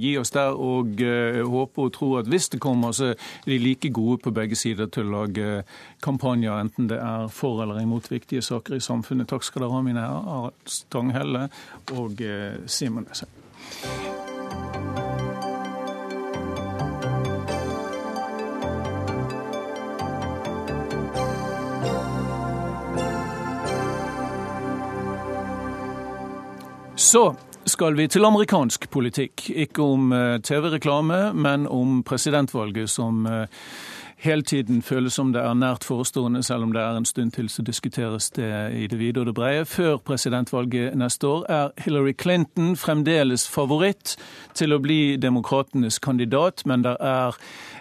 gi 0.01 0.15
oss 0.17 0.33
der 0.33 0.57
og 0.57 0.97
uh, 0.97 1.43
håpe 1.45 1.85
og 1.85 1.93
tro 1.93 2.09
at 2.17 2.31
hvis 2.31 2.49
det 2.55 2.61
kommer, 2.65 2.95
så 2.97 3.11
er 3.13 3.45
de 3.45 3.59
like 3.61 3.93
gode 3.93 4.23
på 4.25 4.33
begge 4.33 4.57
sider 4.57 4.89
til 4.89 5.11
å 5.11 5.21
lage 5.21 5.61
kampanjer, 6.01 6.57
enten 6.65 6.89
det 6.89 6.97
er 6.97 7.29
for 7.29 7.61
eller 7.61 7.83
imot 7.85 8.09
viktige 8.09 8.41
saker 8.41 8.79
i 8.79 8.83
samfunnet. 8.83 9.29
Takk 9.29 9.45
skal 9.45 9.67
dere 9.67 9.77
ha, 9.77 9.85
mine 9.85 10.09
herrer. 10.09 10.53
Stanghelle 10.65 11.47
og 11.93 12.21
uh, 12.25 12.63
Simon 12.65 13.05
Så 26.95 27.35
skal 27.65 27.95
vi 27.95 28.07
til 28.07 28.23
amerikansk 28.25 28.89
politikk. 28.89 29.49
Ikke 29.49 29.83
om 29.83 30.13
eh, 30.15 30.37
TV-reklame, 30.39 31.33
men 31.33 31.67
om 31.67 32.03
presidentvalget, 32.07 32.89
som 32.89 33.25
eh, 33.25 33.47
hele 34.23 34.41
tiden 34.41 34.81
føles 34.81 35.13
som 35.13 35.33
det 35.33 35.41
er 35.43 35.57
nært 35.59 35.83
forestående, 35.83 36.43
selv 36.43 36.63
om 36.63 36.71
det 36.73 36.81
er 36.81 36.95
en 36.95 37.05
stund 37.05 37.33
til 37.35 37.49
så 37.49 37.65
diskuteres 37.67 38.29
det 38.37 38.47
i 38.79 38.87
det 38.87 38.99
vide 38.99 39.19
og 39.19 39.25
det 39.25 39.35
brede. 39.35 39.65
Før 39.65 39.97
presidentvalget 39.97 40.95
neste 40.95 41.27
år 41.27 41.45
er 41.51 41.73
Hillary 41.83 42.13
Clinton 42.21 42.77
fremdeles 42.79 43.43
favoritt 43.49 44.15
til 44.53 44.71
å 44.71 44.79
bli 44.79 45.17
demokratenes 45.17 45.99
kandidat, 45.99 46.63
men 46.65 46.87
det 46.87 46.95
er 46.99 47.35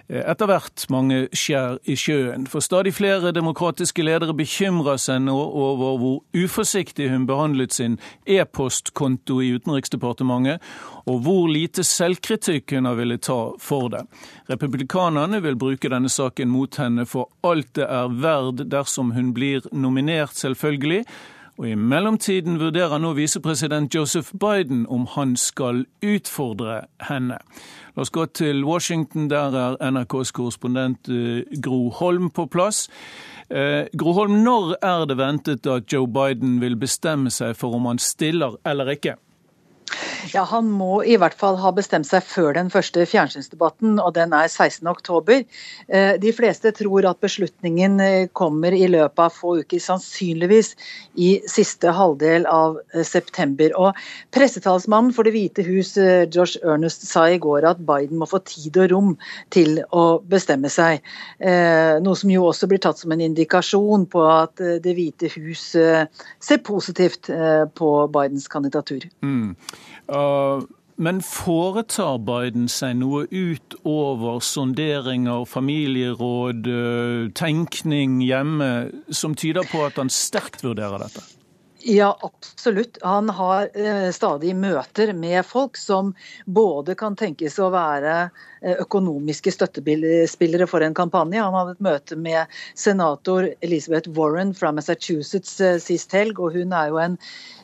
etter 0.09 0.49
hvert 0.51 0.85
mange 0.93 1.25
skjær 1.33 1.79
i 1.89 1.97
sjøen. 1.97 2.47
For 2.51 2.65
stadig 2.65 2.95
flere 2.97 3.33
demokratiske 3.35 4.05
ledere 4.05 4.37
bekymrer 4.37 4.99
seg 5.01 5.23
nå 5.25 5.35
over 5.35 5.99
hvor 6.01 6.19
uforsiktig 6.37 7.09
hun 7.13 7.27
behandlet 7.29 7.73
sin 7.77 7.97
e-postkonto 8.29 9.41
i 9.41 9.55
Utenriksdepartementet, 9.57 10.61
og 11.09 11.23
hvor 11.25 11.49
lite 11.49 11.85
selvkritikk 11.87 12.77
hun 12.77 12.89
har 12.89 12.99
villet 13.01 13.25
ta 13.25 13.39
for 13.61 13.91
det. 13.93 14.05
Republikanerne 14.53 15.41
vil 15.45 15.57
bruke 15.61 15.91
denne 15.93 16.13
saken 16.13 16.53
mot 16.53 16.77
henne 16.81 17.09
for 17.09 17.33
alt 17.45 17.73
det 17.79 17.89
er 17.89 18.13
verd 18.21 18.67
dersom 18.73 19.15
hun 19.17 19.33
blir 19.37 19.65
nominert, 19.73 20.37
selvfølgelig. 20.37 21.05
Og 21.55 21.69
I 21.71 21.75
mellomtiden 21.79 22.57
vurderer 22.59 22.99
nå 22.99 23.13
visepresident 23.15 23.95
Joseph 23.95 24.33
Biden 24.43 24.87
om 24.91 25.07
han 25.13 25.37
skal 25.39 25.85
utfordre 26.03 26.81
henne. 27.07 27.39
La 27.95 28.03
oss 28.03 28.11
gå 28.11 28.25
til 28.35 28.65
Washington. 28.67 29.29
Der 29.31 29.55
er 29.55 29.77
NRKs 29.79 30.33
korrespondent 30.35 31.09
eh, 31.09 31.45
Gro 31.63 31.93
Holm 31.95 32.33
på 32.35 32.49
plass. 32.51 32.89
Eh, 33.51 33.87
Gro 33.95 34.17
Holm, 34.19 34.41
når 34.43 34.75
er 34.83 35.07
det 35.07 35.19
ventet 35.21 35.67
at 35.71 35.93
Joe 35.93 36.11
Biden 36.11 36.59
vil 36.61 36.75
bestemme 36.77 37.31
seg 37.31 37.55
for 37.57 37.79
om 37.79 37.87
han 37.87 38.03
stiller 38.03 38.59
eller 38.67 38.91
ikke? 38.97 39.15
Ja, 40.33 40.45
Han 40.49 40.71
må 40.73 41.03
i 41.05 41.17
hvert 41.21 41.37
fall 41.37 41.57
ha 41.61 41.71
bestemt 41.75 42.09
seg 42.09 42.25
før 42.25 42.55
den 42.57 42.71
første 42.73 43.05
fjernsynsdebatten, 43.09 43.99
og 44.01 44.15
den 44.17 44.33
er 44.37 44.49
16.10. 44.49 45.45
Eh, 45.89 46.15
de 46.21 46.33
fleste 46.33 46.73
tror 46.77 47.09
at 47.09 47.21
beslutningen 47.25 48.01
eh, 48.01 48.29
kommer 48.33 48.75
i 48.77 48.87
løpet 48.91 49.21
av 49.27 49.35
få 49.35 49.57
uker, 49.61 49.83
sannsynligvis 49.83 50.75
i 51.21 51.31
siste 51.51 51.93
halvdel 51.95 52.49
av 52.51 52.79
eh, 52.95 53.05
september. 53.07 53.75
Og 53.77 54.05
Pressetalsmannen 54.35 55.13
for 55.15 55.27
Det 55.27 55.35
hvite 55.35 55.65
hus, 55.67 55.95
Josh 56.33 56.61
Ernest, 56.63 57.05
sa 57.09 57.27
i 57.31 57.39
går 57.41 57.67
at 57.69 57.83
Biden 57.85 58.21
må 58.21 58.29
få 58.29 58.41
tid 58.47 58.77
og 58.81 58.91
rom 58.93 59.13
til 59.55 59.81
å 59.95 60.21
bestemme 60.21 60.69
seg. 60.73 61.01
Noe 61.41 62.19
som 62.19 62.31
jo 62.33 62.45
også 62.51 62.69
blir 62.69 62.81
tatt 62.83 63.01
som 63.01 63.13
en 63.15 63.23
indikasjon 63.25 64.05
på 64.13 64.23
at 64.29 64.61
Det 64.85 64.95
hvite 64.97 65.31
hus 65.37 65.63
ser 65.73 66.61
positivt 66.67 67.31
på 67.79 67.91
Bidens 68.15 68.47
kandidatur. 68.53 69.07
Mm. 69.25 69.55
Men 70.97 71.19
foretar 71.27 72.21
Biden 72.23 72.69
seg 72.71 73.01
noe 73.01 73.25
utover 73.35 74.39
sonderinger, 74.47 75.43
familieråd, 75.51 76.69
uh, 76.71 77.31
tenkning 77.35 78.21
hjemme, 78.23 78.71
som 79.11 79.35
tyder 79.35 79.67
på 79.73 79.83
at 79.89 79.99
han 79.99 80.13
sterkt 80.13 80.63
vurderer 80.63 81.03
dette? 81.03 81.25
Ja, 81.87 82.19
absolutt. 82.23 82.99
Han 83.03 83.29
har 83.29 83.69
eh, 83.77 84.11
stadig 84.11 84.55
møter 84.57 85.13
med 85.13 85.45
folk 85.45 85.77
som 85.77 86.15
både 86.47 86.95
kan 86.97 87.13
tenkes 87.17 87.59
å 87.61 87.69
være 87.75 88.15
eh, 88.63 88.79
økonomiske 88.81 89.53
støttespillere 89.53 90.65
for 90.71 90.81
en 90.81 90.97
kampanje. 90.97 91.43
Han 91.45 91.53
hadde 91.59 91.75
et 91.77 91.85
møte 91.85 92.17
med 92.17 92.57
senator 92.73 93.51
Elizabeth 93.61 94.09
Warren 94.17 94.55
fra 94.57 94.73
Massachusetts 94.73 95.61
eh, 95.61 95.77
sist 95.77 96.17
helg, 96.17 96.41
og 96.41 96.57
hun 96.57 96.73
er 96.73 96.89
jo 96.89 97.03
en 97.05 97.19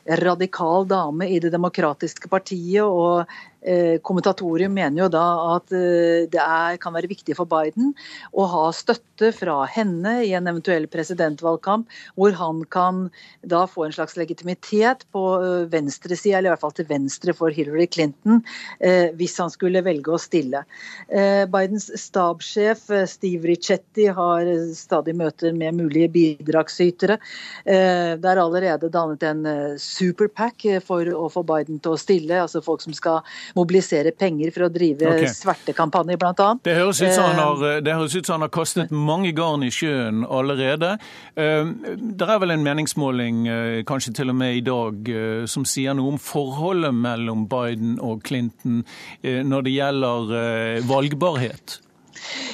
radikal 0.06 0.86
dame 0.88 1.28
i 1.28 1.40
Det 1.40 1.52
demokratiske 1.52 2.28
partiet. 2.28 2.84
og 2.84 3.26
Eh, 3.60 3.98
Kommentatorium 4.00 4.72
mener 4.72 5.02
jo 5.02 5.08
da 5.12 5.24
at 5.54 5.72
eh, 5.76 6.24
det 6.32 6.40
er, 6.40 6.78
kan 6.80 6.94
være 6.96 7.10
viktig 7.10 7.34
for 7.36 7.48
Biden 7.48 7.92
å 8.32 8.46
ha 8.48 8.62
støtte 8.72 9.34
fra 9.36 9.58
henne 9.68 10.14
i 10.24 10.32
en 10.36 10.48
eventuell 10.48 10.86
presidentvalgkamp, 10.88 11.90
hvor 12.16 12.32
han 12.38 12.62
kan 12.72 13.02
da 13.44 13.66
få 13.68 13.84
en 13.84 13.96
slags 13.96 14.16
legitimitet 14.16 15.04
på 15.12 15.24
eh, 15.36 15.66
venstresida, 15.72 16.38
eller 16.38 16.50
i 16.50 16.54
hvert 16.54 16.64
fall 16.64 16.76
til 16.78 16.88
venstre 16.88 17.36
for 17.36 17.52
Hillary 17.52 17.88
Clinton, 17.90 18.40
hvis 19.18 19.36
han 19.40 19.50
skulle 19.52 19.82
velge 19.84 20.12
å 20.14 20.18
stille. 20.20 20.62
Bidens 21.10 21.88
stabssjef 21.98 22.82
Steve 23.10 23.48
Richetti 23.48 24.06
har 24.14 24.48
stadig 24.76 25.14
møter 25.18 25.54
med 25.56 25.76
mulige 25.78 26.10
bidragsytere. 26.12 27.18
Det 27.64 28.30
er 28.30 28.42
allerede 28.42 28.90
dannet 28.92 29.24
en 29.26 29.42
superpack 29.90 30.66
for 30.86 31.08
å 31.12 31.28
få 31.32 31.42
Biden 31.46 31.80
til 31.82 31.96
å 31.96 32.00
stille, 32.00 32.40
altså 32.44 32.62
folk 32.64 32.82
som 32.84 32.94
skal 32.96 33.20
mobilisere 33.58 34.12
penger 34.16 34.52
for 34.54 34.66
å 34.66 34.70
drive 34.72 35.08
okay. 35.08 35.30
svertekampanjer, 35.34 36.20
bl.a. 36.20 36.48
Det 36.64 36.76
høres 36.78 37.02
ut 37.02 37.14
som 37.16 37.26
han 37.28 37.40
har, 37.40 37.64
eh, 37.68 37.82
det 37.84 37.96
høres 37.96 38.16
ut 38.16 38.26
som 38.26 38.38
han 38.38 38.46
har 38.46 38.54
kastet 38.54 38.94
mange 38.94 39.32
garn 39.36 39.66
i 39.66 39.72
sjøen 39.74 40.24
allerede. 40.26 40.94
Eh, 41.34 41.74
det 42.20 42.28
er 42.28 42.42
vel 42.42 42.54
en 42.56 42.64
meningsmåling, 42.66 43.42
eh, 43.50 43.82
kanskje 43.88 44.14
til 44.20 44.32
og 44.32 44.40
med 44.40 44.60
i 44.60 44.64
dag, 44.66 45.12
som 45.50 45.64
sier 45.68 45.94
noe 45.96 46.14
om 46.14 46.18
forholdet 46.20 46.94
mellom 46.94 47.46
Biden 47.50 47.98
og 48.04 48.22
Clinton 48.26 48.82
når 49.22 49.64
det 49.66 49.72
gjelder 49.74 50.82
valgbarhet? 50.88 51.80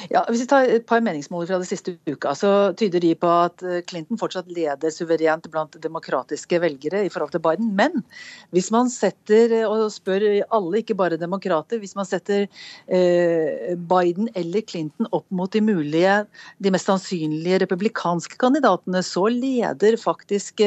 Ja, 0.07 0.21
hvis 0.31 0.45
vi 0.45 0.47
tar 0.49 0.69
et 0.71 0.85
par 0.87 1.01
meningsmåler 1.03 1.49
fra 1.49 1.59
det 1.61 1.67
siste 1.67 1.93
uka, 2.07 2.31
så 2.37 2.51
tyder 2.79 3.01
de 3.03 3.11
på 3.19 3.27
at 3.27 3.63
eh, 3.65 3.81
Clinton 3.87 4.19
fortsatt 4.19 4.49
leder 4.55 4.93
suverent 4.93 5.49
blant 5.51 5.75
demokratiske 5.83 6.59
velgere 6.63 7.03
i 7.03 7.11
forhold 7.11 7.33
til 7.33 7.43
Biden. 7.43 7.73
Men 7.75 8.03
hvis 8.55 8.69
man 8.73 8.91
setter, 8.93 9.51
eh, 9.59 9.67
og 9.67 9.91
spør 9.91 10.23
alle, 10.45 10.79
ikke 10.79 10.95
bare 10.97 11.19
demokrater, 11.19 11.81
hvis 11.81 11.95
man 11.99 12.07
setter 12.07 12.45
eh, 12.87 13.75
Biden 13.91 14.31
eller 14.39 14.63
Clinton 14.67 15.09
opp 15.11 15.27
mot 15.27 15.51
de 15.51 15.63
mulige, 15.63 16.15
de 16.63 16.73
mest 16.73 16.87
sannsynlige 16.87 17.61
republikanske 17.65 18.39
kandidatene, 18.39 19.03
så 19.03 19.27
leder 19.31 19.99
faktisk 19.99 20.61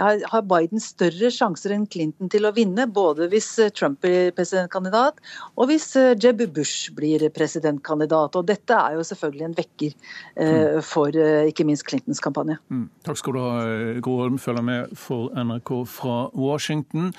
har 0.00 0.42
Biden 0.48 0.80
større 0.82 1.30
sjanser 1.32 1.74
enn 1.74 1.86
Clinton 1.90 2.30
til 2.32 2.46
å 2.48 2.52
vinne, 2.56 2.86
både 2.90 3.28
hvis 3.30 3.48
Trump 3.76 4.00
blir 4.04 4.30
presidentkandidat 4.34 5.18
og 5.56 5.70
hvis 5.70 5.92
Jeb 6.20 6.42
Bush 6.54 6.92
blir 6.96 7.22
presidentkandidat 7.34 8.09
presidentkandidat. 8.10 8.36
Og 8.36 8.46
dette 8.46 8.74
er 8.74 8.96
jo 8.96 9.04
selvfølgelig 9.04 9.44
en 9.44 9.56
vekker 9.56 9.92
eh, 10.36 10.76
mm. 10.76 10.82
for 10.82 11.16
eh, 11.16 11.48
ikke 11.50 11.64
minst 11.64 11.86
Clintons 11.88 12.20
kampanje. 12.20 12.58
Mm. 12.68 12.88
Takk 13.04 13.18
skal 13.18 13.32
du 13.32 13.40
ha, 13.40 14.00
Gro 14.00 14.18
Holm, 14.20 14.38
følger 14.38 14.62
med 14.62 14.96
for 14.96 15.30
NRK 15.34 15.86
fra 15.88 16.30
Washington 16.34 17.12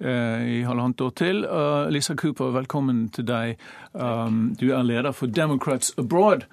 i 0.00 0.60
halvannet 0.66 1.00
år 1.00 1.12
til. 1.16 1.46
Lisa 1.90 2.14
Cooper, 2.14 2.52
velkommen 2.52 3.08
til 3.08 3.24
deg. 3.24 3.56
Um, 3.94 4.54
du 4.60 4.68
er 4.74 4.84
leder 4.84 5.12
for 5.16 5.26
Democrats 5.26 5.94
Abroad. 5.96 6.44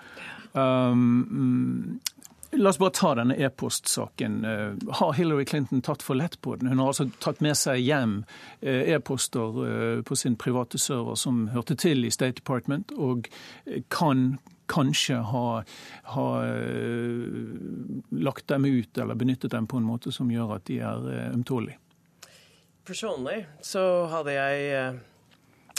Um, 0.53 1.99
La 2.55 2.69
oss 2.69 2.77
bare 2.77 2.91
ta 2.93 3.15
denne 3.15 3.35
e-postsaken. 3.35 4.45
Eh, 4.45 4.93
har 4.93 5.13
Hillary 5.13 5.45
Clinton 5.45 5.81
tatt 5.81 6.03
for 6.03 6.15
lett 6.15 6.41
på 6.41 6.55
den? 6.55 6.67
Hun 6.67 6.79
har 6.79 6.91
altså 6.91 7.07
tatt 7.19 7.41
med 7.41 7.57
seg 7.57 7.81
hjem 7.81 8.19
eh, 8.61 8.93
e-poster 8.93 9.61
eh, 9.65 10.01
på 10.05 10.15
sin 10.15 10.35
private 10.37 10.77
server 10.77 11.17
som 11.17 11.47
hørte 11.53 11.75
til 11.79 12.05
i 12.05 12.11
State 12.13 12.43
Department, 12.43 12.93
og 12.93 13.29
kan 13.89 14.37
kanskje 14.69 15.17
ha, 15.27 15.47
ha 16.13 16.27
lagt 18.15 18.47
dem 18.47 18.65
ut 18.65 18.97
eller 18.97 19.17
benyttet 19.19 19.51
dem 19.51 19.67
på 19.67 19.77
en 19.77 19.85
måte 19.85 20.13
som 20.15 20.31
gjør 20.31 20.55
at 20.55 20.65
de 20.69 20.79
er 20.79 21.09
ømtålige. 21.33 21.77
Personlig 22.87 23.43
så 23.63 23.83
hadde 24.11 24.37
jeg 24.37 25.01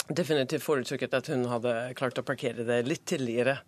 definitivt 0.07 0.63
foretrukket 0.63 1.13
at 1.17 1.29
hun 1.31 1.45
hadde 1.49 1.75
klart 1.97 2.19
å 2.21 2.25
parkere 2.25 2.65
det 2.67 2.81
litt 2.87 3.05
tidligere. 3.09 3.59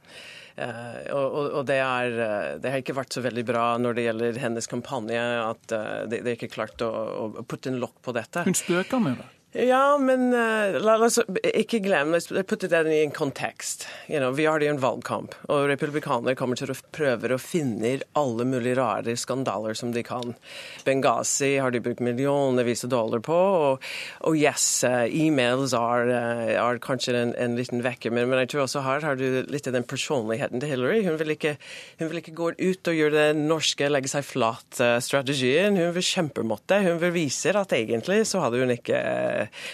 Uh, 0.57 1.01
og, 1.13 1.35
og 1.59 1.65
det, 1.69 1.77
er, 1.77 2.15
eh, 2.17 2.51
det, 2.57 2.71
har 2.73 2.81
ikke 2.81 2.95
vært 2.97 3.13
så 3.13 3.21
veldig 3.21 3.43
bra 3.45 3.65
når 3.77 3.93
det 3.93 4.05
gjelder 4.07 4.39
hennes 4.41 4.69
kampanje, 4.69 5.21
at 5.21 5.73
uh, 5.77 6.05
det, 6.09 6.23
er 6.23 6.33
ikke 6.33 6.49
klart 6.49 6.81
å, 6.81 6.89
å 6.89 7.45
putte 7.45 7.69
en 7.69 7.77
lokk 7.81 7.99
på 8.01 8.15
dette. 8.17 8.41
Hun 8.47 8.57
spøker 8.57 9.03
med 9.03 9.19
det? 9.21 9.27
Ja, 9.55 9.97
men 9.97 10.33
uh, 10.35 10.75
la 10.83 10.97
oss 11.05 11.21
ikke 11.55 11.79
glemme 11.79 12.19
putte 12.43 12.67
det 12.67 12.81
i 12.91 12.97
en 12.99 13.13
kontekst. 13.15 13.85
You 14.09 14.19
know, 14.19 14.33
vi 14.35 14.43
har 14.43 14.59
det 14.59 14.67
i 14.67 14.69
en 14.73 14.81
valgkamp, 14.83 15.37
og 15.47 15.69
republikanere 15.71 16.35
kommer 16.35 16.59
til 16.59 16.73
å 16.73 16.75
prøve 16.91 17.31
å 17.31 17.39
finne 17.39 17.93
alle 18.19 18.43
mulige 18.43 18.75
rare 18.75 19.15
skandaler 19.15 19.77
som 19.79 19.93
de 19.95 20.03
kan. 20.03 20.35
Benghazi 20.83 21.53
har 21.63 21.71
de 21.71 21.79
brukt 21.79 22.03
millionervis 22.03 22.83
av 22.85 22.91
dollar 22.91 23.23
på, 23.23 23.37
og, 23.37 23.87
og 24.27 24.35
yes, 24.35 24.65
uh, 24.83 25.07
e-mails 25.07 25.71
er, 25.79 26.11
uh, 26.11 26.75
kanskje 26.83 27.15
en, 27.15 27.33
en 27.39 27.55
liten 27.55 27.85
vekker, 27.87 28.11
men, 28.11 28.27
men, 28.27 28.43
jeg 28.43 28.51
tror 28.51 28.65
også 28.65 28.83
her 28.83 29.07
har 29.07 29.15
du 29.15 29.47
litt 29.47 29.71
av 29.71 29.77
den 29.79 29.87
personligheten 29.87 30.59
til 30.59 30.75
Hillary. 30.75 30.99
Hun 31.07 31.15
vil 31.23 31.37
ikke, 31.37 31.55
hun 32.03 32.11
vil 32.11 32.19
ikke 32.19 32.35
gå 32.35 32.51
ut 32.51 32.91
og 32.91 32.99
gjøre 32.99 33.29
den 33.31 33.47
norske 33.47 33.87
legge 33.87 34.11
seg 34.11 34.27
flat-strategien. 34.27 35.79
Hun 35.79 35.95
vil 35.95 36.09
kjempe 36.11 36.43
mot 36.43 36.67
det. 36.67 36.83
Hun 36.83 36.99
vil 36.99 37.15
vise 37.15 37.55
at 37.55 37.71
egentlig 37.79 38.25
så 38.27 38.43
hadde 38.43 38.59
hun 38.59 38.75
ikke 38.75 38.99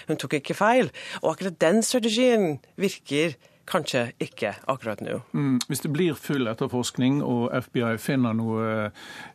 hun 0.09 0.19
tok 0.21 0.37
ikke 0.39 0.57
feil. 0.57 0.91
Og 1.21 1.33
akkurat 1.33 1.59
den 1.63 1.83
strategien 1.85 2.59
virker 2.79 3.37
Kanskje 3.63 4.09
ikke 4.19 4.49
akkurat 4.67 4.99
nå. 4.99 5.21
Mm, 5.31 5.61
hvis 5.69 5.79
det 5.85 5.89
blir 5.95 6.17
full 6.19 6.49
etterforskning 6.51 7.21
og 7.23 7.45
FBI 7.63 7.95
finner 8.01 8.35
noe 8.35 8.63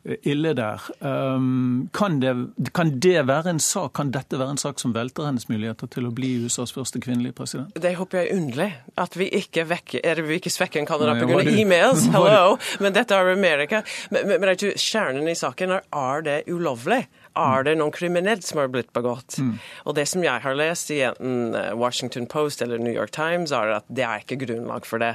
eh, 0.05 0.19
ille 0.29 0.53
der, 0.57 0.85
um, 1.01 1.87
kan, 1.97 2.19
det, 2.21 2.35
kan, 2.77 2.91
det, 3.01 3.23
være 3.25 3.55
en 3.55 3.63
sak, 3.63 3.95
kan 3.97 4.13
dette 4.13 4.37
være 4.37 4.59
en 4.59 4.61
sak 4.61 4.83
som 4.83 4.93
velter 4.93 5.31
hennes 5.31 5.49
muligheter 5.49 5.89
til 5.89 6.11
å 6.11 6.13
bli 6.13 6.35
USAs 6.45 6.75
første 6.77 7.01
kvinnelige 7.01 7.39
president? 7.41 7.73
Det 7.73 7.95
håper 7.97 8.21
jeg 8.21 8.29
er 8.29 8.43
underlig. 8.43 8.69
At 9.01 9.17
vi 9.17 9.31
ikke, 9.41 9.65
vekker, 9.71 10.05
er 10.05 10.21
vi 10.27 10.37
ikke 10.43 10.53
svekker 10.53 10.83
en 10.83 10.91
kandidat 10.91 11.25
pga. 11.25 11.41
e-mails. 11.49 12.05
Hello! 12.15 12.59
Men 12.85 12.99
dette 12.99 13.17
er 13.17 13.33
Amerika. 13.33 13.81
Men, 14.13 14.29
men, 14.29 14.45
men 14.45 14.77
kjernen 14.77 15.33
i 15.33 15.39
saken 15.39 15.79
er 15.79 15.89
er 15.89 16.25
det 16.27 16.39
ulovlig 16.53 17.07
er 17.39 17.67
det 17.69 17.77
noe 17.79 17.95
kriminelt 17.95 18.47
som 18.47 18.63
har 18.63 18.71
blitt 18.73 18.93
begått. 18.97 19.39
Mm. 19.39 19.55
Og 19.87 19.97
det 19.99 20.07
som 20.11 20.25
jeg 20.25 20.45
har 20.45 20.59
lest 20.59 20.93
i 20.95 21.01
enten 21.07 21.57
eh, 21.59 21.73
Washington 21.79 22.29
Post 22.31 22.63
eller 22.65 22.83
New 22.83 22.95
York 22.95 23.15
Times, 23.15 23.55
er 23.55 23.77
at 23.79 23.89
det 23.89 24.07
er 24.07 24.25
ikke 24.25 24.41
grunnlag 24.45 24.89
for 24.89 25.03
det. 25.03 25.15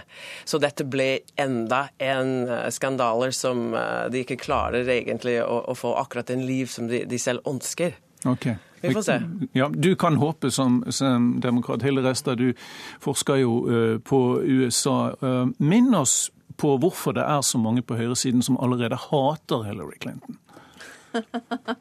Så 0.50 0.62
dette 0.64 0.88
ble 0.88 1.24
enda 1.40 1.88
en 2.04 2.48
skandaler 2.74 3.36
som 3.36 3.74
eh, 3.78 4.08
de 4.14 4.24
ikke 4.24 4.42
klarer 4.42 4.90
egentlig 4.90 5.40
å, 5.44 5.64
å 5.72 5.78
få 5.78 5.96
akkurat 6.02 6.34
en 6.34 6.46
liv 6.48 6.72
som 6.72 6.90
de, 6.92 7.04
de 7.10 7.22
selv 7.22 7.46
ønsker. 7.50 7.98
Okay. 8.26 8.56
Vi 8.84 8.94
får 8.94 9.02
se. 9.02 9.22
Ja, 9.52 9.70
du 9.70 9.96
kan 9.96 10.16
håpe 10.16 10.52
som, 10.52 10.84
som 10.90 11.42
demokrat. 11.42 11.84
Hilde 11.84 12.04
Restad, 12.04 12.36
du 12.36 12.54
forsker 13.00 13.40
jo 13.40 13.54
uh, 13.68 14.00
på 14.00 14.42
USA. 14.44 15.16
Uh, 15.24 15.48
minn 15.58 15.96
oss 15.96 16.32
på 16.60 16.76
hvorfor 16.78 17.16
det 17.16 17.24
er 17.24 17.42
så 17.42 17.58
mange 17.58 17.82
på 17.82 17.96
høyresiden 17.96 18.44
som 18.44 18.60
allerede 18.60 19.00
hater 19.10 19.64
Hillary 19.64 19.98
Clinton. 20.00 20.38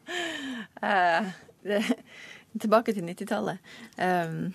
Eh, 0.83 1.27
tilbake 2.59 2.91
til 2.91 3.05
90-tallet. 3.07 3.61
Um, 3.95 4.51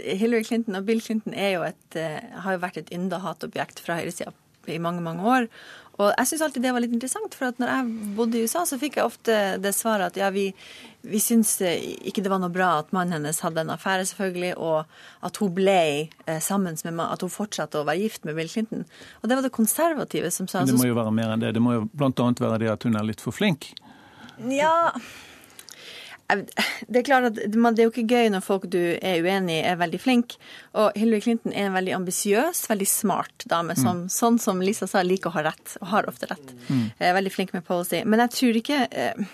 Hillary 0.00 0.46
Clinton 0.48 0.78
og 0.78 0.86
Bill 0.88 1.02
Clinton 1.04 1.34
jo 1.36 1.66
et, 1.66 1.98
uh, 1.98 2.38
har 2.40 2.56
jo 2.56 2.62
vært 2.62 2.78
et 2.80 2.92
ynda 2.94 3.20
hatobjekt 3.20 3.82
fra 3.84 3.98
høyresida 4.00 4.32
i 4.70 4.78
mange, 4.80 5.02
mange 5.04 5.26
år. 5.26 5.48
Og 6.00 6.08
jeg 6.16 6.30
syns 6.30 6.42
alltid 6.46 6.64
det 6.64 6.72
var 6.72 6.82
litt 6.82 6.94
interessant, 6.94 7.34
for 7.36 7.50
at 7.50 7.58
når 7.60 7.70
jeg 7.70 8.12
bodde 8.16 8.38
i 8.38 8.46
USA, 8.46 8.62
så 8.66 8.78
fikk 8.80 8.96
jeg 8.96 9.04
ofte 9.04 9.36
det 9.60 9.74
svaret 9.76 10.12
at 10.12 10.16
ja, 10.18 10.30
vi, 10.32 10.46
vi 11.04 11.20
syns 11.20 11.58
ikke 11.60 12.24
det 12.24 12.32
var 12.32 12.40
noe 12.40 12.52
bra 12.52 12.70
at 12.80 12.94
mannen 12.96 13.18
hennes 13.18 13.42
hadde 13.44 13.60
en 13.60 13.74
affære, 13.74 14.06
selvfølgelig, 14.08 14.54
og 14.56 15.28
at 15.28 15.40
hun 15.42 15.52
ble 15.54 15.78
eh, 16.08 16.40
sammen 16.40 16.78
med 16.88 17.04
At 17.04 17.26
hun 17.26 17.32
fortsatte 17.32 17.82
å 17.82 17.86
være 17.88 18.06
gift 18.06 18.24
med 18.24 18.38
Bill 18.38 18.48
Clinton. 18.48 18.86
Og 19.20 19.28
det 19.28 19.36
var 19.36 19.44
det 19.44 19.52
konservative 19.52 20.32
som 20.32 20.48
sa 20.48 20.62
Men 20.62 20.72
det 20.72 20.80
må 20.80 20.88
jo 20.88 20.98
være 20.98 21.14
mer 21.14 21.34
enn 21.34 21.44
det. 21.44 21.52
Det 21.58 21.62
må 21.62 21.76
jo 21.76 21.86
bl.a. 21.92 22.32
være 22.40 22.62
det 22.64 22.72
at 22.72 22.88
hun 22.88 22.96
er 22.96 23.10
litt 23.12 23.20
for 23.20 23.36
flink. 23.36 23.74
Ja 24.48 24.92
det 26.88 27.00
er 27.00 27.06
klart 27.06 27.28
at 27.28 27.36
det 27.36 27.82
er 27.82 27.86
jo 27.86 27.92
ikke 27.92 28.08
gøy 28.08 28.30
når 28.32 28.44
folk 28.44 28.64
du 28.72 28.80
er 28.80 29.20
uenig 29.24 29.58
i, 29.58 29.66
er 29.68 29.80
veldig 29.80 30.00
flinke. 30.00 30.38
Og 30.78 30.96
Hillary 30.98 31.20
Clinton 31.24 31.52
er 31.52 31.68
en 31.68 31.76
veldig 31.76 31.94
ambisiøs, 31.98 32.64
veldig 32.70 32.88
smart 32.88 33.46
dame, 33.50 33.76
som, 33.78 34.04
mm. 34.06 34.12
sånn 34.12 34.40
som 34.42 34.62
Lisa 34.64 34.88
sa, 34.90 35.04
liker 35.06 35.32
å 35.32 35.36
ha 35.36 35.46
rett, 35.50 35.76
og 35.82 35.90
har 35.92 36.08
ofte 36.10 36.30
rett. 36.30 36.54
Mm. 36.68 36.84
Er 36.98 37.16
veldig 37.18 37.34
flink 37.34 37.54
med 37.56 37.66
policy. 37.68 38.02
Men 38.08 38.24
jeg 38.24 38.36
tror 38.38 38.60
ikke 38.62 38.80
eh, 38.88 39.28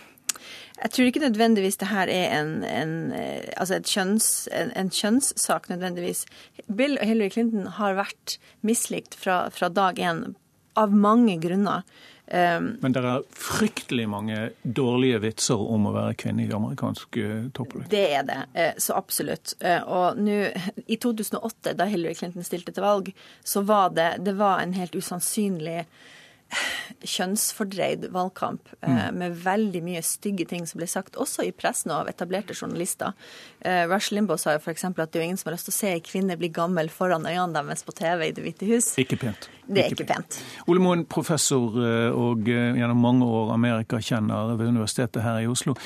jeg 0.78 0.92
tror 0.94 1.09
ikke 1.11 1.24
nødvendigvis 1.24 1.80
det 1.80 1.88
her 1.90 2.11
er 2.12 2.34
en, 2.36 2.53
en, 2.66 2.92
eh, 3.14 3.49
altså 3.59 3.80
kjønns, 3.82 4.28
en, 4.55 4.70
en, 4.78 4.90
kjønnssak 4.94 5.66
nødvendigvis. 5.72 6.24
Bill 6.66 6.99
og 6.99 7.09
Hillary 7.09 7.34
Clinton 7.34 7.66
har 7.78 7.99
vært 7.99 8.38
mislikt 8.66 9.18
fra, 9.18 9.49
fra 9.55 9.70
dag 9.74 9.99
én 9.99 10.28
av 10.78 10.94
mange 10.94 11.34
grunner. 11.42 11.82
Um, 12.29 12.76
Men 12.83 12.93
det 12.93 13.01
er 13.01 13.22
fryktelig 13.33 14.05
mange 14.12 14.41
dårlige 14.62 15.22
vitser 15.22 15.62
om 15.62 15.87
å 15.89 15.95
være 15.95 16.18
kvinne 16.20 16.45
i 16.45 16.53
amerikansk 16.53 17.16
uh, 17.22 17.49
toppolitikk? 17.57 17.91
Det 17.95 18.05
er 18.18 18.26
det, 18.29 18.39
uh, 18.53 18.74
så 18.85 18.99
absolutt. 18.99 19.55
Uh, 19.64 19.81
og 19.89 20.20
nå, 20.20 20.37
i 20.85 21.01
2008, 21.01 21.72
da 21.79 21.89
Hillary 21.89 22.18
Clinton 22.18 22.45
stilte 22.45 22.74
til 22.76 22.85
valg, 22.85 23.11
så 23.41 23.64
var 23.64 23.97
det, 23.97 24.11
det 24.29 24.37
var 24.37 24.61
en 24.61 24.76
helt 24.76 24.99
usannsynlig 24.99 25.83
kjønnsfordreid 27.05 28.07
valgkamp 28.12 28.68
eh, 28.81 28.91
mm. 28.91 29.18
med 29.20 29.37
veldig 29.45 29.83
mye 29.85 30.03
stygge 30.05 30.47
ting 30.49 30.64
som 30.66 30.81
ble 30.81 30.89
sagt, 30.91 31.18
også 31.20 31.45
i 31.45 31.53
pressen 31.53 31.93
og 31.93 32.03
av 32.03 32.12
etablerte 32.12 32.57
journalister. 32.57 33.12
Eh, 33.61 33.85
Rush 33.91 34.14
Limbaugh 34.14 34.41
sa 34.41 34.57
jo 34.57 34.62
f.eks. 34.62 34.87
at 34.89 34.97
det 34.97 35.20
er 35.20 35.22
jo 35.22 35.29
ingen 35.29 35.41
som 35.41 35.51
har 35.51 35.59
lyst 35.59 35.68
til 35.68 35.76
å 35.76 35.79
se 35.79 35.93
ei 35.99 36.03
kvinne 36.05 36.39
bli 36.41 36.51
gammel 36.55 36.91
foran 36.93 37.29
øynene 37.29 37.61
deres 37.61 37.85
på 37.87 37.95
TV 38.01 38.31
i 38.31 38.35
Det 38.35 38.47
hvite 38.47 38.70
hus. 38.70 38.95
Ikke 39.01 39.20
pent. 39.20 39.51
Det 39.69 39.85
er 39.85 39.93
ikke, 39.93 40.09
pent. 40.09 40.41
Ole 40.73 40.83
Moen, 40.83 41.05
professor 41.05 41.79
eh, 41.85 42.09
og 42.16 42.49
gjennom 42.49 43.01
mange 43.05 43.29
år 43.29 43.55
amerikakjenner 43.55 44.57
ved 44.57 44.73
Universitetet 44.73 45.23
her 45.23 45.43
i 45.45 45.49
Oslo. 45.51 45.77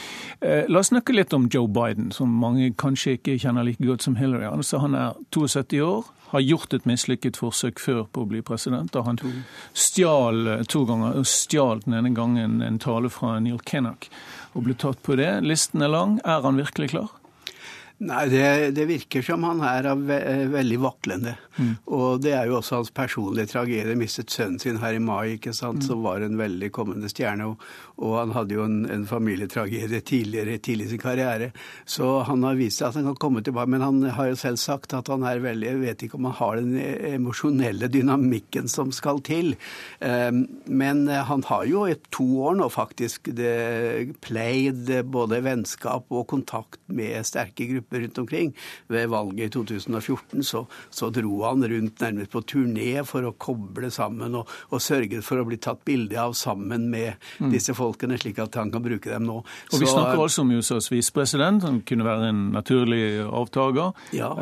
La 0.43 0.81
oss 0.81 0.93
snakke 0.93 1.15
litt 1.15 1.35
om 1.35 1.49
Joe 1.53 1.69
Biden, 1.71 2.11
som 2.15 2.31
mange 2.43 2.71
kanskje 2.79 3.17
ikke 3.19 3.39
kjenner 3.43 3.67
like 3.67 3.83
godt 3.83 4.07
som 4.07 4.17
Hillary. 4.19 4.47
Altså, 4.49 4.81
han 4.83 4.95
er 4.99 5.19
72 5.35 5.83
år 5.83 6.11
har 6.33 6.41
gjort 6.41 6.75
et 6.75 6.87
mislykket 6.89 7.37
forsøk 7.37 7.81
før 7.83 8.05
på 8.09 8.25
å 8.25 8.29
bli 8.31 8.41
president. 8.47 8.93
Da 8.95 9.03
han 9.05 9.19
stjal 9.77 10.47
eh, 10.49 10.63
to 10.65 10.87
ganger, 10.89 11.21
stjal 11.29 11.83
den 11.85 11.99
ene 11.99 12.15
gangen 12.17 12.63
en 12.65 12.79
tale 12.81 13.13
fra 13.13 13.37
Neil 13.45 13.61
Kinnock 13.69 14.09
og 14.57 14.65
ble 14.65 14.77
tatt 14.81 15.03
på 15.05 15.19
det. 15.21 15.29
Listen 15.45 15.85
er 15.85 15.93
lang. 15.93 16.21
Er 16.25 16.41
han 16.47 16.61
virkelig 16.61 16.95
klar? 16.95 17.13
Nei, 18.03 18.23
det, 18.27 18.73
det, 18.75 18.85
virker 18.89 19.23
som 19.23 19.45
han 19.47 19.61
er 19.63 19.87
ve 19.95 20.17
veldig 20.51 20.79
vaklende. 20.83 21.37
Mm. 21.55 21.75
Og 21.95 22.23
det 22.25 22.33
er 22.35 22.49
jo 22.49 22.57
også 22.59 22.81
hans 22.81 22.91
personlige 22.95 23.53
tragedie. 23.53 23.95
Mistet 23.99 24.33
sønnen 24.35 24.59
sin 24.59 24.81
her 24.83 24.97
i 24.97 25.03
mai, 25.03 25.37
ikke 25.37 25.53
sant, 25.55 25.83
mm. 25.83 25.87
som 25.87 26.03
var 26.03 26.25
en 26.25 26.39
veldig 26.41 26.71
kommende 26.75 27.11
stjerne. 27.13 27.47
Og, 27.53 27.63
og 28.03 28.17
han 28.19 28.35
hadde 28.35 28.57
jo 28.57 28.65
en, 28.67 28.81
en 28.91 29.05
familietragedie 29.07 30.01
tidligere, 30.09 30.59
tidlig 30.59 30.89
i 30.89 30.93
sin 30.95 31.03
karriere. 31.03 31.53
Så 31.87 32.09
han 32.27 32.43
har 32.43 32.59
vist 32.59 32.83
seg 32.83 32.89
at 32.89 32.99
han 32.99 33.07
kan 33.13 33.21
komme 33.23 33.45
tilbake. 33.47 33.71
Men 33.71 33.87
han 33.87 34.03
har 34.17 34.33
jo 34.33 34.41
selv 34.41 34.59
sagt 34.59 34.97
at 34.99 35.13
han 35.13 35.23
er 35.29 35.45
veldig 35.45 35.69
Jeg 35.69 35.83
vet 35.85 36.03
ikke 36.07 36.19
om 36.19 36.27
han 36.31 36.39
har 36.41 36.59
den 36.59 36.75
emosjonelle 37.13 37.91
dynamikken 37.93 38.67
som 38.73 38.91
skal 38.95 39.23
til. 39.23 39.55
Um, 40.01 40.43
men 40.67 41.07
han 41.07 41.47
har 41.47 41.69
jo 41.71 41.87
i 41.87 41.95
to 42.11 42.27
år 42.49 42.59
nå 42.59 42.67
faktisk 42.73 43.31
det 43.39 44.19
played 44.27 44.91
både 45.13 45.43
vennskap 45.47 46.11
og 46.11 46.27
kontakt 46.33 46.83
med 46.91 47.23
sterke 47.29 47.69
grupper 47.71 47.92
rundt 48.01 48.19
omkring. 48.23 48.55
Ved 48.93 49.11
valget 49.13 49.51
i 49.51 49.53
2014 49.57 50.47
så, 50.47 50.65
så 50.91 51.11
dro 51.15 51.43
han 51.45 51.67
rundt 51.69 52.03
nærmest 52.05 52.33
på 52.33 52.45
turné 52.55 53.05
for 53.09 53.29
å 53.29 53.35
koble 53.37 53.91
sammen 53.93 54.39
og, 54.39 54.51
og 54.71 54.83
sørge 54.83 55.23
for 55.25 55.41
å 55.41 55.47
bli 55.49 55.59
tatt 55.63 55.85
bilde 55.89 56.19
av 56.21 56.37
sammen 56.39 56.89
med 56.93 57.15
mm. 57.39 57.53
disse 57.53 57.75
folkene, 57.77 58.19
slik 58.21 58.41
at 58.43 58.59
han 58.61 58.73
kan 58.73 58.85
bruke 58.85 59.11
dem 59.11 59.27
nå. 59.29 59.41
Og 59.43 59.79
Vi 59.79 59.87
så, 59.87 59.95
snakker 59.97 60.25
altså 60.25 60.47
om 60.47 60.53
USAs 60.57 60.91
visepresident, 60.93 61.67
han 61.67 61.83
kunne 61.87 62.07
være 62.07 62.33
en 62.33 62.43
naturlig 62.57 63.05
avtaker. 63.27 63.97
Ja. 64.17 64.33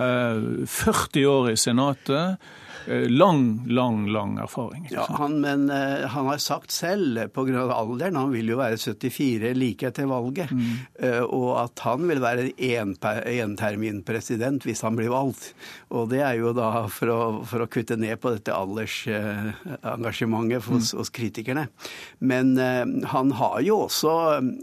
40 0.67 1.23
eh, 1.23 1.31
år 1.31 1.53
i 1.53 1.57
Senatet. 1.61 2.51
Eh, 2.87 3.11
lang, 3.11 3.69
lang 3.69 4.13
lang 4.13 4.39
erfaring. 4.39 4.89
Ja, 4.91 5.07
han, 5.19 5.41
Men 5.41 5.71
uh, 5.71 6.09
han 6.09 6.27
har 6.27 6.39
sagt 6.43 6.71
selv, 6.75 7.29
pga. 7.35 7.75
alderen, 7.75 8.17
han 8.17 8.33
vil 8.33 8.49
jo 8.53 8.59
være 8.61 8.77
74 8.79 9.55
like 9.57 9.87
etter 9.89 10.07
valget, 10.11 10.51
mm. 10.51 10.61
uh, 11.05 11.25
og 11.27 11.65
at 11.65 11.79
han 11.87 12.09
vil 12.09 12.21
være 12.23 12.53
enterminpresident 12.59 14.65
hvis 14.67 14.83
han 14.87 14.97
blir 14.99 15.11
valgt. 15.13 15.55
Og 15.91 16.11
det 16.13 16.21
er 16.25 16.35
jo 16.41 16.49
da 16.57 16.87
for 16.93 17.09
å, 17.13 17.21
for 17.49 17.59
å 17.65 17.71
kutte 17.71 17.97
ned 18.01 18.17
på 18.23 18.29
dette 18.35 18.53
aldersengasjementet 18.55 20.63
hos, 20.69 20.87
mm. 20.95 20.99
hos, 21.01 21.11
kritikerne. 21.11 21.65
Men 22.23 22.47
han 23.11 23.33
har 23.35 23.61
jo 23.65 23.77
også 23.87 24.11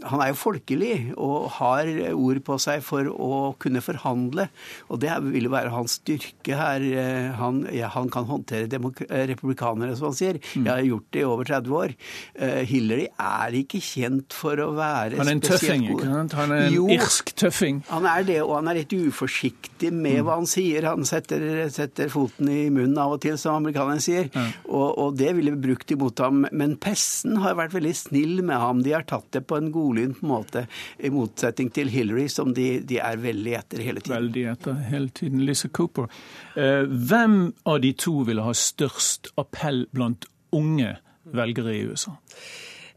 Han 0.08 0.20
er 0.22 0.28
jo 0.30 0.36
folkelig 0.40 1.12
og 1.20 1.50
har 1.58 1.84
ord 2.14 2.40
på 2.46 2.58
seg 2.62 2.82
for 2.86 3.04
å 3.12 3.54
kunne 3.60 3.80
forhandle, 3.84 4.48
og 4.88 5.00
det 5.02 5.10
vil 5.26 5.44
jo 5.48 5.52
være 5.52 5.74
hans 5.74 5.92
styrke 6.00 6.54
her. 6.56 6.80
Han, 7.38 7.66
ja, 7.74 7.88
han 7.92 8.07
kan 8.12 8.26
håndtere 8.28 8.68
republikanere, 9.30 9.96
som 9.98 10.10
han 10.10 10.18
sier. 10.18 10.40
Mm. 10.54 10.66
Jeg 10.66 10.72
har 10.72 10.84
gjort 10.88 11.08
det 11.14 11.22
i 11.22 11.26
over 11.28 11.48
30 11.48 11.76
år. 11.78 11.94
Uh, 12.38 12.62
Hillary 12.68 13.06
er 13.12 13.58
ikke 13.60 13.80
kjent 13.84 14.36
for 14.36 14.60
å 14.62 14.70
være 14.76 15.18
Han 15.18 15.30
er 15.30 15.36
en 15.36 15.44
tøffing, 15.44 15.86
ikke 15.92 16.08
sant? 16.08 16.36
Han 16.38 16.54
er 16.54 16.66
en 16.68 16.76
jo, 16.76 16.86
irsk 16.94 17.32
tøffing. 17.38 17.82
Han 17.90 18.08
er 18.08 18.26
det, 18.28 18.38
og 18.44 18.54
han 18.58 18.70
er 18.72 18.80
litt 18.80 18.94
uforsiktig 18.94 19.92
med 19.94 20.20
mm. 20.20 20.22
hva 20.26 20.38
han 20.40 20.48
sier. 20.50 20.88
Han 20.88 21.06
setter, 21.08 21.44
setter, 21.74 22.10
foten 22.12 22.50
i 22.52 22.68
munnen 22.74 22.98
av 23.00 23.16
og 23.16 23.22
til, 23.24 23.38
som 23.40 23.58
amerikanerne 23.60 24.02
sier. 24.04 24.30
Ja. 24.34 24.46
Og, 24.66 24.88
og, 24.90 25.16
det 25.18 25.32
ville 25.36 25.54
vi 25.54 25.62
brukt 25.68 25.94
imot 25.94 26.22
ham. 26.24 26.46
Men 26.52 26.76
pressen 26.80 27.38
har 27.42 27.58
vært 27.58 27.76
veldig 27.76 27.94
snill 27.96 28.42
med 28.42 28.58
ham. 28.60 28.82
De 28.86 28.94
har 28.96 29.06
tatt 29.08 29.28
det 29.34 29.44
på 29.48 29.58
en 29.58 29.72
godlynt 29.74 30.22
måte, 30.26 30.66
i 30.98 31.10
motsetning 31.12 31.70
til 31.74 31.90
Hillary, 31.92 32.28
som 32.32 32.52
de, 32.56 32.68
de 32.86 33.00
er 33.02 33.20
veldig 33.22 33.56
etter 33.58 33.84
hele 33.84 34.02
tiden. 34.02 34.16
Veldig 34.18 34.44
etter 34.54 34.78
hele 34.88 35.12
tiden. 35.14 35.44
Lisa 35.48 35.70
Cooper. 35.72 36.08
Uh, 36.58 36.82
hvem 36.90 37.52
av 37.70 37.82
de 37.84 37.92
to 37.94 38.24
ville 38.26 38.42
ha 38.42 38.54
størst 38.56 39.30
appell 39.38 39.84
blant 39.94 40.26
unge 40.50 40.96
velgere 41.30 41.76
i 41.76 41.84
USA? 41.86 42.16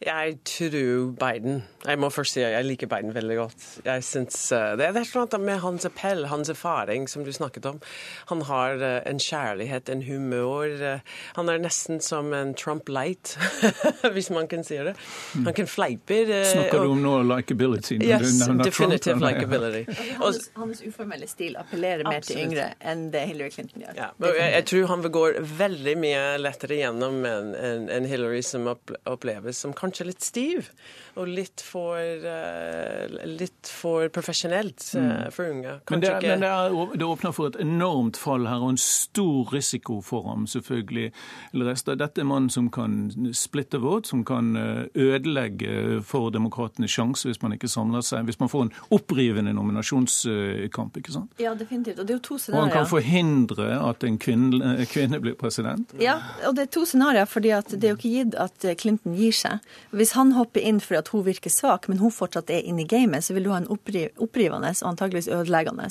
Jeg 0.06 0.38
tror 0.46 1.12
Biden. 1.14 1.64
Jeg 1.86 2.00
må 2.00 2.10
først 2.10 2.34
si 2.34 2.42
at 2.42 2.52
jeg 2.56 2.66
liker 2.66 2.88
Biden 2.90 3.14
veldig 3.14 3.36
godt. 3.38 3.66
Jeg 3.86 4.04
synes, 4.04 4.52
uh, 4.52 4.58
Det 4.58 4.86
er 4.86 5.22
at 5.22 5.42
med 5.42 5.60
hans 5.60 5.86
appell, 5.86 6.26
hans 6.28 6.50
erfaring, 6.50 7.10
som 7.10 7.26
du 7.26 7.32
snakket 7.32 7.66
om. 7.66 7.82
Han 8.30 8.42
har 8.42 8.74
uh, 8.76 9.12
en 9.12 9.20
kjærlighet, 9.20 9.90
en 9.90 10.02
humør. 10.04 10.94
Uh, 10.94 11.00
han 11.36 11.50
er 11.50 11.58
nesten 11.58 12.02
som 12.02 12.34
en 12.34 12.54
Trump 12.54 12.90
light, 12.90 13.38
hvis 14.14 14.30
man 14.30 14.48
kan 14.48 14.64
si 14.64 14.76
det. 14.76 14.96
Mm. 15.36 15.46
Han 15.46 15.54
kan 15.54 15.68
fleipe. 15.68 16.26
Snakker 16.46 16.84
du 16.84 16.92
om 16.92 17.02
noe 17.02 17.22
likability? 17.38 18.00
Yes, 18.02 18.48
definitive 18.64 19.20
Trump, 19.20 19.24
likability. 19.24 19.86
hans, 20.18 20.50
hans, 20.56 20.82
uformelle 20.82 21.28
stil 21.28 21.58
appellerer 21.58 22.10
mer 22.10 22.26
til 22.26 22.42
yngre 22.42 22.72
enn 22.82 23.12
det 23.14 23.22
Hillary 23.30 23.54
Clinton 23.54 23.86
gjør. 23.86 23.94
Ja, 23.98 24.10
jeg, 24.26 24.52
jeg, 24.56 24.66
tror 24.66 24.90
han 24.96 25.08
går 25.12 25.40
veldig 25.58 25.98
mye 26.02 26.26
lettere 26.42 26.82
gjennom 26.82 27.22
en, 27.26 27.54
en, 27.56 27.90
en 27.90 28.10
Hillary 28.10 28.42
som 28.46 28.66
oppleves 29.06 29.62
som 29.62 29.74
kanskje 29.78 29.91
kanskje 29.92 30.08
litt 30.08 30.24
stiv 30.24 30.72
og 31.20 31.28
litt 31.28 31.60
for, 31.60 32.00
uh, 32.00 33.26
litt 33.28 33.68
for 33.68 34.08
profesjonelt 34.16 34.86
uh, 34.96 35.28
for 35.34 35.52
unge. 35.52 35.74
Kanskje 35.90 35.92
men, 35.92 36.02
det, 36.02 36.12
ikke... 36.16 36.30
men 36.32 36.46
det, 36.46 36.52
er, 36.52 36.94
det, 36.96 37.08
åpner 37.08 37.36
for 37.36 37.52
et 37.52 37.60
enormt 37.60 38.20
fall 38.20 38.48
her, 38.48 38.64
og 38.64 38.76
en 38.76 38.80
stor 38.80 39.52
risiko 39.52 40.00
for 40.06 40.30
ham, 40.30 40.46
selvfølgelig. 40.48 41.12
Dette 41.52 42.24
er 42.24 42.28
mannen 42.28 42.50
som 42.54 42.70
kan 42.72 43.12
splitte 43.36 43.82
våt, 43.84 44.08
som 44.08 44.24
kan 44.28 44.56
eh, 44.56 44.86
ødelegge 44.96 46.00
for 46.08 46.32
demokratenes 46.32 46.94
sjanse 46.96 47.28
hvis 47.28 47.42
man 47.44 47.58
ikke 47.58 47.70
samler 47.72 48.06
seg, 48.06 48.24
hvis 48.30 48.40
man 48.40 48.52
får 48.52 48.68
en 48.68 48.74
opprivende 48.96 49.54
nominasjonskamp. 49.58 50.98
ikke 51.02 51.16
sant? 51.18 51.36
Ja, 51.44 51.54
definitivt. 51.60 52.00
Og 52.00 52.08
det 52.08 52.16
er 52.16 52.22
jo 52.22 52.26
to 52.32 52.40
scenarioer. 52.40 52.64
Og 52.64 52.70
han 52.70 52.78
kan 52.78 52.90
forhindre 52.90 53.70
at 53.90 54.08
en 54.08 54.20
kvinne, 54.22 54.74
kvinne 54.92 55.20
blir 55.24 55.36
president. 55.40 55.92
Ja, 56.00 56.18
og 56.48 56.56
det 56.56 56.70
er 56.70 56.74
to 56.80 56.86
scenarioer, 56.88 57.28
fordi 57.28 57.52
det 57.76 57.84
er 57.84 57.96
jo 57.96 58.00
ikke 58.00 58.16
gitt 58.16 58.40
at 58.40 58.68
Clinton 58.80 59.20
gir 59.20 59.36
seg. 59.36 59.72
Hvis 59.92 60.14
han 60.16 60.32
hopper 60.38 60.64
inn 60.64 60.80
fordi 60.80 61.00
at 61.02 61.12
hun 61.12 61.26
virker 61.26 61.52
svak, 61.52 61.88
men 61.92 62.00
hun 62.00 62.14
fortsatt 62.14 62.52
er 62.54 62.66
inne 62.68 62.86
i 62.86 62.90
gamet, 62.90 63.26
så 63.26 63.36
vil 63.36 63.48
du 63.48 63.52
ha 63.52 63.60
en 63.60 63.70
oppriv, 63.72 64.12
opprivende 64.22 64.72
og 64.72 64.90
antageligvis 64.94 65.30
ødeleggende 65.32 65.88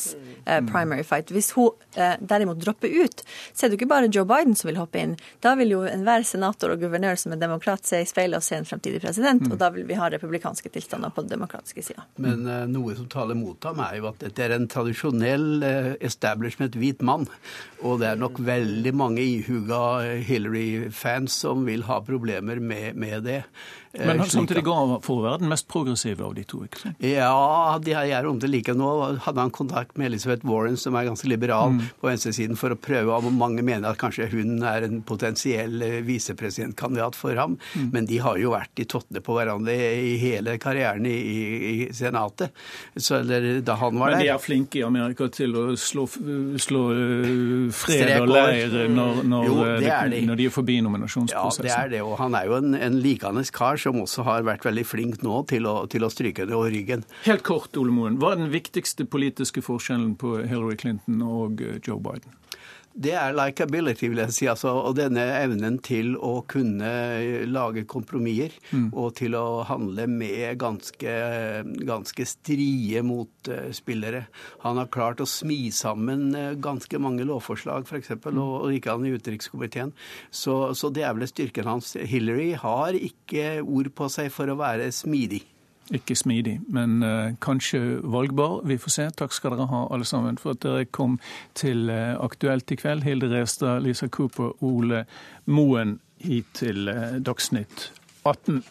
eh, 0.47 0.61
primary 0.70 1.05
fight. 1.07 1.32
Hvis 1.34 1.53
hun 1.57 1.74
eh, 1.97 2.16
derimot 2.20 2.61
dropper 2.62 2.88
ut, 2.88 3.24
så 3.53 3.66
er 3.66 3.70
det 3.70 3.76
jo 3.76 3.80
ikke 3.82 3.91
bare 3.93 4.11
Joe 4.12 4.26
Biden 4.28 4.57
som 4.57 4.70
vil 4.70 4.80
hoppe 4.80 5.03
inn. 5.03 5.16
Da 5.45 5.55
vil 5.59 5.74
jo 5.74 5.82
enhver 5.88 6.24
senator 6.26 6.72
og 6.74 6.80
guvernør 6.84 7.20
som 7.20 7.34
er 7.34 7.43
demokrat 7.43 7.88
se 7.88 8.03
i 8.05 8.09
speilet 8.09 8.41
og 8.41 8.47
se 8.47 8.59
en 8.61 8.68
fremtidig 8.68 9.03
president, 9.05 9.45
mm. 9.45 9.53
og 9.53 9.61
da 9.61 9.70
vil 9.74 9.86
vi 9.88 9.99
ha 10.01 10.09
republikanske 10.12 10.72
tilstander 10.72 11.12
på 11.14 11.26
den 11.26 11.34
demokratiske 11.34 11.84
sida. 11.91 12.07
Men 12.22 12.47
eh, 12.49 12.64
noe 12.70 12.97
som 12.99 13.09
taler 13.11 13.38
mot 13.38 13.68
ham, 13.68 13.82
er 13.84 14.01
jo 14.01 14.09
at 14.12 14.22
dette 14.24 14.47
er 14.47 14.57
en 14.57 14.68
tradisjonell 14.70 15.49
eh, 15.66 15.93
establishment 16.07 16.78
hvit 16.80 17.05
mann, 17.05 17.28
og 17.84 18.01
det 18.01 18.11
er 18.11 18.20
nok 18.20 18.41
veldig 18.45 18.95
mange 18.97 19.24
ihuga 19.24 19.82
Hillary-fans 20.24 21.36
som 21.45 21.64
vil 21.68 21.84
ha 21.88 22.01
problemer 22.05 22.61
med, 22.61 22.97
med 23.01 23.24
det. 23.28 23.43
Men 23.93 24.20
han 24.22 24.28
samtidig 24.30 24.62
ga 24.62 24.76
for 25.03 25.18
å 25.18 25.24
være 25.24 25.41
den 25.43 25.51
mest 25.51 25.66
progressive 25.70 26.22
av 26.22 26.34
de 26.36 26.45
to? 26.47 26.62
ikke 26.62 26.78
sant? 26.84 27.01
Ja, 27.03 27.78
de 27.82 27.95
er 27.99 28.26
om 28.28 28.38
det 28.38 28.51
like. 28.53 28.74
Nå 28.78 28.91
hadde 29.24 29.43
han 29.43 29.51
kontakt 29.51 29.97
med 29.99 30.12
Elizabeth 30.12 30.47
Warren, 30.47 30.76
som 30.78 30.95
er 30.95 31.09
ganske 31.09 31.26
liberal 31.26 31.74
mm. 31.74 31.80
på 31.99 32.07
venstresiden, 32.07 32.59
for 32.61 32.70
å 32.70 32.78
prøve 32.78 33.18
om 33.18 33.34
mange 33.41 33.64
mener 33.66 33.91
at 33.91 33.99
kanskje 33.99 34.28
hun 34.30 34.62
er 34.62 34.86
en 34.86 35.01
potensiell 35.07 35.82
eh, 35.82 35.97
visepresidentkandidat 36.07 37.18
for 37.18 37.34
ham. 37.41 37.57
Mm. 37.74 37.88
Men 37.97 38.07
de 38.07 38.20
har 38.22 38.38
jo 38.38 38.53
vært 38.55 38.78
i 38.78 38.86
tottene 38.91 39.24
på 39.26 39.34
hverandre 39.34 39.74
i 39.74 40.14
hele 40.22 40.55
karrieren 40.62 41.09
i, 41.11 41.16
i, 41.16 41.41
i 41.72 41.91
Senatet. 41.97 42.55
Så, 42.95 43.18
eller 43.24 43.59
da 43.66 43.74
han 43.80 43.99
var 43.99 44.14
der. 44.14 44.20
Men 44.20 44.26
de 44.28 44.32
er 44.36 44.45
flinke 44.45 44.78
i 44.78 44.86
Amerika 44.86 45.26
til 45.34 45.59
å 45.59 45.66
slå, 45.74 46.07
slå 46.62 46.84
uh, 46.95 47.66
fred 47.74 48.14
og 48.20 48.30
leir 48.36 48.78
når, 48.95 49.22
når, 49.26 49.51
jo, 49.51 49.59
de. 49.82 50.22
når, 50.30 50.38
de. 50.38 50.47
er 50.47 50.55
forbi 50.55 50.78
nominasjonsprosessen? 50.86 51.66
Ja, 51.66 51.74
det 51.74 51.76
er 51.82 51.95
det. 51.97 52.07
Og 52.07 52.16
han 52.22 52.38
er 52.38 52.47
jo 52.47 52.59
en, 52.61 52.78
en 52.78 53.03
likandes 53.03 53.51
kar 53.55 53.80
som 53.81 54.01
også 54.03 54.24
har 54.26 54.47
vært 54.49 54.66
veldig 54.68 54.87
flink 54.87 55.24
nå 55.26 55.43
til 55.51 55.68
å, 55.68 55.76
til 55.91 56.07
å 56.07 56.12
stryke 56.12 56.47
det 56.49 56.57
over 56.57 56.72
ryggen. 56.74 57.05
Helt 57.26 57.45
kort, 57.47 57.76
Ole 57.81 57.95
Moen. 57.95 58.18
Hva 58.20 58.35
er 58.35 58.43
den 58.45 58.53
viktigste 58.53 59.07
politiske 59.11 59.64
forskjellen 59.64 60.14
på 60.20 60.39
Hillary 60.45 60.78
Clinton 60.81 61.24
og 61.26 61.64
eh, 61.64 61.81
Joe 61.87 62.01
Biden? 62.03 62.37
Det 62.91 63.12
er 63.14 63.34
likability, 63.36 64.09
vil 64.11 64.18
jeg 64.24 64.34
si. 64.34 64.47
Altså, 64.51 64.72
og 64.82 64.97
denne 64.99 65.22
evnen 65.38 65.76
til 65.84 66.16
å 66.18 66.41
kunne 66.51 66.91
lage 67.47 67.84
kompromisser 67.88 68.57
mm. 68.72 68.88
og 68.91 69.14
til 69.20 69.36
å 69.38 69.62
handle 69.68 70.09
med 70.11 70.59
ganske, 70.61 71.12
ganske 71.86 72.26
strie 72.26 73.03
motspillere. 73.07 74.24
Han 74.64 74.82
har 74.82 74.91
klart 74.91 75.22
å 75.22 75.28
smi 75.28 75.70
sammen 75.74 76.34
eh, 76.34 76.59
ganske 76.59 76.99
mange 77.03 77.26
lovforslag, 77.28 77.86
f.eks., 77.86 78.16
mm. 78.18 78.26
og, 78.34 78.57
og 78.64 78.74
ikke 78.74 78.97
han 78.97 79.07
i 79.07 79.14
utenrikskomiteen. 79.14 79.95
Så, 80.34 80.59
så 80.74 80.91
det 80.91 81.07
er 81.07 81.14
vel 81.14 81.30
styrken 81.30 81.70
hans. 81.70 81.95
Hillary 81.95 82.53
har 82.59 82.99
ikke 82.99 83.61
ord 83.62 83.95
på 83.95 84.11
seg 84.11 84.34
for 84.34 84.51
å 84.51 84.59
være 84.61 84.91
smidig. 84.95 85.45
Ikke 85.91 86.14
smidig, 86.14 86.61
men 86.68 87.03
uh, 87.03 87.32
kanskje 87.43 87.99
valgbar. 88.03 88.61
Vi 88.64 88.76
får 88.78 88.93
se. 88.95 89.07
Takk 89.18 89.32
skal 89.34 89.57
dere 89.57 89.66
ha, 89.66 89.80
alle 89.91 90.07
sammen, 90.07 90.36
for 90.38 90.55
at 90.55 90.62
dere 90.62 90.84
kom 90.86 91.16
til 91.59 91.91
uh, 91.91 92.14
Aktuelt 92.22 92.70
i 92.70 92.78
kveld. 92.78 93.03
Hilde 93.03 93.26
Restad, 93.32 93.80
Lisa 93.82 94.07
Cooper, 94.07 94.53
Ole 94.62 95.05
Moen 95.47 95.99
hit 96.22 96.47
til 96.55 96.86
uh, 96.88 97.18
Dagsnytt 97.18 97.91
18. 98.22 98.62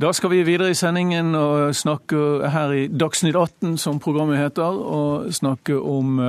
Da 0.00 0.12
skal 0.14 0.30
vi 0.30 0.42
videre 0.46 0.70
i 0.70 0.78
sendingen 0.78 1.34
og 1.34 1.74
snakke 1.76 2.48
her 2.48 2.72
i 2.72 2.88
Dagsnytt 2.88 3.36
18, 3.36 3.76
som 3.76 4.00
programmet 4.00 4.40
heter, 4.40 4.72
og 4.72 5.34
snakke 5.34 5.76
om 5.76 6.20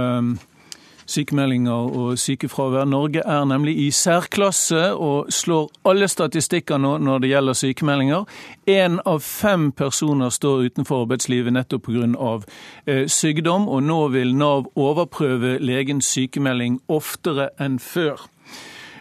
sykemeldinger 1.09 1.89
og 1.99 2.19
sykefravær. 2.21 2.85
Norge 2.89 3.23
er 3.25 3.45
nemlig 3.49 3.75
i 3.81 3.89
særklasse 3.91 4.93
og 4.93 5.31
slår 5.33 5.69
alle 5.89 6.07
statistikker 6.07 6.79
nå 6.81 6.95
når 7.03 7.23
det 7.23 7.31
gjelder 7.33 7.59
sykemeldinger. 7.59 8.25
Én 8.69 8.99
av 9.05 9.21
fem 9.25 9.71
personer 9.71 10.29
står 10.33 10.69
utenfor 10.69 11.05
arbeidslivet 11.05 11.53
nettopp 11.55 11.89
pga. 11.89 12.07
Eh, 12.85 13.05
sykdom, 13.07 13.67
og 13.67 13.83
nå 13.83 14.01
vil 14.13 14.35
Nav 14.35 14.69
overprøve 14.75 15.57
legens 15.59 16.05
sykemelding 16.13 16.79
oftere 16.87 17.49
enn 17.59 17.79
før. 17.79 18.29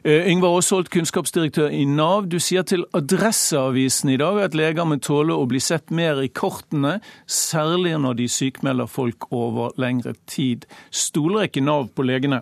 Eh, 0.09 0.25
Yngvar 0.31 0.55
Aasholt, 0.57 0.89
kunnskapsdirektør 0.89 1.67
i 1.75 1.83
Nav. 1.85 2.31
Du 2.33 2.39
sier 2.41 2.63
til 2.65 2.87
Adresseavisen 2.97 4.09
i 4.09 4.17
dag 4.17 4.39
at 4.41 4.55
leger 4.57 4.87
må 4.89 4.97
tåle 5.05 5.35
å 5.37 5.43
bli 5.51 5.61
sett 5.61 5.91
mer 5.93 6.23
i 6.23 6.31
kortene, 6.33 6.95
særlig 7.29 7.93
når 8.01 8.17
de 8.23 8.29
sykmelder 8.33 8.89
folk 8.89 9.27
over 9.37 9.75
lengre 9.77 10.15
tid. 10.25 10.65
Stoler 10.89 11.51
ikke 11.51 11.61
Nav 11.67 11.91
på 11.93 12.07
legene? 12.09 12.39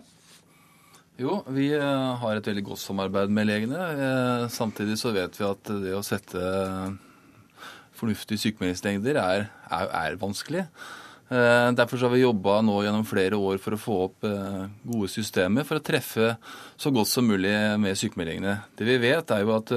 Jo, 1.19 1.41
vi 1.51 1.73
eh, 1.75 2.13
har 2.21 2.39
et 2.39 2.47
veldig 2.47 2.63
godt 2.69 2.85
samarbeid 2.85 3.35
med 3.35 3.49
legene. 3.49 3.83
Eh, 3.97 4.45
samtidig 4.53 4.95
så 5.01 5.11
vet 5.17 5.35
vi 5.35 5.47
at 5.49 5.73
det 5.83 5.97
å 5.97 6.05
sette 6.07 6.45
fornuftige 7.99 8.45
sykemeldingslengder 8.45 9.19
er, 9.25 9.49
er, 9.67 9.91
er 10.05 10.21
vanskelig. 10.23 10.69
Eh, 11.27 11.69
derfor 11.75 11.99
har 12.05 12.13
vi 12.13 12.21
jobba 12.21 12.61
nå 12.63 12.77
gjennom 12.85 13.03
flere 13.07 13.35
år 13.35 13.57
for 13.59 13.75
å 13.75 13.81
få 13.81 13.97
opp 14.05 14.27
eh, 14.27 14.61
gode 14.87 15.09
systemer 15.11 15.67
for 15.67 15.79
å 15.79 15.83
treffe 15.83 16.37
så 16.79 16.91
godt 16.95 17.11
som 17.11 17.27
mulig 17.27 17.51
med 17.83 17.99
sykemeldingene. 17.99 18.53
Det 18.79 18.87
vi 18.87 18.95
vet, 19.03 19.35
er 19.35 19.43
jo 19.43 19.57
at 19.57 19.75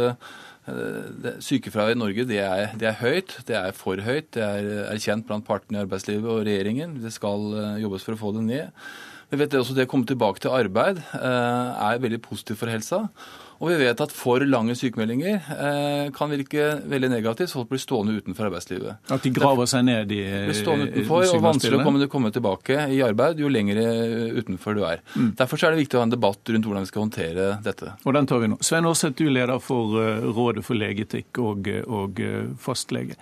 Sykefraværet 1.42 1.96
i 1.96 1.98
Norge 1.98 2.24
det 2.28 2.38
er, 2.44 2.74
det 2.78 2.86
er, 2.86 2.98
høyt, 3.00 3.32
det 3.48 3.56
er 3.58 3.72
for 3.74 3.98
høyt. 4.04 4.28
Det 4.36 4.44
er 4.44 4.68
erkjent 4.92 5.26
blant 5.26 5.46
partene 5.48 5.80
i 5.80 5.82
arbeidslivet 5.82 6.28
og 6.30 6.44
regjeringen. 6.46 6.92
Det 7.02 7.10
skal 7.10 7.48
jobbes 7.80 8.04
for 8.06 8.14
å 8.14 8.20
få 8.20 8.30
det 8.36 8.44
ned. 8.46 8.84
Vi 9.32 9.40
vet 9.40 9.56
også 9.58 9.74
det 9.74 9.88
å 9.88 9.90
komme 9.90 10.06
tilbake 10.06 10.44
til 10.44 10.54
arbeid 10.54 11.00
er 11.16 12.04
veldig 12.04 12.20
positivt 12.22 12.60
for 12.60 12.70
helsa. 12.70 13.00
Og 13.60 13.68
vi 13.68 13.76
vet 13.82 14.00
at 14.00 14.12
for 14.16 14.40
lange 14.48 14.72
sykemeldinger 14.78 15.50
eh, 15.52 16.06
kan 16.16 16.30
virke 16.32 16.78
veldig 16.88 17.10
negativt, 17.12 17.52
så 17.52 17.60
folk 17.60 17.74
blir 17.74 17.82
stående 17.82 18.14
utenfor 18.16 18.48
arbeidslivet. 18.48 19.10
At 19.12 19.26
de 19.26 19.32
graver 19.36 19.68
seg 19.68 19.84
ned 19.84 20.14
i 20.16 20.22
Blir 20.48 20.56
stående 20.56 20.88
utenfor, 20.88 21.26
og 21.28 21.44
vanskelig 21.44 21.80
å 21.80 21.84
komme, 21.84 22.08
komme, 22.12 22.32
tilbake 22.32 22.86
i 22.94 23.02
arbeid 23.04 23.42
jo 23.42 23.50
lenger 23.52 23.82
utenfor 24.40 24.78
du 24.78 24.84
er. 24.88 25.04
Mm. 25.12 25.34
Derfor 25.36 25.60
er 25.60 25.74
det 25.74 25.84
viktig 25.84 25.98
å 25.98 26.02
ha 26.02 26.08
en 26.08 26.16
debatt 26.16 26.54
rundt 26.54 26.70
hvordan 26.70 26.86
vi 26.86 26.92
skal 26.92 27.04
håndtere 27.04 27.50
dette. 27.64 27.94
Og 28.06 28.16
den 28.16 28.30
tar 28.30 28.40
vi 28.40 28.50
nå. 28.54 28.60
Svein 28.64 28.88
Aarseth, 28.88 29.18
du 29.20 29.28
er 29.28 29.36
leder 29.42 29.60
for 29.60 30.00
eh, 30.00 30.24
Rådet 30.24 30.64
for 30.64 30.80
legeetikk 30.80 31.44
og, 31.44 31.68
og 31.84 32.24
eh, 32.24 32.48
fastlege. 32.64 33.18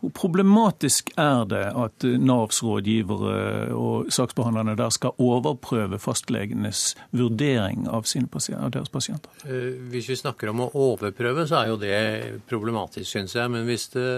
Hvor 0.00 0.12
problematisk 0.16 1.10
er 1.20 1.44
det 1.50 1.64
at 1.76 2.06
Navs 2.20 2.62
rådgivere 2.64 3.74
og 3.76 4.08
saksbehandlerne 4.12 4.76
der 4.78 4.94
skal 4.94 5.16
overprøve 5.20 5.98
fastlegenes 6.00 6.94
vurdering 7.12 7.84
av, 7.88 8.08
av 8.08 8.72
deres 8.72 8.88
pasienter? 8.92 9.44
Eh, 9.44 9.76
hvis 9.92 10.08
vi 10.08 10.16
snakker 10.22 10.52
om 10.52 10.64
å 10.64 10.70
overprøve, 10.88 11.44
så 11.48 11.60
er 11.60 11.72
jo 11.72 11.78
det 11.80 12.00
problematisk, 12.48 13.10
syns 13.10 13.36
jeg. 13.36 13.52
Men 13.52 13.68
hvis 13.68 13.90
det 13.92 14.08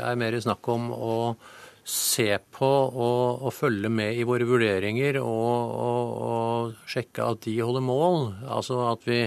er 0.00 0.18
mer 0.20 0.40
snakk 0.40 0.72
om 0.72 0.88
å 0.96 1.16
se 1.86 2.32
på 2.56 2.66
og, 2.66 3.44
og 3.46 3.52
følge 3.54 3.90
med 3.92 4.16
i 4.18 4.24
våre 4.26 4.48
vurderinger 4.48 5.20
og, 5.20 5.76
og, 5.86 6.16
og 6.26 6.90
sjekke 6.90 7.28
at 7.30 7.44
de 7.44 7.60
holder 7.60 7.84
mål, 7.86 8.18
altså 8.56 8.80
at 8.90 9.06
vi 9.06 9.20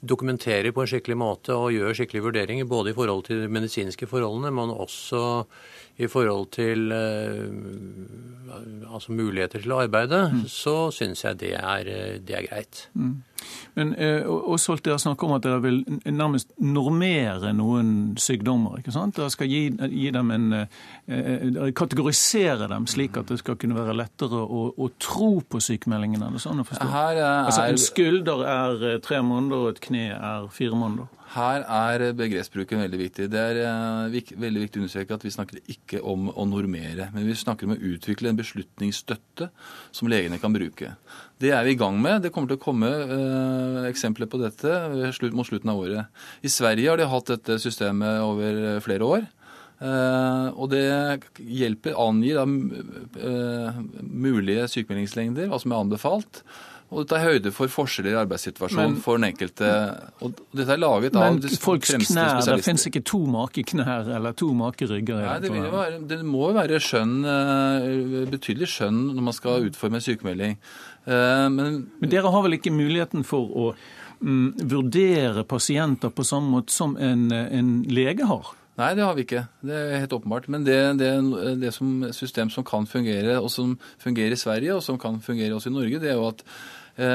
dokumenterer 0.00 0.72
på 0.72 0.84
en 0.84 0.90
skikkelig 0.90 1.18
måte 1.20 1.56
og 1.56 1.74
gjør 1.74 1.96
skikkelige 1.96 2.24
vurderinger, 2.24 2.68
både 2.68 2.92
i 2.92 2.96
forhold 2.96 3.26
til 3.28 3.44
de 3.44 3.52
medisinske 3.52 4.08
forholdene, 4.08 4.52
men 4.54 4.72
også 4.72 5.44
i 6.00 6.08
forhold 6.10 6.50
til 6.56 6.92
uh, 6.92 7.48
altså 8.90 9.14
muligheter 9.14 9.62
til 9.62 9.74
å 9.74 9.82
arbeide, 9.84 10.24
mm. 10.32 10.44
så 10.50 10.76
syns 10.94 11.24
jeg 11.24 11.38
det 11.42 11.52
er, 11.58 11.90
det 12.26 12.36
er 12.36 12.46
greit. 12.48 12.86
Mm. 12.98 13.20
Men 13.78 13.92
også 13.96 14.74
holdt 14.74 14.84
dere 14.88 14.98
snakker 15.00 15.28
om 15.28 15.36
at 15.36 15.44
dere 15.46 15.60
vil 15.62 15.78
nærmest 16.10 16.50
normere 16.60 17.52
noen 17.56 17.92
sykdommer. 18.20 18.80
ikke 18.80 18.92
sant? 18.94 19.16
Dere 19.16 19.30
skal 19.32 19.48
gi, 19.48 19.62
gi 19.70 20.10
dem 20.12 20.32
en, 20.34 20.48
eh, 20.60 21.70
kategorisere 21.76 22.68
dem 22.70 22.88
slik 22.90 23.16
at 23.20 23.30
det 23.30 23.38
skal 23.40 23.56
kunne 23.60 23.78
være 23.78 23.96
lettere 23.96 24.42
å, 24.42 24.66
å 24.76 24.90
tro 24.98 25.30
på 25.40 25.62
sykemeldingene. 25.62 26.32
Sånn 26.42 26.60
å 26.64 26.66
forstå? 26.66 26.90
Er... 26.90 27.22
Altså, 27.46 27.64
En 27.70 27.80
skulder 27.80 28.44
er 28.50 29.00
tre 29.04 29.22
måneder, 29.24 29.64
og 29.64 29.76
et 29.76 29.82
kne 29.86 30.10
er 30.18 30.50
fire 30.52 30.76
måneder? 30.76 31.08
Her 31.30 31.62
er 31.62 32.02
begrepsbruken 32.18 32.80
veldig 32.82 32.98
viktig. 33.04 33.28
Det 33.30 33.38
er 33.38 33.58
uh, 33.62 34.14
veldig 34.42 34.64
viktig 34.64 34.80
å 34.80 34.82
understreke 34.82 35.14
at 35.14 35.22
vi 35.22 35.30
snakker 35.30 35.60
ikke 35.70 36.00
om 36.02 36.26
å 36.32 36.46
normere, 36.48 37.06
men 37.14 37.28
vi 37.28 37.36
snakker 37.38 37.68
om 37.68 37.76
å 37.76 37.82
utvikle 37.92 38.32
en 38.32 38.40
beslutningsstøtte 38.40 39.46
som 39.94 40.10
legene 40.10 40.40
kan 40.42 40.54
bruke. 40.54 40.96
Det 41.38 41.52
er 41.54 41.62
vi 41.66 41.76
i 41.76 41.78
gang 41.78 42.00
med. 42.02 42.24
Det 42.24 42.32
kommer 42.34 42.50
til 42.50 42.58
å 42.58 42.64
komme 42.64 42.90
uh, 42.90 43.86
eksempler 43.86 44.30
på 44.30 44.40
dette 44.42 44.74
mot 45.30 45.46
slutten 45.46 45.70
av 45.70 45.84
året. 45.84 46.24
I 46.42 46.50
Sverige 46.50 46.90
har 46.90 46.98
de 46.98 47.06
hatt 47.12 47.30
dette 47.30 47.60
systemet 47.62 48.24
over 48.26 48.82
flere 48.82 49.12
år. 49.18 49.30
Uh, 49.80 50.50
og 50.58 50.74
det 50.74 50.82
hjelper, 51.38 51.94
angir 51.96 52.40
da, 52.40 52.44
mulige 54.02 54.66
sykemeldingslengder, 54.74 55.46
hva 55.48 55.62
som 55.62 55.70
er 55.70 55.86
anbefalt. 55.86 56.42
Og 56.90 57.04
det 57.04 57.10
tar 57.12 57.22
høyde 57.22 57.52
for 57.54 57.70
forskjeller 57.70 58.16
i 58.16 58.18
arbeidssituasjonen 58.24 58.96
men, 58.96 59.02
for 59.02 59.20
den 59.20 59.28
enkelte. 59.28 59.68
Og 60.26 60.40
dette 60.58 60.74
er 60.74 60.80
laget 60.80 61.14
av 61.14 61.36
men 61.36 61.58
folks 61.62 61.92
knær, 61.94 62.40
Det 62.42 62.66
finnes 62.66 62.86
ikke 62.90 63.04
to 63.06 63.20
make 63.30 63.62
knær 63.70 64.10
eller 64.16 64.34
to 64.34 64.50
make 64.58 64.88
rygger? 64.90 65.22
Nei, 65.22 65.36
det, 65.44 65.52
være, 65.54 66.00
det, 66.10 66.18
må 66.26 66.48
jo 66.48 66.56
være 66.58 66.80
skjønn, 66.82 67.16
eh, 67.30 68.26
betydelig 68.32 68.72
skjønn 68.74 69.00
når 69.14 69.26
man 69.30 69.36
skal 69.36 69.70
utforme 69.70 70.00
en 70.00 70.06
sykemelding. 70.08 70.56
Eh, 71.06 71.46
men, 71.54 71.82
men 72.02 72.12
dere 72.12 72.32
har 72.34 72.46
vel 72.48 72.58
ikke 72.58 72.74
muligheten 72.74 73.22
for 73.28 73.54
å 73.54 73.68
um, 74.18 74.48
vurdere 74.58 75.46
pasienter 75.46 76.10
på 76.10 76.26
samme 76.26 76.50
måte 76.56 76.74
som 76.74 76.98
en, 76.98 77.28
en 77.30 77.70
lege 77.86 78.26
har? 78.26 78.50
Nei, 78.80 78.90
det 78.96 79.04
har 79.04 79.14
vi 79.14 79.24
ikke. 79.26 79.44
Det 79.66 79.76
er 79.76 80.02
helt 80.02 80.14
åpenbart. 80.16 80.50
Men 80.50 80.66
det, 80.66 80.80
det, 80.98 81.14
det 81.60 81.72
som 81.76 82.10
system 82.16 82.50
som 82.50 82.64
kan 82.66 82.86
fungere, 82.88 83.38
og 83.38 83.50
som 83.52 83.74
fungerer 84.00 84.34
i 84.34 84.40
Sverige, 84.40 84.74
og 84.74 84.82
som 84.82 84.98
kan 84.98 85.20
fungere 85.22 85.54
også 85.54 85.70
i 85.70 85.74
Norge, 85.74 86.00
det 86.02 86.12
er 86.12 86.18
jo 86.18 86.30
at 86.30 86.44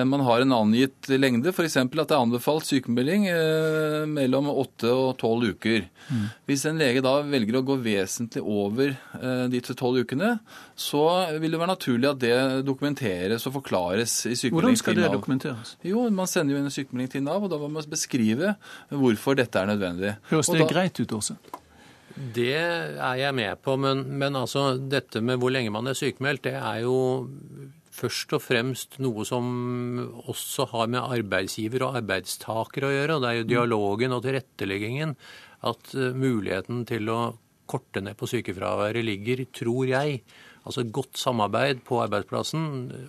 man 0.07 0.23
har 0.25 0.41
en 0.41 0.53
angitt 0.55 1.09
lengde, 1.11 1.51
f.eks. 1.51 1.75
at 1.77 1.93
det 1.93 2.15
er 2.15 2.21
anbefalt 2.21 2.65
sykemelding 2.67 3.27
eh, 3.29 4.05
mellom 4.09 4.47
8 4.51 4.91
og 4.91 5.17
12 5.19 5.55
uker. 5.55 5.85
Mm. 6.09 6.23
Hvis 6.49 6.65
en 6.69 6.79
lege 6.81 7.03
da 7.05 7.15
velger 7.25 7.59
å 7.59 7.63
gå 7.65 7.77
vesentlig 7.83 8.41
over 8.41 8.93
eh, 8.93 9.43
de 9.51 9.61
til 9.65 9.77
12 9.77 10.05
ukene, 10.05 10.31
så 10.79 11.03
vil 11.41 11.55
det 11.55 11.61
være 11.61 11.73
naturlig 11.73 12.11
at 12.11 12.21
det 12.23 12.37
dokumenteres 12.67 13.45
og 13.49 13.57
forklares 13.59 14.15
i 14.29 14.35
sykemelding 14.35 14.41
til 14.41 14.49
Nav. 14.49 14.61
Hvordan 14.61 14.81
skal 14.81 14.99
det 15.01 15.11
dokumenteres? 15.13 15.75
Jo, 15.85 16.07
Man 16.09 16.31
sender 16.31 16.55
jo 16.55 16.61
inn 16.63 16.71
en 16.71 16.77
sykemelding 16.77 17.13
til 17.13 17.27
Nav, 17.27 17.45
og 17.45 17.53
da 17.53 17.61
må 17.61 17.69
man 17.71 17.91
beskrive 17.91 18.55
hvorfor 18.89 19.37
dette 19.37 19.61
er 19.61 19.71
nødvendig. 19.73 20.17
Høres 20.31 20.51
det 20.51 20.63
da, 20.63 20.71
greit 20.71 20.99
ut 21.01 21.15
også? 21.19 21.37
Det 22.15 22.53
er 22.55 23.15
jeg 23.19 23.35
med 23.35 23.59
på, 23.63 23.75
men, 23.79 24.05
men 24.19 24.37
altså, 24.39 24.75
dette 24.79 25.19
med 25.25 25.41
hvor 25.41 25.51
lenge 25.51 25.73
man 25.73 25.91
er 25.91 25.97
sykemeldt, 25.97 26.45
det 26.47 26.55
er 26.55 26.85
jo 26.85 26.95
først 27.95 28.35
og 28.35 28.43
fremst 28.43 28.99
noe 29.03 29.25
som 29.27 29.45
også 30.25 30.69
har 30.73 30.91
med 30.91 31.01
arbeidsgiver 31.03 31.87
og 31.87 31.99
arbeidstaker 32.01 32.87
å 32.87 32.93
gjøre. 32.93 33.15
og 33.15 33.23
Det 33.23 33.31
er 33.31 33.39
jo 33.39 33.49
dialogen 33.53 34.15
og 34.15 34.25
tilretteleggingen 34.25 35.15
at 35.65 35.95
eh, 35.95 36.15
muligheten 36.15 36.83
til 36.89 37.11
å 37.13 37.21
korte 37.65 38.03
ned 38.03 38.17
på 38.19 38.29
sykefraværet 38.29 39.05
ligger, 39.05 39.41
tror 39.55 39.87
jeg, 39.89 40.19
altså 40.65 40.83
godt 40.93 41.17
samarbeid 41.17 41.81
på 41.85 41.97
arbeidsplassen 42.03 42.65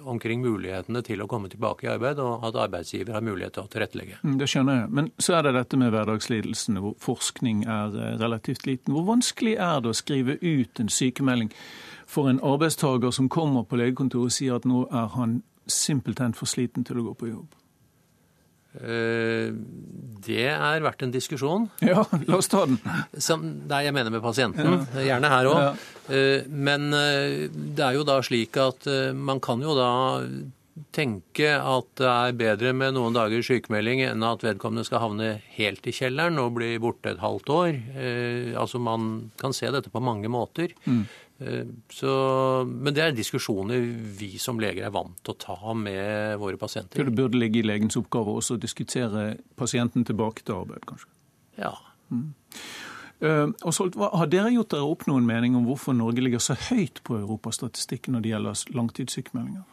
omkring 0.09 0.43
mulighetene 0.45 1.03
til 1.05 1.22
å 1.22 1.28
komme 1.30 1.51
tilbake 1.53 1.87
i 1.87 1.91
arbeid, 1.93 2.20
og 2.24 2.45
at 2.49 2.59
arbeidsgiver 2.66 3.16
har 3.16 3.24
mulighet 3.24 3.57
til 3.57 3.66
å 3.66 3.72
tilrettelegge. 3.72 4.20
Mm, 4.22 4.37
det 4.41 4.49
skjønner 4.53 4.80
jeg. 4.80 4.93
Men 4.99 5.11
så 5.20 5.39
er 5.39 5.47
det 5.47 5.57
dette 5.59 5.80
med 5.80 5.93
hverdagslidelsene, 5.95 6.84
hvor 6.84 6.97
forskning 7.05 7.64
er 7.64 8.01
eh, 8.01 8.14
relativt 8.22 8.68
liten. 8.68 8.97
Hvor 8.97 9.09
vanskelig 9.12 9.57
er 9.57 9.84
det 9.84 9.93
å 9.93 10.01
skrive 10.01 10.39
ut 10.41 10.82
en 10.82 10.93
sykemelding 10.93 11.53
for 12.07 12.30
en 12.30 12.40
arbeidstaker 12.40 13.11
som 13.14 13.28
kommer 13.32 13.66
på 13.66 13.78
legekontoret 13.80 14.30
og 14.30 14.34
sier 14.34 14.59
at 14.61 14.66
nå 14.68 14.86
er 14.94 15.12
han 15.16 15.40
simpelthen 15.66 16.34
for 16.38 16.46
sliten 16.46 16.86
til 16.86 17.00
å 17.02 17.09
gå 17.09 17.14
på 17.18 17.30
jobb? 17.32 17.54
Eh, 18.76 19.52
det 20.26 20.48
er 20.52 20.84
verdt 20.84 21.07
en 21.07 21.14
diskusjon. 21.14 21.68
Ja, 21.86 22.02
la 22.26 22.38
oss 22.38 22.50
ta 22.52 22.64
den. 22.68 22.80
Som, 23.22 23.46
nei, 23.68 23.84
jeg 23.86 23.96
mener 23.96 24.12
med 24.12 24.24
pasienten. 24.24 24.82
Gjerne 25.00 25.32
her 25.32 25.48
òg. 25.50 25.62
Ja. 25.62 25.72
Eh, 26.12 26.44
men 26.50 26.90
eh, 26.96 27.46
det 27.50 27.86
er 27.86 27.96
jo 27.96 28.04
da 28.07 28.20
slik 28.24 28.59
at 28.61 28.86
man 29.16 29.40
kan 29.44 29.64
jo 29.64 29.76
da 29.78 29.90
tenke 30.92 31.54
at 31.57 31.86
det 31.96 32.09
er 32.09 32.34
bedre 32.36 32.72
med 32.76 32.92
noen 32.98 33.14
dagers 33.16 33.48
sykemelding 33.48 34.02
enn 34.04 34.24
at 34.28 34.42
vedkommende 34.44 34.84
skal 34.84 35.00
havne 35.07 35.30
helt 35.54 35.86
i 35.88 35.94
kjelleren 35.96 36.36
og 36.42 36.52
bli 36.59 36.74
borte 36.82 37.14
et 37.14 37.22
halvt 37.22 37.48
år. 37.54 37.70
altså 38.61 38.80
Man 38.84 39.30
kan 39.40 39.57
se 39.57 39.70
dette 39.72 39.88
på 39.88 40.04
mange 40.04 40.28
måter. 40.28 40.76
Mm. 40.84 41.07
Eh, 41.39 41.66
så, 41.93 42.11
men 42.64 42.95
det 42.97 43.03
er 43.05 43.16
diskusjoner 43.16 43.82
vi 44.18 44.37
som 44.41 44.61
leger 44.61 44.87
er 44.89 44.95
vant 44.95 45.18
til 45.20 45.34
å 45.34 45.41
ta 45.41 45.76
med 45.76 46.41
våre 46.41 46.57
pasienter. 46.61 47.05
Det 47.05 47.16
burde 47.16 47.41
ligge 47.41 47.61
i 47.61 47.66
legens 47.66 47.99
oppgave 48.01 48.39
også 48.39 48.57
å 48.57 48.62
diskutere 48.62 49.28
pasienten 49.59 50.07
tilbake 50.09 50.47
til 50.47 50.62
arbeid, 50.62 50.87
kanskje? 50.89 51.12
Ja. 51.61 51.74
Mm. 52.09 52.30
Uh, 53.16 53.49
har 53.57 54.28
dere 54.28 54.53
gjort 54.53 54.74
dere 54.74 54.89
opp 54.89 55.07
noen 55.09 55.24
mening 55.28 55.55
om 55.57 55.64
hvorfor 55.64 55.97
Norge 55.97 56.20
ligger 56.20 56.43
så 56.43 56.57
høyt 56.68 57.01
på 57.05 57.16
europastatistikken 57.22 58.16
når 58.16 58.24
det 58.24 58.32
gjelder 58.34 58.76
langtidssykemeldinger? 58.76 59.64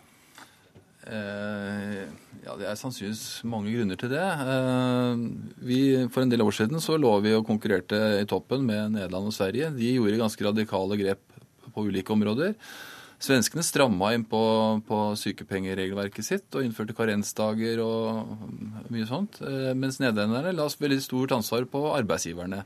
Uh, 1.04 2.08
ja, 2.44 2.56
Det 2.60 2.68
er 2.68 2.80
sannsynligvis 2.80 3.44
mange 3.48 3.72
grunner 3.72 4.00
til 4.00 4.12
det. 4.12 4.24
Vi, 5.64 5.80
for 6.12 6.24
en 6.24 6.32
del 6.32 6.44
år 6.44 6.56
siden 6.56 6.84
så 6.84 6.96
lå 7.00 7.12
vi 7.24 7.36
og 7.36 7.46
konkurrerte 7.48 8.00
i 8.22 8.28
toppen 8.28 8.64
med 8.68 8.96
Nederland 8.96 9.32
og 9.32 9.36
Sverige. 9.36 9.72
De 9.76 9.92
gjorde 9.96 10.20
ganske 10.20 10.48
radikale 10.48 11.00
grep 11.00 11.34
på 11.74 11.88
ulike 11.90 12.14
områder. 12.14 12.54
Svenskene 13.24 13.64
stramma 13.64 14.10
inn 14.16 14.26
på, 14.28 14.40
på, 14.84 14.98
sykepengeregelverket 15.20 16.28
sitt 16.28 16.58
og 16.58 16.66
innførte 16.66 16.96
karensdager 16.98 17.80
og 17.84 18.34
mye 18.92 19.08
sånt. 19.08 19.40
Eh, 19.46 19.72
mens 19.80 20.02
nederlenderne 20.02 20.52
la 20.58 20.68
veldig 20.68 21.00
stort 21.04 21.32
ansvar 21.38 21.64
på 21.72 21.86
arbeidsgiverne. 21.94 22.64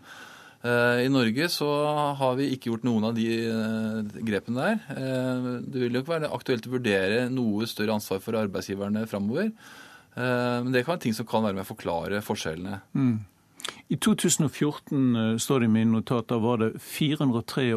Eh, 0.66 1.04
I 1.06 1.12
Norge 1.14 1.50
så 1.54 1.70
har 2.18 2.40
vi 2.40 2.50
ikke 2.56 2.72
gjort 2.72 2.88
noen 2.90 3.06
av 3.12 3.14
de 3.20 3.28
eh, 3.44 4.18
grepene 4.26 4.66
der. 4.66 5.62
Det 5.62 5.84
vil 5.84 5.94
nok 5.94 6.10
være 6.10 6.34
aktuelt 6.34 6.66
å 6.66 6.74
vurdere 6.74 7.28
noe 7.30 7.70
større 7.70 8.00
ansvar 8.00 8.24
for 8.26 8.42
arbeidsgiverne 8.42 9.06
framover. 9.10 9.54
Men 10.18 10.72
det 10.74 10.82
kan 10.82 10.96
være 10.96 11.04
ting 11.04 11.14
som 11.14 11.28
kan 11.30 11.44
være 11.46 11.54
med 11.54 11.68
å 11.68 11.70
forklare 11.70 12.24
forskjellene. 12.26 12.80
Mm. 12.98 13.20
I 13.94 14.00
2014, 14.02 15.38
står 15.38 15.62
det 15.62 15.68
i 15.68 15.74
mine 15.76 15.94
notater, 15.94 16.42
var 16.42 16.64
det 16.64 16.72
483 16.82 17.76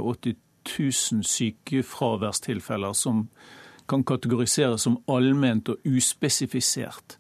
1000 0.71 1.27
sykefraværstilfeller 1.27 2.97
som 2.97 3.27
kan 3.91 4.05
kategoriseres 4.07 4.87
som 4.87 5.01
allment 5.11 5.73
og 5.73 5.87
uspesifisert. 5.89 7.18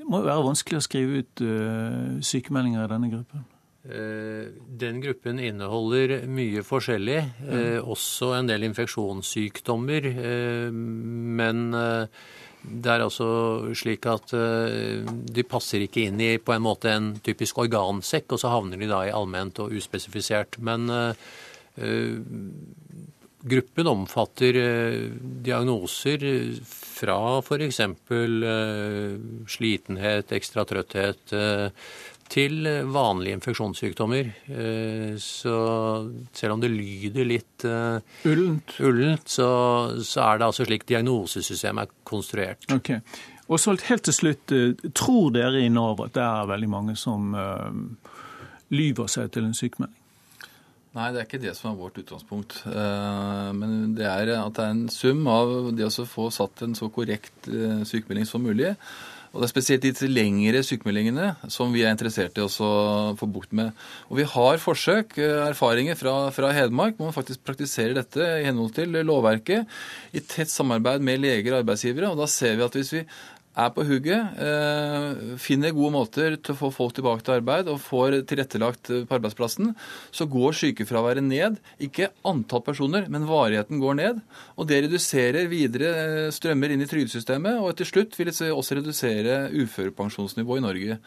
Det 0.00 0.08
må 0.08 0.22
jo 0.22 0.30
være 0.30 0.48
vanskelig 0.48 0.80
å 0.80 0.84
skrive 0.84 1.22
ut 1.22 1.42
uh, 1.44 2.20
sykemeldinger 2.24 2.86
i 2.86 2.92
denne 2.94 3.12
gruppen? 3.12 3.48
Den 3.80 4.98
gruppen 5.00 5.38
inneholder 5.40 6.26
mye 6.28 6.60
forskjellig, 6.66 7.20
mm. 7.40 7.88
også 7.88 8.34
en 8.36 8.50
del 8.50 8.66
infeksjonssykdommer. 8.66 10.08
Men 11.40 11.62
det 11.72 12.92
er 12.92 13.06
altså 13.06 13.28
slik 13.72 14.04
at 14.10 14.34
de 14.36 15.46
passer 15.48 15.86
ikke 15.86 16.04
inn 16.10 16.20
i 16.20 16.34
på 16.44 16.52
en 16.52 16.66
måte 16.66 16.92
en 16.92 17.14
typisk 17.24 17.62
organsekk, 17.64 18.36
og 18.36 18.42
så 18.42 18.52
havner 18.52 18.84
de 18.84 18.90
da 18.90 19.00
i 19.08 19.14
allment 19.16 19.64
og 19.64 19.72
uspesifisert. 19.80 20.60
Men 20.60 20.84
gruppen 23.40 23.88
omfatter 23.88 24.56
diagnoser 25.44 26.24
fra 26.68 27.38
f.eks. 27.40 27.80
slitenhet, 29.54 30.34
ekstra 30.36 30.66
trøtthet 30.68 31.32
til 32.30 32.66
vanlige 32.94 33.38
infeksjonssykdommer. 33.38 34.30
Eh, 34.46 35.14
så 35.18 35.56
selv 36.32 36.56
om 36.56 36.62
det 36.62 36.70
lyder 36.72 37.26
litt 37.26 37.66
ullent, 37.66 38.76
ullent 38.78 39.28
så, 39.28 39.50
så, 39.98 40.22
er 40.28 40.40
det 40.40 40.48
altså 40.50 40.66
slik 40.68 40.86
diagnosesystemet 40.88 41.88
er 41.88 41.94
konstruert. 42.06 42.68
Ok. 42.74 42.94
Og 43.50 43.58
så 43.58 43.74
helt 43.88 44.06
til 44.06 44.14
slutt, 44.14 44.54
eh, 44.54 44.90
tror 44.94 45.32
dere 45.34 45.64
i 45.64 45.70
Nav 45.72 46.02
at 46.06 46.14
det 46.18 46.26
er 46.26 46.52
veldig 46.52 46.70
mange 46.70 46.98
som 46.98 47.32
lyver 48.70 49.10
seg 49.10 49.32
til 49.34 49.48
en 49.48 49.56
sykemelding? 49.56 49.96
Nei, 50.90 51.12
det 51.14 51.20
er 51.20 51.26
ikke 51.28 51.38
det 51.42 51.52
som 51.54 51.70
er 51.70 51.78
vårt 51.78 52.00
utgangspunkt. 52.02 52.56
Men 52.66 53.94
det 53.94 54.08
er 54.10 54.32
at 54.34 54.56
det 54.56 54.64
er 54.64 54.72
en 54.74 54.88
sum 54.90 55.22
av 55.30 55.70
det 55.78 55.86
å 55.86 56.06
få 56.08 56.26
satt 56.34 56.64
en 56.66 56.74
så 56.74 56.88
korrekt 56.90 57.46
sykemelding 57.46 58.26
som 58.26 58.42
mulig. 58.42 58.72
Og 59.30 59.38
Det 59.38 59.46
er 59.46 59.52
spesielt 59.52 59.84
de 59.86 60.08
lengre 60.10 60.60
sykemeldingene 60.66 61.28
som 61.54 61.70
vi 61.70 61.84
er 61.84 61.92
interessert 61.94 62.38
i 62.38 62.42
å 62.42 62.50
få 62.50 63.28
bukt 63.30 63.52
med. 63.54 63.70
Og 64.10 64.18
Vi 64.18 64.24
har 64.26 64.58
forsøk, 64.58 65.16
eh, 65.18 65.46
erfaringer 65.50 65.94
fra, 65.94 66.30
fra 66.34 66.50
Hedmark, 66.50 66.96
hvor 66.96 67.06
man 67.06 67.14
faktisk 67.14 67.44
praktiserer 67.44 67.94
dette 67.94 68.18
i 68.18 68.44
henhold 68.44 68.74
til 68.74 68.90
lovverket, 68.90 69.66
i 70.12 70.18
tett 70.18 70.50
samarbeid 70.50 71.00
med 71.00 71.20
leger 71.20 71.54
og 71.54 71.62
arbeidsgivere. 71.62 72.10
og 72.10 72.18
Da 72.18 72.26
ser 72.26 72.56
vi 72.56 72.64
at 72.64 72.72
hvis 72.72 72.92
vi 72.92 73.06
er 73.60 73.70
på 73.74 73.84
hugget, 73.86 74.38
eh, 74.40 75.36
finner 75.40 75.74
gode 75.76 75.92
måter 75.94 76.36
til 76.36 76.54
å 76.54 76.58
få 76.58 76.70
folk 76.74 76.94
tilbake 76.96 77.24
til 77.26 77.36
arbeid 77.38 77.70
og 77.70 77.80
får 77.84 78.20
tilrettelagt 78.30 78.90
på 79.08 79.16
arbeidsplassen, 79.16 79.74
så 80.10 80.26
går 80.30 80.56
sykefraværet 80.60 81.24
ned. 81.26 81.58
Ikke 81.80 82.10
antall 82.24 82.64
personer, 82.66 83.08
men 83.08 83.28
varigheten 83.28 83.80
går 83.82 83.98
ned. 84.00 84.22
Og 84.56 84.68
det 84.70 84.84
reduserer 84.86 85.50
videre 85.50 85.90
eh, 85.96 86.30
strømmer 86.34 86.72
inn 86.72 86.84
i 86.84 86.90
trygdesystemet, 86.90 87.60
og 87.60 87.76
til 87.78 87.90
slutt 87.92 88.16
vil 88.18 88.32
det 88.32 88.52
også 88.52 88.80
redusere 88.80 89.42
uførepensjonsnivået 89.52 90.62
i 90.62 90.66
Norge. 90.68 91.00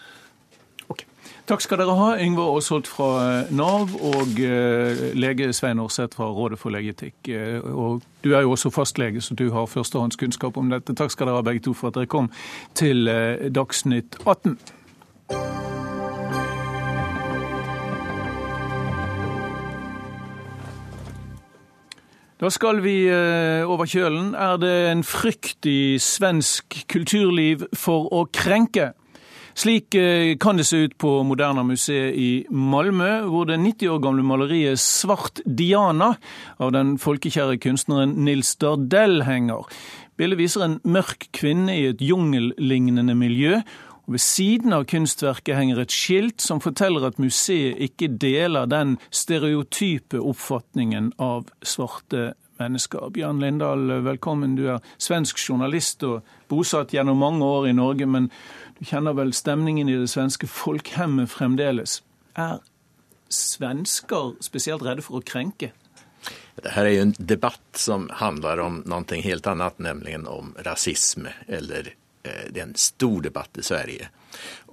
Takk 1.43 1.59
skal 1.59 1.81
dere 1.81 1.91
ha, 1.99 2.05
Yngve 2.23 2.43
Aasholt 2.53 2.87
fra 2.87 3.07
eh, 3.19 3.49
Nav 3.51 3.91
og 3.99 4.37
eh, 4.39 5.09
lege 5.11 5.49
Svein 5.51 5.81
Aarseth 5.83 6.15
fra 6.15 6.29
Rådet 6.31 6.55
for 6.61 6.71
legeetikk. 6.71 7.17
Eh, 7.27 7.57
og 7.59 7.99
du 8.23 8.29
er 8.31 8.45
jo 8.45 8.53
også 8.55 8.71
fastlege, 8.71 9.19
så 9.21 9.35
du 9.35 9.49
har 9.51 9.67
førstehåndskunnskap 9.67 10.55
om 10.57 10.71
dette. 10.71 10.95
Takk 10.95 11.11
skal 11.11 11.27
dere 11.27 11.41
ha 11.41 11.43
begge 11.43 11.65
to 11.67 11.75
for 11.75 11.91
at 11.91 11.99
dere 11.99 12.07
kom 12.07 12.31
til 12.79 13.11
Dagsnytt 13.51 14.15
18. 14.23 14.55
Da 22.39 22.55
skal 22.55 22.79
vi 22.87 22.97
over 23.67 23.83
kjølen. 23.83 24.31
Er 24.31 24.55
det 24.63 24.75
en 24.95 25.03
frykt 25.03 25.67
i 25.67 25.99
svensk 25.99 26.85
kulturliv 26.87 27.67
for 27.75 28.07
å 28.15 28.29
krenke? 28.31 28.93
Slik 29.53 29.93
eh, 29.95 30.33
kan 30.41 30.57
det 30.57 30.65
se 30.65 30.79
ut 30.87 30.95
på 30.97 31.19
Moderna 31.23 31.61
museet 31.63 32.15
i 32.17 32.45
Malmö, 32.49 33.21
hvor 33.29 33.45
det 33.45 33.59
90 33.61 33.91
år 33.93 33.99
gamle 34.01 34.25
maleriet 34.25 34.79
'Svart 34.81 35.43
Diana' 35.45 36.15
av 36.57 36.71
den 36.73 36.97
folkekjære 36.97 37.59
kunstneren 37.61 38.15
Nils 38.25 38.55
Dardell 38.55 39.21
henger. 39.23 39.69
Bildet 40.17 40.39
viser 40.41 40.65
en 40.65 40.79
mørk 40.83 41.29
kvinne 41.37 41.77
i 41.77 41.85
et 41.91 42.01
jungellignende 42.01 43.15
miljø. 43.15 43.61
og 44.07 44.13
Ved 44.13 44.19
siden 44.19 44.73
av 44.73 44.85
kunstverket 44.85 45.55
henger 45.55 45.79
et 45.79 45.93
skilt 45.93 46.41
som 46.41 46.59
forteller 46.59 47.05
at 47.05 47.19
museet 47.19 47.77
ikke 47.77 48.09
deler 48.17 48.65
den 48.65 48.97
stereotype 49.11 50.17
oppfatningen 50.17 51.13
av 51.19 51.45
svarte 51.61 52.33
mennesker. 52.61 53.09
Bjørn 53.13 53.41
Lindahl, 53.41 53.87
velkommen. 54.05 54.57
Du 54.59 54.67
er 54.75 54.83
svensk 55.01 55.39
journalist 55.41 56.03
og 56.07 56.21
bosatt 56.51 56.93
gjennom 56.93 57.21
mange 57.23 57.45
år 57.45 57.69
i 57.69 57.73
Norge. 57.77 58.05
men 58.05 58.29
du 58.79 58.85
kjenner 58.85 59.13
vel 59.13 59.33
stemningen 59.33 59.89
i 59.89 59.95
det 59.95 60.09
svenske 60.09 60.47
folkhemmet 60.49 61.29
fremdeles. 61.31 62.01
Er 62.35 62.59
svensker 63.29 64.33
spesielt 64.43 64.83
redde 64.83 65.05
for 65.05 65.21
å 65.21 65.25
krenke? 65.25 65.71
Det 66.61 66.73
her 66.75 66.85
er 66.85 66.93
jo 66.95 67.05
en 67.07 67.15
debatt 67.17 67.79
som 67.79 68.09
handler 68.13 68.61
om 68.61 68.81
noe 68.89 69.21
helt 69.25 69.47
annet, 69.49 69.79
nemlig 69.79 70.19
om 70.27 70.53
rasisme. 70.65 71.33
Eller 71.47 71.93
det 72.24 72.59
er 72.59 72.63
en 72.63 72.76
stor 72.80 73.21
debatt 73.21 73.57
i 73.59 73.65
Sverige. 73.67 74.09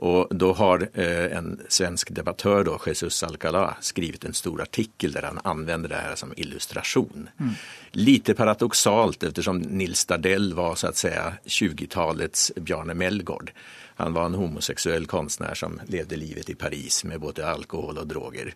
Og 0.01 0.31
da 0.31 0.53
har 0.57 0.87
eh, 0.95 1.37
en 1.37 1.61
svensk 1.69 2.11
debattør, 2.17 2.65
då, 2.65 2.79
Jesus 2.87 3.23
Alcalá, 3.25 3.75
skrevet 3.81 4.25
en 4.25 4.35
stor 4.35 4.63
artikkel 4.63 5.13
der 5.13 5.29
han 5.29 5.41
anvender 5.45 5.93
det 5.93 6.01
her 6.01 6.17
som 6.17 6.33
illustrasjon. 6.37 7.29
Mm. 7.41 7.55
Lite 7.93 8.35
paradoxalt 8.35 9.23
eftersom 9.23 9.59
Nils 9.59 10.05
Dardell 10.07 10.55
var 10.55 10.75
så 10.75 10.87
att 10.87 10.97
säga 10.97 11.33
20-talets 11.45 12.53
Bjarne 12.57 12.95
Melgård. 12.95 13.53
Han 13.97 14.13
var 14.13 14.27
en 14.27 14.35
homoseksuell 14.35 15.07
konstnär 15.07 15.55
som 15.55 15.81
levde 15.87 16.17
livet 16.17 16.51
i 16.51 16.55
Paris 16.55 17.05
med 17.05 17.21
både 17.21 17.47
alkohol 17.47 17.99
och 17.99 18.07
droger. 18.07 18.55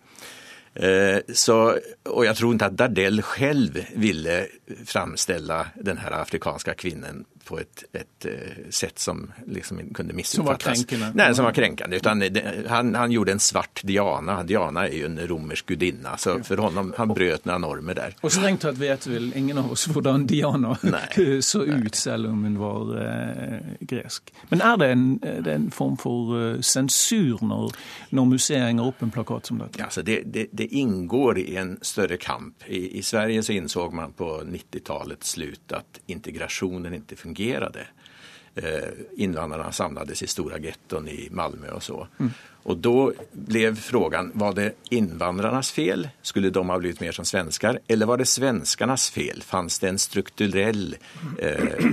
Eh, 0.74 1.18
så, 1.28 1.78
och 2.02 2.24
jag 2.24 2.36
tror 2.36 2.52
inte 2.52 2.66
att 2.66 2.76
Dardell 2.76 3.22
själv 3.22 3.86
ville 3.94 4.46
framställa 4.84 5.66
den 5.74 5.98
här 5.98 6.10
afrikanska 6.10 6.74
kvinnan 6.74 7.24
på 7.44 7.58
et, 7.60 7.84
et 7.92 8.26
sett 8.74 8.98
som 8.98 9.26
liksom 9.46 9.80
kunne 9.94 10.14
misoppfattes. 10.16 10.34
Som 10.34 10.46
var 10.46 10.58
krenkende? 10.58 11.10
Nei, 11.14 11.34
som 11.34 11.44
var 11.44 11.52
krenkende. 11.52 11.96
Utan 11.96 12.22
han, 12.68 12.94
han 12.94 13.12
gjorde 13.12 13.32
en 13.32 13.42
svart 13.42 13.82
Diana. 13.82 14.42
Diana 14.42 14.86
er 14.88 14.96
jo 14.98 15.06
en 15.06 15.18
romersk 15.28 15.66
gudinna. 15.66 16.16
Så 16.18 16.38
for 16.44 16.56
honom, 16.64 16.92
han 16.96 17.12
brøt 17.14 17.44
noen 17.48 17.64
normer 17.64 17.98
der. 17.98 18.16
Og 18.24 18.32
strengt 18.32 18.64
tatt 18.64 18.78
vet 18.80 19.06
vel 19.08 19.30
ingen 19.36 19.58
av 19.60 19.72
oss 19.74 19.86
hvordan 19.90 20.26
Diana 20.30 20.74
Nei. 20.82 21.06
så 21.44 21.64
ut, 21.64 21.94
selv 21.94 22.30
om 22.30 22.44
hun 22.46 22.58
var 22.60 22.94
eh, 23.02 23.74
gresk. 23.80 24.32
Men 24.50 24.64
er 24.64 24.80
det 24.80 24.90
en, 24.94 25.06
det 25.20 25.54
en 25.54 25.70
form 25.74 25.96
for 26.00 26.34
uh, 26.34 26.60
sensur 26.64 27.42
når, 27.44 27.74
når 28.16 28.28
museet 28.30 28.66
henger 28.68 28.90
opp 28.90 29.02
en 29.04 29.12
plakat 29.14 29.50
som 29.50 29.60
dette? 29.62 29.80
Ja, 29.80 29.88
altså 29.90 30.04
det, 30.06 30.22
det, 30.32 30.48
det, 30.52 30.70
inngår 30.74 31.38
i 31.44 31.56
en 31.60 31.76
større 31.82 32.18
kamp. 32.20 32.66
I, 32.66 32.98
I, 32.98 33.02
Sverige 33.02 33.42
så 33.42 33.56
innså 33.56 33.88
man 33.94 34.14
på 34.16 34.30
90-tallets 34.48 35.34
slutt 35.36 35.74
at 35.76 36.00
integrasjonen 36.10 37.00
ikke 37.00 37.18
fungerer 37.20 37.33
fungerade. 37.34 37.86
Eh, 38.56 38.88
invandrarna 39.16 39.72
samlades 39.72 40.22
i 40.22 40.26
stora 40.26 40.58
getton 40.58 41.08
i 41.08 41.28
Malmö 41.30 41.70
och 41.70 41.82
så. 41.82 42.06
Mm. 42.20 42.32
Och 42.62 42.76
då 42.76 43.12
blev 43.32 43.76
frågan, 43.76 44.30
var 44.34 44.52
det 44.52 44.72
invandrarnas 44.90 45.72
fel? 45.72 46.08
Skulle 46.22 46.50
de 46.50 46.68
ha 46.68 46.78
blivit 46.78 47.00
mer 47.00 47.12
som 47.12 47.24
svenskar? 47.24 47.78
Eller 47.88 48.06
var 48.06 48.16
det 48.16 48.26
svenskarnas 48.26 49.10
fel? 49.10 49.42
Fanns 49.42 49.78
det 49.78 49.88
en 49.88 49.98
strukturell 49.98 50.96
eh, 51.38 51.86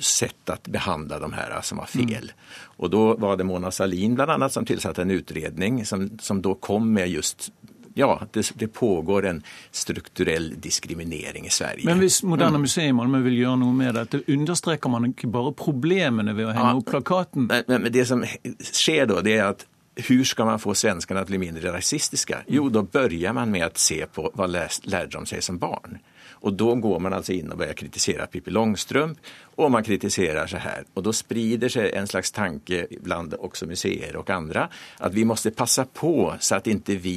sätt 0.00 0.50
att 0.50 0.68
behandla 0.68 1.18
de 1.18 1.32
här 1.32 1.60
som 1.62 1.78
var 1.78 1.86
fel? 1.86 2.24
Mm. 2.24 2.34
Och 2.76 2.90
då 2.90 3.14
var 3.14 3.36
det 3.36 3.44
Mona 3.44 3.70
Salin 3.70 4.14
bland 4.14 4.30
annat 4.30 4.52
som 4.52 4.64
tillsatte 4.64 5.02
en 5.02 5.10
utredning 5.10 5.86
som, 5.86 6.18
som 6.18 6.42
då 6.42 6.54
kom 6.54 6.92
med 6.92 7.08
just 7.08 7.52
ja, 7.94 8.20
det, 8.32 8.52
det, 8.60 8.68
pågår 8.68 9.26
en 9.26 9.42
strukturell 9.70 10.60
diskriminering 10.60 11.46
i 11.46 11.50
Sverige. 11.50 11.86
Men 11.86 12.00
hvis 12.02 12.22
Moderne 12.22 12.58
Museet 12.62 12.88
i 12.88 12.96
Malmö 12.96 13.22
vil 13.26 13.40
gjøre 13.42 13.58
noe 13.60 13.76
med 13.76 13.94
dette, 13.98 14.22
understreker 14.32 14.92
man 14.92 15.10
ikke 15.10 15.30
bare 15.32 15.52
problemene 15.56 16.34
ved 16.36 16.48
å 16.48 16.54
henge 16.56 16.70
ja, 16.70 16.80
opp 16.80 16.88
plakaten? 16.90 17.50
Men, 17.50 17.68
men, 17.68 17.92
det 17.92 18.06
som 18.08 18.24
skjer 18.24 19.06
da, 19.10 19.20
det 19.24 19.36
er 19.36 19.46
at 19.50 19.66
hur 20.08 20.24
skal 20.24 20.48
man 20.48 20.60
få 20.62 20.72
svenskene 20.78 21.20
til 21.20 21.28
å 21.28 21.32
bli 21.34 21.42
mindre 21.42 21.74
rasistiske? 21.74 22.44
Jo, 22.48 22.70
da 22.72 22.80
begynner 22.80 23.36
man 23.36 23.52
med 23.52 23.66
å 23.66 23.70
se 23.76 24.00
på 24.08 24.30
hva 24.32 24.48
lærte 24.48 24.88
de 25.12 25.24
seg 25.28 25.44
som 25.44 25.60
barn. 25.60 26.00
Og 26.42 26.56
da 26.58 26.72
går 26.74 26.98
man 26.98 27.14
altså 27.14 27.36
inn 27.36 27.52
og 27.52 27.60
begynner 27.60 27.76
å 27.76 27.80
kritisere 27.82 28.26
Pippi 28.32 28.50
Långstrump 28.54 29.20
og 29.60 29.70
man 29.70 29.84
kritiserer 29.86 30.48
så 30.50 30.62
her. 30.62 30.88
Og 30.96 31.04
da 31.06 31.14
sprider 31.14 31.70
seg 31.70 31.92
en 31.94 32.08
slags 32.10 32.32
tanke 32.34 32.86
blant 33.04 33.36
også 33.38 33.68
museer 33.70 34.16
og 34.18 34.30
andre 34.32 34.66
at 34.98 35.14
vi 35.14 35.26
måtte 35.28 35.54
passe 35.54 35.84
på 35.94 36.32
så 36.40 36.58
at 36.58 36.70
ikke 36.72 36.98
vi 37.02 37.16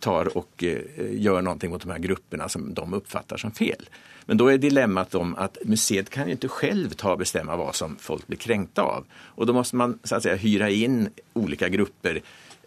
tar 0.00 0.36
och 0.36 0.64
eh, 0.64 0.78
gör 1.10 1.42
någonting 1.42 1.70
mot 1.70 1.82
de 1.82 1.90
här 1.90 1.98
grupperna 1.98 2.48
som 2.48 2.74
de 2.74 2.94
uppfattar 2.94 3.36
som 3.36 3.50
fel. 3.50 3.88
Men 4.26 4.36
då 4.36 4.48
är 4.48 4.58
dilemmat 4.58 5.14
om 5.14 5.34
att 5.36 5.58
museet 5.64 6.10
kan 6.10 6.26
ju 6.26 6.32
inte 6.32 6.48
själv 6.48 6.90
ta 6.90 7.12
och 7.12 7.18
bestämma 7.18 7.56
vad 7.56 7.74
som 7.74 7.96
folk 8.00 8.26
blir 8.26 8.38
kränkta 8.38 8.82
av. 8.82 9.04
Och 9.12 9.46
då 9.46 9.52
måste 9.52 9.76
man 9.76 9.98
så 10.04 10.16
att 10.16 10.22
säga 10.22 10.36
hyra 10.36 10.70
in 10.70 11.08
olika 11.32 11.68
grupper 11.68 12.22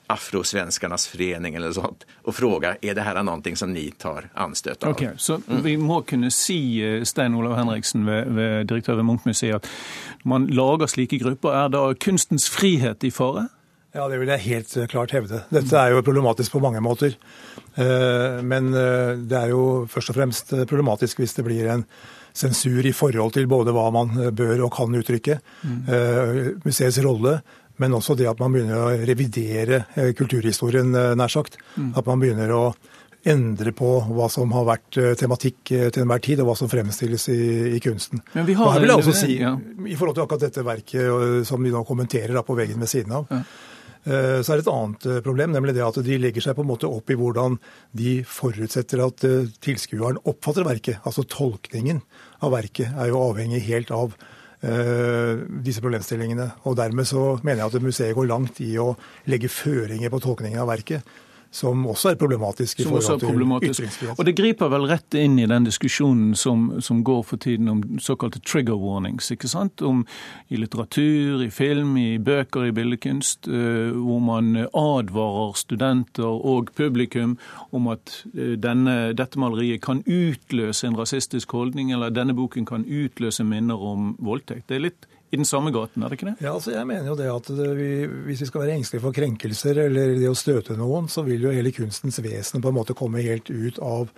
Afrosvenskarnas 0.10 1.08
forening 1.08 1.56
eller 1.56 1.72
sånt 1.72 2.06
og 2.26 2.34
fråga 2.34 2.72
er 2.82 2.96
det 2.98 3.04
her 3.06 3.20
noe 3.22 3.52
som 3.56 3.70
ni 3.74 3.92
tar 3.92 4.32
anstøt 4.34 4.84
av. 4.84 4.96
Okay, 4.96 5.14
så 5.18 5.38
mm. 5.48 5.62
vi 5.64 5.76
må 5.78 6.02
kunne 6.02 6.32
si, 6.34 6.82
eh, 6.82 7.04
Stein 7.04 7.36
Olav 7.36 7.54
Henriksen, 7.60 8.08
ved, 8.08 8.32
ved 8.34 8.66
direktør 8.72 8.96
ved 8.96 9.06
Munchmuseet, 9.06 9.56
at 9.56 10.26
man 10.26 10.48
lager 10.48 10.90
slike 10.90 11.20
grupper. 11.22 11.54
Er 11.54 11.70
da 11.70 11.94
kunstens 11.94 12.50
frihet 12.50 13.04
i 13.04 13.12
fare? 13.14 13.50
Ja, 13.96 14.06
det 14.12 14.20
vil 14.22 14.30
jeg 14.30 14.46
helt 14.46 14.74
klart 14.92 15.14
hevde. 15.16 15.42
Dette 15.50 15.80
er 15.82 15.96
jo 15.96 16.04
problematisk 16.06 16.54
på 16.54 16.62
mange 16.62 16.82
måter. 16.86 17.16
Men 17.76 18.68
det 18.70 19.38
er 19.38 19.50
jo 19.50 19.88
først 19.90 20.12
og 20.12 20.18
fremst 20.18 20.54
problematisk 20.70 21.22
hvis 21.24 21.34
det 21.38 21.46
blir 21.48 21.72
en 21.74 21.86
sensur 22.38 22.86
i 22.86 22.94
forhold 22.94 23.34
til 23.34 23.48
både 23.50 23.74
hva 23.74 23.88
man 23.96 24.14
bør 24.38 24.68
og 24.68 24.76
kan 24.76 24.94
uttrykke, 24.94 25.40
mm. 25.64 26.62
museets 26.68 27.02
rolle, 27.02 27.40
men 27.82 27.98
også 27.98 28.14
det 28.20 28.30
at 28.30 28.42
man 28.44 28.54
begynner 28.54 28.78
å 28.78 28.94
revidere 29.10 29.82
kulturhistorien, 30.20 30.94
nær 31.18 31.34
sagt. 31.34 31.58
Mm. 31.74 31.96
At 31.98 32.06
man 32.06 32.22
begynner 32.22 32.54
å 32.54 32.64
endre 33.28 33.72
på 33.76 33.88
hva 34.16 34.28
som 34.32 34.52
har 34.56 34.66
vært 34.68 35.00
eh, 35.00 35.14
tematikk 35.20 35.74
eh, 35.76 35.88
til 35.92 36.06
enhver 36.06 36.22
tid, 36.24 36.40
og 36.40 36.52
hva 36.52 36.56
som 36.60 36.70
fremstilles 36.72 37.28
i, 37.34 37.40
i 37.76 37.80
kunsten. 37.84 38.22
Men 38.36 38.48
vi 38.48 38.56
har, 38.56 38.68
og 38.70 38.76
her 38.76 38.86
vil 38.86 38.94
jeg 38.94 39.04
også 39.04 39.16
si, 39.18 39.34
ja. 39.42 39.56
I 39.60 39.98
forhold 40.00 40.16
til 40.16 40.26
akkurat 40.26 40.46
dette 40.46 40.64
verket 40.66 41.50
som 41.50 41.64
vi 41.64 41.74
nå 41.74 41.84
kommenterer 41.88 42.38
da, 42.38 42.46
på 42.48 42.56
veggen 42.58 42.80
ved 42.80 42.92
siden 42.92 43.18
av, 43.20 43.28
ja. 43.34 43.42
Så 44.10 44.50
er 44.54 44.58
det 44.58 44.64
et 44.66 44.72
annet 44.74 45.06
problem, 45.26 45.54
nemlig 45.54 45.76
det 45.78 45.86
at 45.86 46.00
de 46.02 46.18
legger 46.18 46.42
seg 46.42 46.56
på 46.58 46.64
en 46.66 46.72
måte 46.72 46.90
opp 46.90 47.12
i 47.14 47.18
hvordan 47.20 47.60
de 47.94 48.16
forutsetter 48.26 49.04
at 49.06 49.26
tilskueren 49.62 50.18
oppfatter 50.26 50.66
verket. 50.66 50.98
Altså 51.06 51.28
tolkningen 51.30 52.02
av 52.42 52.56
verket 52.56 52.90
er 52.90 53.12
jo 53.12 53.22
avhengig 53.28 53.62
helt 53.68 53.94
av 53.94 54.18
disse 54.60 55.80
problemstillingene. 55.84 56.50
Og 56.66 56.76
Dermed 56.80 57.08
så 57.08 57.38
mener 57.44 57.62
jeg 57.62 57.70
at 57.70 57.86
museet 57.86 58.18
går 58.18 58.32
langt 58.32 58.60
i 58.66 58.74
å 58.82 58.92
legge 59.30 59.52
føringer 59.54 60.12
på 60.12 60.24
tolkningen 60.26 60.66
av 60.66 60.72
verket 60.74 61.06
som 61.52 61.82
også 61.90 62.12
er 62.12 62.18
problematisk 62.20 62.80
i 62.80 62.84
som 62.86 62.94
forhold 62.94 63.20
til 63.24 63.70
ytringsfrihet. 63.70 64.20
Og 64.20 64.26
Det 64.26 64.36
griper 64.38 64.70
vel 64.70 64.86
rett 64.90 65.16
inn 65.18 65.40
i 65.40 65.48
den 65.50 65.66
diskusjonen 65.66 66.36
som, 66.36 66.82
som, 66.82 67.04
går 67.04 67.24
for 67.26 67.42
tiden 67.42 67.70
om 67.70 67.82
såkalte 68.00 68.40
trigger 68.46 68.78
warnings. 68.78 69.32
ikke 69.32 69.48
sant? 69.48 69.82
Om 69.82 70.06
I 70.50 70.62
litteratur, 70.62 71.44
i 71.44 71.50
film, 71.50 71.98
i 71.98 72.18
bøker, 72.18 72.70
i 72.70 72.72
billedkunst, 72.72 73.48
uh, 73.48 73.92
hvor 73.98 74.20
man 74.20 74.56
advarer 74.68 75.58
studenter 75.58 76.30
og 76.30 76.70
publikum 76.76 77.38
om 77.72 77.88
at 77.88 78.24
uh, 78.38 78.54
denne, 78.54 79.14
dette 79.18 79.40
maleriet 79.40 79.82
kan 79.82 80.04
utløse 80.06 80.88
en 80.88 80.98
rasistisk 80.98 81.52
holdning, 81.52 81.92
eller 81.94 82.14
denne 82.14 82.36
boken 82.38 82.66
kan 82.66 82.86
utløse 82.86 83.44
minner 83.44 83.82
om 83.82 84.14
voldtekt. 84.20 84.70
Det 84.70 84.78
er 84.78 84.90
litt 84.90 85.10
i 85.30 85.38
den 85.38 85.46
samme 85.46 85.72
gaten, 85.72 86.02
er 86.02 86.10
det 86.10 86.18
ikke 86.18 86.32
det? 86.32 86.40
Ja, 86.42 86.56
altså 86.56 86.74
jeg 86.74 86.88
mener 86.90 87.12
jo 87.12 87.16
det 87.20 87.30
at 87.30 87.50
det, 87.54 87.70
vi, 87.78 87.90
Hvis 88.26 88.44
vi 88.44 88.50
skal 88.50 88.64
være 88.64 88.76
engstelige 88.80 89.04
for 89.04 89.16
krenkelser 89.16 89.82
eller 89.86 90.16
det 90.18 90.30
å 90.30 90.38
støte 90.38 90.78
noen, 90.78 91.10
så 91.12 91.24
vil 91.28 91.46
jo 91.46 91.54
hele 91.54 91.74
kunstens 91.76 92.18
vesen 92.26 92.64
på 92.64 92.72
en 92.72 92.78
måte 92.80 92.98
komme 92.98 93.22
helt 93.22 93.52
ut 93.52 93.78
av, 93.86 94.10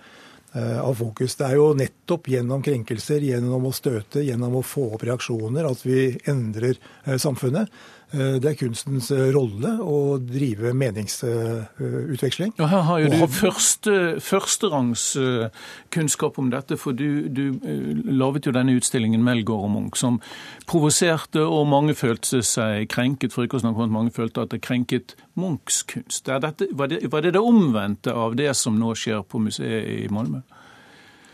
uh, 0.56 0.78
av 0.80 0.94
fokus. 0.96 1.36
Det 1.36 1.50
er 1.50 1.58
jo 1.60 1.72
nettopp 1.76 2.32
gjennom 2.32 2.64
krenkelser, 2.64 3.24
gjennom 3.28 3.68
å 3.68 3.74
støte, 3.76 4.24
gjennom 4.24 4.56
å 4.56 4.64
få 4.64 4.88
opp 4.96 5.04
reaksjoner, 5.08 5.68
at 5.68 5.84
vi 5.84 6.06
endrer 6.32 6.80
uh, 6.80 7.18
samfunnet. 7.20 7.68
Eh, 8.12 8.34
det 8.42 8.50
er 8.50 8.56
kunstens 8.60 9.08
eh, 9.14 9.30
rolle 9.32 9.70
å 9.80 10.18
drive 10.20 10.74
meningsutveksling. 10.76 12.52
Ja, 12.60 12.68
her 12.68 12.84
har 12.88 13.00
jo 13.00 13.12
du 13.12 13.22
første, 13.32 13.94
førsterangs 14.20 15.04
eh, 15.16 16.28
om 16.36 16.50
dette, 16.52 16.76
for 16.76 16.92
du, 16.92 17.28
du 17.32 17.58
laget 18.04 18.46
jo 18.46 18.52
denne 18.52 18.76
utstillingen 18.76 19.24
'Melgaard 19.24 19.64
og 19.64 19.72
Munch', 19.72 20.00
som 20.00 20.20
provoserte, 20.68 21.40
og 21.40 21.68
mange 21.72 21.96
følte 21.96 22.42
seg 22.44 22.88
krenket, 22.92 23.32
for 23.32 23.46
ikke 23.46 23.60
å 23.60 23.64
snakke 23.64 23.80
om 23.80 23.88
at 23.88 23.96
mange 23.96 24.12
følte 24.12 24.44
at 24.44 24.52
det 24.52 24.60
krenket 24.64 25.16
Munchs 25.34 25.82
kunst. 25.88 26.26
Dette, 26.28 26.68
var, 26.72 26.92
det, 26.92 27.06
var 27.12 27.24
det 27.24 27.32
det 27.32 27.40
omvendte 27.40 28.12
av 28.12 28.36
det 28.36 28.52
som 28.56 28.76
nå 28.76 28.92
skjer 28.98 29.24
på 29.24 29.40
museet 29.40 29.88
i 30.04 30.10
Malmö? 30.12 30.44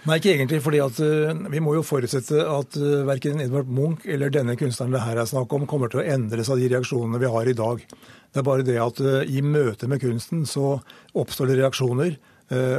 Nei, 0.09 0.16
ikke 0.20 0.32
egentlig. 0.32 0.62
fordi 0.64 0.78
at 0.80 1.00
uh, 1.04 1.48
Vi 1.52 1.61
må 1.61 1.74
jo 1.76 1.84
forutsette 1.84 2.40
at 2.48 2.78
uh, 2.80 3.02
verken 3.09 3.42
Edvard 3.44 3.68
Munch 3.68 4.06
eller 4.09 4.32
denne 4.32 4.56
kunstneren 4.56 4.96
det 4.96 5.04
her 5.04 5.20
er 5.20 5.28
snakk 5.28 5.52
om, 5.52 5.68
kommer 5.68 5.92
til 5.92 6.00
å 6.00 6.09
endres 6.16 6.48
av 6.48 6.61
de 6.61 6.70
reaksjonene 6.72 7.20
vi 7.20 7.32
har 7.34 7.50
i 7.50 7.56
dag. 7.59 7.84
Det 8.32 8.40
er 8.40 8.48
bare 8.48 8.64
det 8.64 8.80
at 8.80 9.04
uh, 9.04 9.20
i 9.28 9.44
møte 9.44 9.90
med 9.90 10.00
kunsten 10.00 10.46
så 10.48 10.78
oppstår 11.12 11.52
det 11.52 11.61
reaksjoner 11.62 12.16
Eh, 12.16 12.28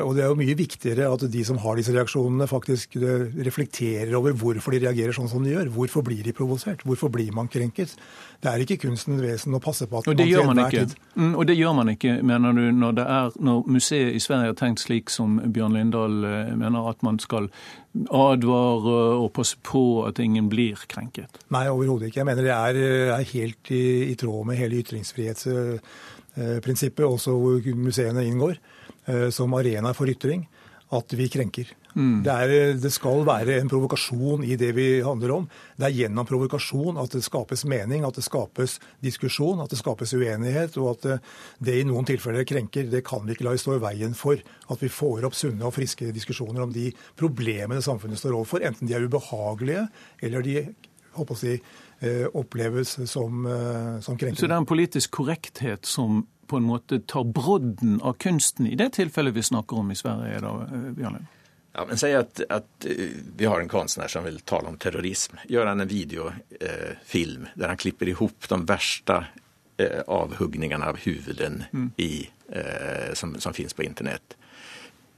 og 0.02 0.16
det 0.18 0.24
er 0.24 0.32
jo 0.32 0.38
mye 0.40 0.56
viktigere 0.58 1.06
at 1.14 1.22
de 1.30 1.42
som 1.46 1.60
har 1.62 1.76
disse 1.78 1.94
reaksjonene, 1.94 2.48
faktisk 2.50 2.96
eh, 2.98 3.28
reflekterer 3.46 4.16
over 4.18 4.34
hvorfor 4.34 4.74
de 4.74 4.80
reagerer 4.82 5.14
sånn 5.14 5.30
som 5.30 5.44
de 5.46 5.52
gjør. 5.54 5.70
Hvorfor 5.76 6.02
blir 6.08 6.24
de 6.26 6.34
provosert? 6.34 6.82
Hvorfor 6.88 7.10
blir 7.14 7.30
man 7.36 7.46
krenket? 7.54 7.94
Det 8.42 8.50
er 8.50 8.60
ikke 8.64 8.80
kunstens 8.88 9.22
vesen 9.22 9.54
å 9.54 9.62
passe 9.62 9.86
på 9.86 9.98
at 10.00 10.08
man 10.10 10.18
gjør 10.26 10.48
enhver 10.48 10.74
tid 10.74 10.98
Mm, 11.20 11.36
og 11.36 11.44
det 11.50 11.58
gjør 11.58 11.74
man 11.76 11.90
ikke, 11.92 12.22
mener 12.24 12.54
du, 12.56 12.72
når, 12.72 12.92
det 12.96 13.04
er, 13.12 13.32
når 13.44 13.64
museet 13.68 14.16
i 14.16 14.20
Sverige 14.24 14.48
har 14.54 14.58
tenkt 14.58 14.80
slik 14.80 15.10
som 15.12 15.36
Bjørn 15.54 15.74
Lindahl 15.76 16.24
eh, 16.24 16.56
mener, 16.58 16.90
at 16.90 17.04
man 17.06 17.20
skal 17.20 17.50
advare 18.14 19.20
og 19.20 19.34
passe 19.36 19.58
på 19.66 20.06
at 20.08 20.20
ingen 20.24 20.50
blir 20.50 20.76
krenket? 20.90 21.30
Nei, 21.54 21.70
overhodet 21.70 22.06
ikke. 22.08 22.20
Jeg 22.24 22.30
mener 22.30 22.44
det 22.48 22.56
er, 22.56 22.76
er 23.20 23.26
helt 23.34 23.72
i, 23.76 23.84
i, 24.10 24.16
tråd 24.18 24.46
med 24.48 24.58
hele 24.62 24.80
ytringsfrihetsprinsippet, 24.82 27.06
også 27.06 27.32
hvor 27.38 27.60
museene 27.76 28.26
inngår. 28.26 28.56
Eh, 29.08 29.30
som 29.30 29.54
arena 29.54 29.94
for 29.94 30.10
ytring 30.10 30.48
at 30.90 31.14
vi 31.14 31.28
krenker. 31.30 31.68
Mm. 31.96 32.24
Det, 32.26 32.34
er, 32.34 32.52
det, 32.82 32.90
skal 32.94 33.24
være 33.26 33.60
en 33.60 33.70
provokasjon 33.70 34.44
i 34.46 34.56
det 34.58 34.70
vi 34.78 34.88
handler 35.06 35.34
om. 35.36 35.46
Det 35.78 35.88
er 35.88 35.96
gjennom 35.96 36.26
provokasjon 36.26 36.98
at 37.02 37.14
det 37.14 37.22
skapes 37.26 37.64
mening, 37.70 38.06
at 38.06 38.18
det 38.18 38.26
skapes 38.26 38.78
diskusjon, 39.06 39.62
at 39.62 39.70
det 39.70 39.80
skapes 39.80 40.14
uenighet. 40.18 40.78
Og 40.82 40.92
at 40.96 41.06
det, 41.06 41.18
det 41.70 41.78
i 41.80 41.86
noen 41.88 42.10
tilfeller 42.10 42.46
krenker. 42.50 42.90
Det 42.90 43.04
kan 43.06 43.26
vi 43.26 43.38
ikke 43.38 43.46
la 43.48 43.56
stå 43.58 43.78
i 43.78 43.84
veien 43.86 44.18
for 44.18 44.42
at 44.42 44.82
vi 44.82 44.90
får 44.94 45.30
opp 45.30 45.38
sunne 45.38 45.66
og 45.66 45.76
friske 45.78 46.10
diskusjoner 46.16 46.66
om 46.66 46.74
de 46.74 46.90
problemene 47.20 47.86
samfunnet 47.86 48.22
står 48.22 48.38
overfor. 48.38 48.66
Enten 48.66 48.90
de 48.90 48.98
er 48.98 49.06
ubehagelige 49.06 49.86
eller 50.26 50.46
de 50.46 50.58
håper 51.18 51.38
å 51.38 51.42
si, 51.42 51.56
eh, 52.02 52.26
oppleves 52.34 52.98
som, 53.10 53.46
eh, 53.46 54.02
som 54.02 54.18
krenkende. 54.18 54.42
Så 54.42 54.50
det 54.50 54.58
er 54.58 54.62
en 54.62 54.74
politisk 54.74 55.12
korrekthet 55.22 55.86
som 55.86 56.26
på 56.50 56.58
en 56.58 56.66
måte 56.68 57.00
tar 57.00 57.24
brodden 57.24 58.00
av 58.02 58.18
kunsten 58.22 58.68
i 58.68 58.78
det 58.80 58.90
tilfellet 58.98 59.36
vi 59.36 59.44
snakker 59.44 59.82
om 59.82 59.92
i 59.92 59.98
Sverige? 59.98 60.40
da, 60.44 60.56
eh, 60.66 60.90
Bjørn 60.98 61.28
Ja, 61.72 61.86
men 61.86 61.98
Si 61.98 62.10
at, 62.14 62.42
at, 62.50 62.86
eh, 62.86 63.14
vi 63.38 63.46
har 63.46 63.62
en 63.62 63.70
kunstner 63.70 64.08
som 64.08 64.24
vil 64.26 64.40
tale 64.40 64.68
om 64.68 64.78
terrorism. 64.78 65.38
Gjør 65.48 65.70
han 65.70 65.82
en 65.82 65.88
videofilm 65.88 67.46
eh, 67.46 67.54
der 67.56 67.68
han 67.68 67.78
klipper 67.78 68.10
ihop 68.10 68.50
de 68.50 68.60
verste 68.66 69.20
eh, 69.78 70.02
avhuggningarna 70.08 70.90
av 70.90 70.98
huvuden 71.06 71.64
mm. 71.72 71.92
eh, 72.48 73.14
som, 73.14 73.38
som 73.40 73.54
finnes 73.54 73.74
på 73.74 73.86
internett. 73.86 74.36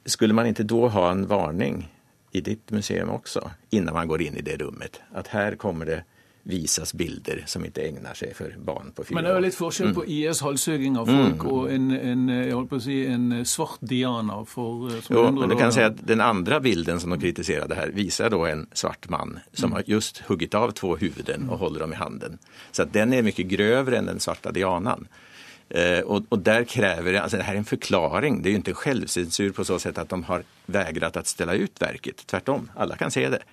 Skulle 0.06 0.34
man 0.34 0.50
ikke 0.52 0.68
da 0.68 0.88
ha 0.92 1.08
en 1.12 1.28
varning 1.30 1.86
i 2.32 2.42
ditt 2.42 2.72
museum 2.72 3.10
også, 3.10 3.44
innan 3.70 3.94
man 3.94 4.08
går 4.08 4.28
inn 4.28 4.38
i 4.38 4.46
det 4.46 4.60
rommet? 4.62 5.02
At 5.16 5.32
her 5.36 5.56
kommer 5.56 5.86
det 5.88 6.02
visas 6.44 6.94
bilder 6.94 7.44
som 7.48 7.64
ikke 7.66 7.84
egner 7.86 8.18
seg 8.18 8.34
for 8.38 8.54
barn 8.58 8.92
på 8.96 9.06
fire 9.06 9.14
år. 9.14 9.18
Men 9.18 9.28
det 9.28 9.32
er 9.32 9.38
jo 9.38 9.46
litt 9.46 9.58
forskjell 9.58 9.94
på 9.94 10.06
mm. 10.06 10.12
IS 10.18 10.42
halshugging 10.46 10.98
av 11.02 11.12
folk 11.12 11.46
mm. 11.46 11.52
og 11.54 11.72
en, 11.76 11.88
en, 11.98 12.24
jeg 12.34 12.56
holdt 12.58 12.72
på 12.72 12.80
å 12.80 12.84
si, 12.88 12.98
en 13.06 13.28
svart 13.48 13.84
Diana 13.94 14.40
for 14.50 14.90
som 15.06 15.18
Jo, 15.18 15.26
men 15.38 15.54
du 15.54 15.58
kan 15.60 15.74
si 15.76 15.84
at 15.86 16.02
Den 16.08 16.24
andre 16.26 16.62
bilden 16.64 17.02
som 17.02 17.14
de 17.14 17.22
kritiserade 17.22 17.78
her, 17.78 17.94
viser 17.96 18.34
da 18.34 18.42
en 18.50 18.66
svart 18.74 19.10
mann 19.14 19.38
som 19.54 19.72
mm. 19.72 19.78
har 19.78 19.92
just 19.96 20.24
hugget 20.30 20.58
av 20.58 20.74
to 20.78 20.96
huvuden 21.02 21.50
og 21.50 21.62
holder 21.62 21.86
dem 21.86 21.94
i 21.94 22.02
handen. 22.02 22.40
Så 22.72 22.88
at 22.88 22.96
den 22.96 23.14
er 23.14 23.26
mye 23.26 23.48
grövre 23.48 24.00
enn 24.00 24.10
den 24.10 24.24
svarte 24.24 24.54
Dianan. 24.56 25.08
Eh, 25.72 26.02
og, 26.04 26.26
og, 26.28 26.42
der 26.44 26.66
krever 26.68 27.14
det, 27.14 27.22
altså 27.22 27.40
det 27.40 27.46
her 27.48 27.56
er 27.56 27.62
en 27.62 27.70
forklaring. 27.70 28.42
Det 28.42 28.52
er 28.52 28.58
jo 28.58 28.64
ikke 28.66 28.82
selvsensur 28.82 29.54
på 29.56 29.66
så 29.68 29.78
sett 29.80 30.00
at 30.02 30.12
de 30.12 30.20
har 30.28 30.44
vegret 30.72 31.20
å 31.20 31.24
stelle 31.28 31.56
ut 31.62 31.80
verket. 31.80 32.26
Tvert 32.28 32.52
om, 32.52 32.66
alle 32.76 32.98
kan 33.00 33.14
se 33.14 33.24
det. 33.32 33.44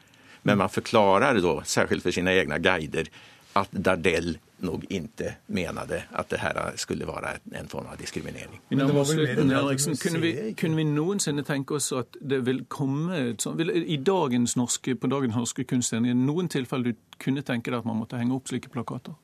Men 0.43 0.59
man 0.59 0.71
forklarer 0.73 1.41
da, 1.41 1.55
særskilt 1.65 2.05
for 2.05 2.15
sine 2.15 2.35
egne 2.37 2.61
guider, 2.63 3.11
at 3.59 3.73
Dardell 3.73 4.37
nog 4.59 4.83
ikke 4.91 5.35
menade 5.55 6.03
at 6.19 6.31
det 6.31 6.41
her 6.41 6.59
skulle 6.77 7.07
være 7.07 7.39
en 7.61 7.69
form 7.69 7.87
av 7.87 7.99
diskriminering. 7.99 8.61
Kunne 8.71 10.21
vi, 10.21 10.33
kunne 10.59 10.77
vi 10.77 10.85
noensinne 10.85 11.45
tenke 11.47 11.79
oss 11.79 11.93
at 11.95 12.19
det 12.21 12.41
vil 12.47 12.65
komme 12.69 13.37
vil, 13.59 13.71
i 13.87 13.97
dagens 13.97 14.57
norske, 14.57 14.95
på 14.95 15.11
dagens 15.11 15.37
norske 15.37 15.65
kunstscene, 15.65 16.11
i 16.11 16.19
noen 16.19 16.51
tilfeller 16.51 16.93
du 16.93 17.19
kunne 17.23 17.43
tenke 17.43 17.71
deg 17.71 17.81
at 17.81 17.89
man 17.89 18.01
måtte 18.03 18.19
henge 18.19 18.35
opp 18.35 18.51
slike 18.51 18.71
plakater? 18.75 19.15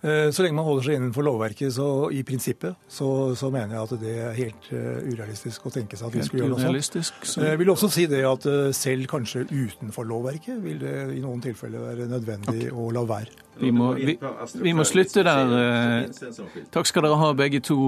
Eh, 0.00 0.30
så 0.32 0.44
lenge 0.44 0.56
man 0.56 0.64
holder 0.64 0.86
seg 0.86 0.96
innenfor 0.96 1.26
lovverket, 1.26 1.74
så 1.76 1.86
i 2.14 2.22
prinsippet, 2.26 2.78
så, 2.88 3.08
så 3.36 3.50
mener 3.52 3.76
jeg 3.76 3.82
at 3.82 4.00
det 4.00 4.14
er 4.16 4.38
helt 4.38 4.68
uh, 4.72 5.02
urealistisk 5.04 5.66
å 5.68 5.72
tenke 5.74 5.98
seg 5.98 6.08
at 6.08 6.16
vi 6.16 6.24
skulle 6.24 6.46
gjøre 6.46 6.54
noe 6.56 6.82
sånt. 6.86 7.10
Så... 7.20 7.44
Jeg 7.44 7.60
vil 7.60 7.72
også 7.74 7.90
si 7.92 8.06
det 8.08 8.22
at 8.28 8.46
selv 8.76 9.10
kanskje 9.10 9.44
utenfor 9.50 10.08
lovverket 10.08 10.62
vil 10.64 10.80
det 10.80 10.94
i 11.18 11.20
noen 11.20 11.42
tilfeller 11.44 11.84
være 11.90 12.08
nødvendig 12.08 12.70
okay. 12.70 12.72
å 12.72 12.88
la 12.96 13.04
være. 13.10 13.36
Vi 13.60 13.74
må, 13.76 13.92
vi, 13.98 14.16
vi 14.62 14.72
må 14.72 14.86
slutte 14.88 15.26
der. 15.26 16.08
Takk 16.72 16.88
skal 16.88 17.04
dere 17.04 17.20
ha, 17.20 17.34
begge 17.36 17.60
to. 17.60 17.80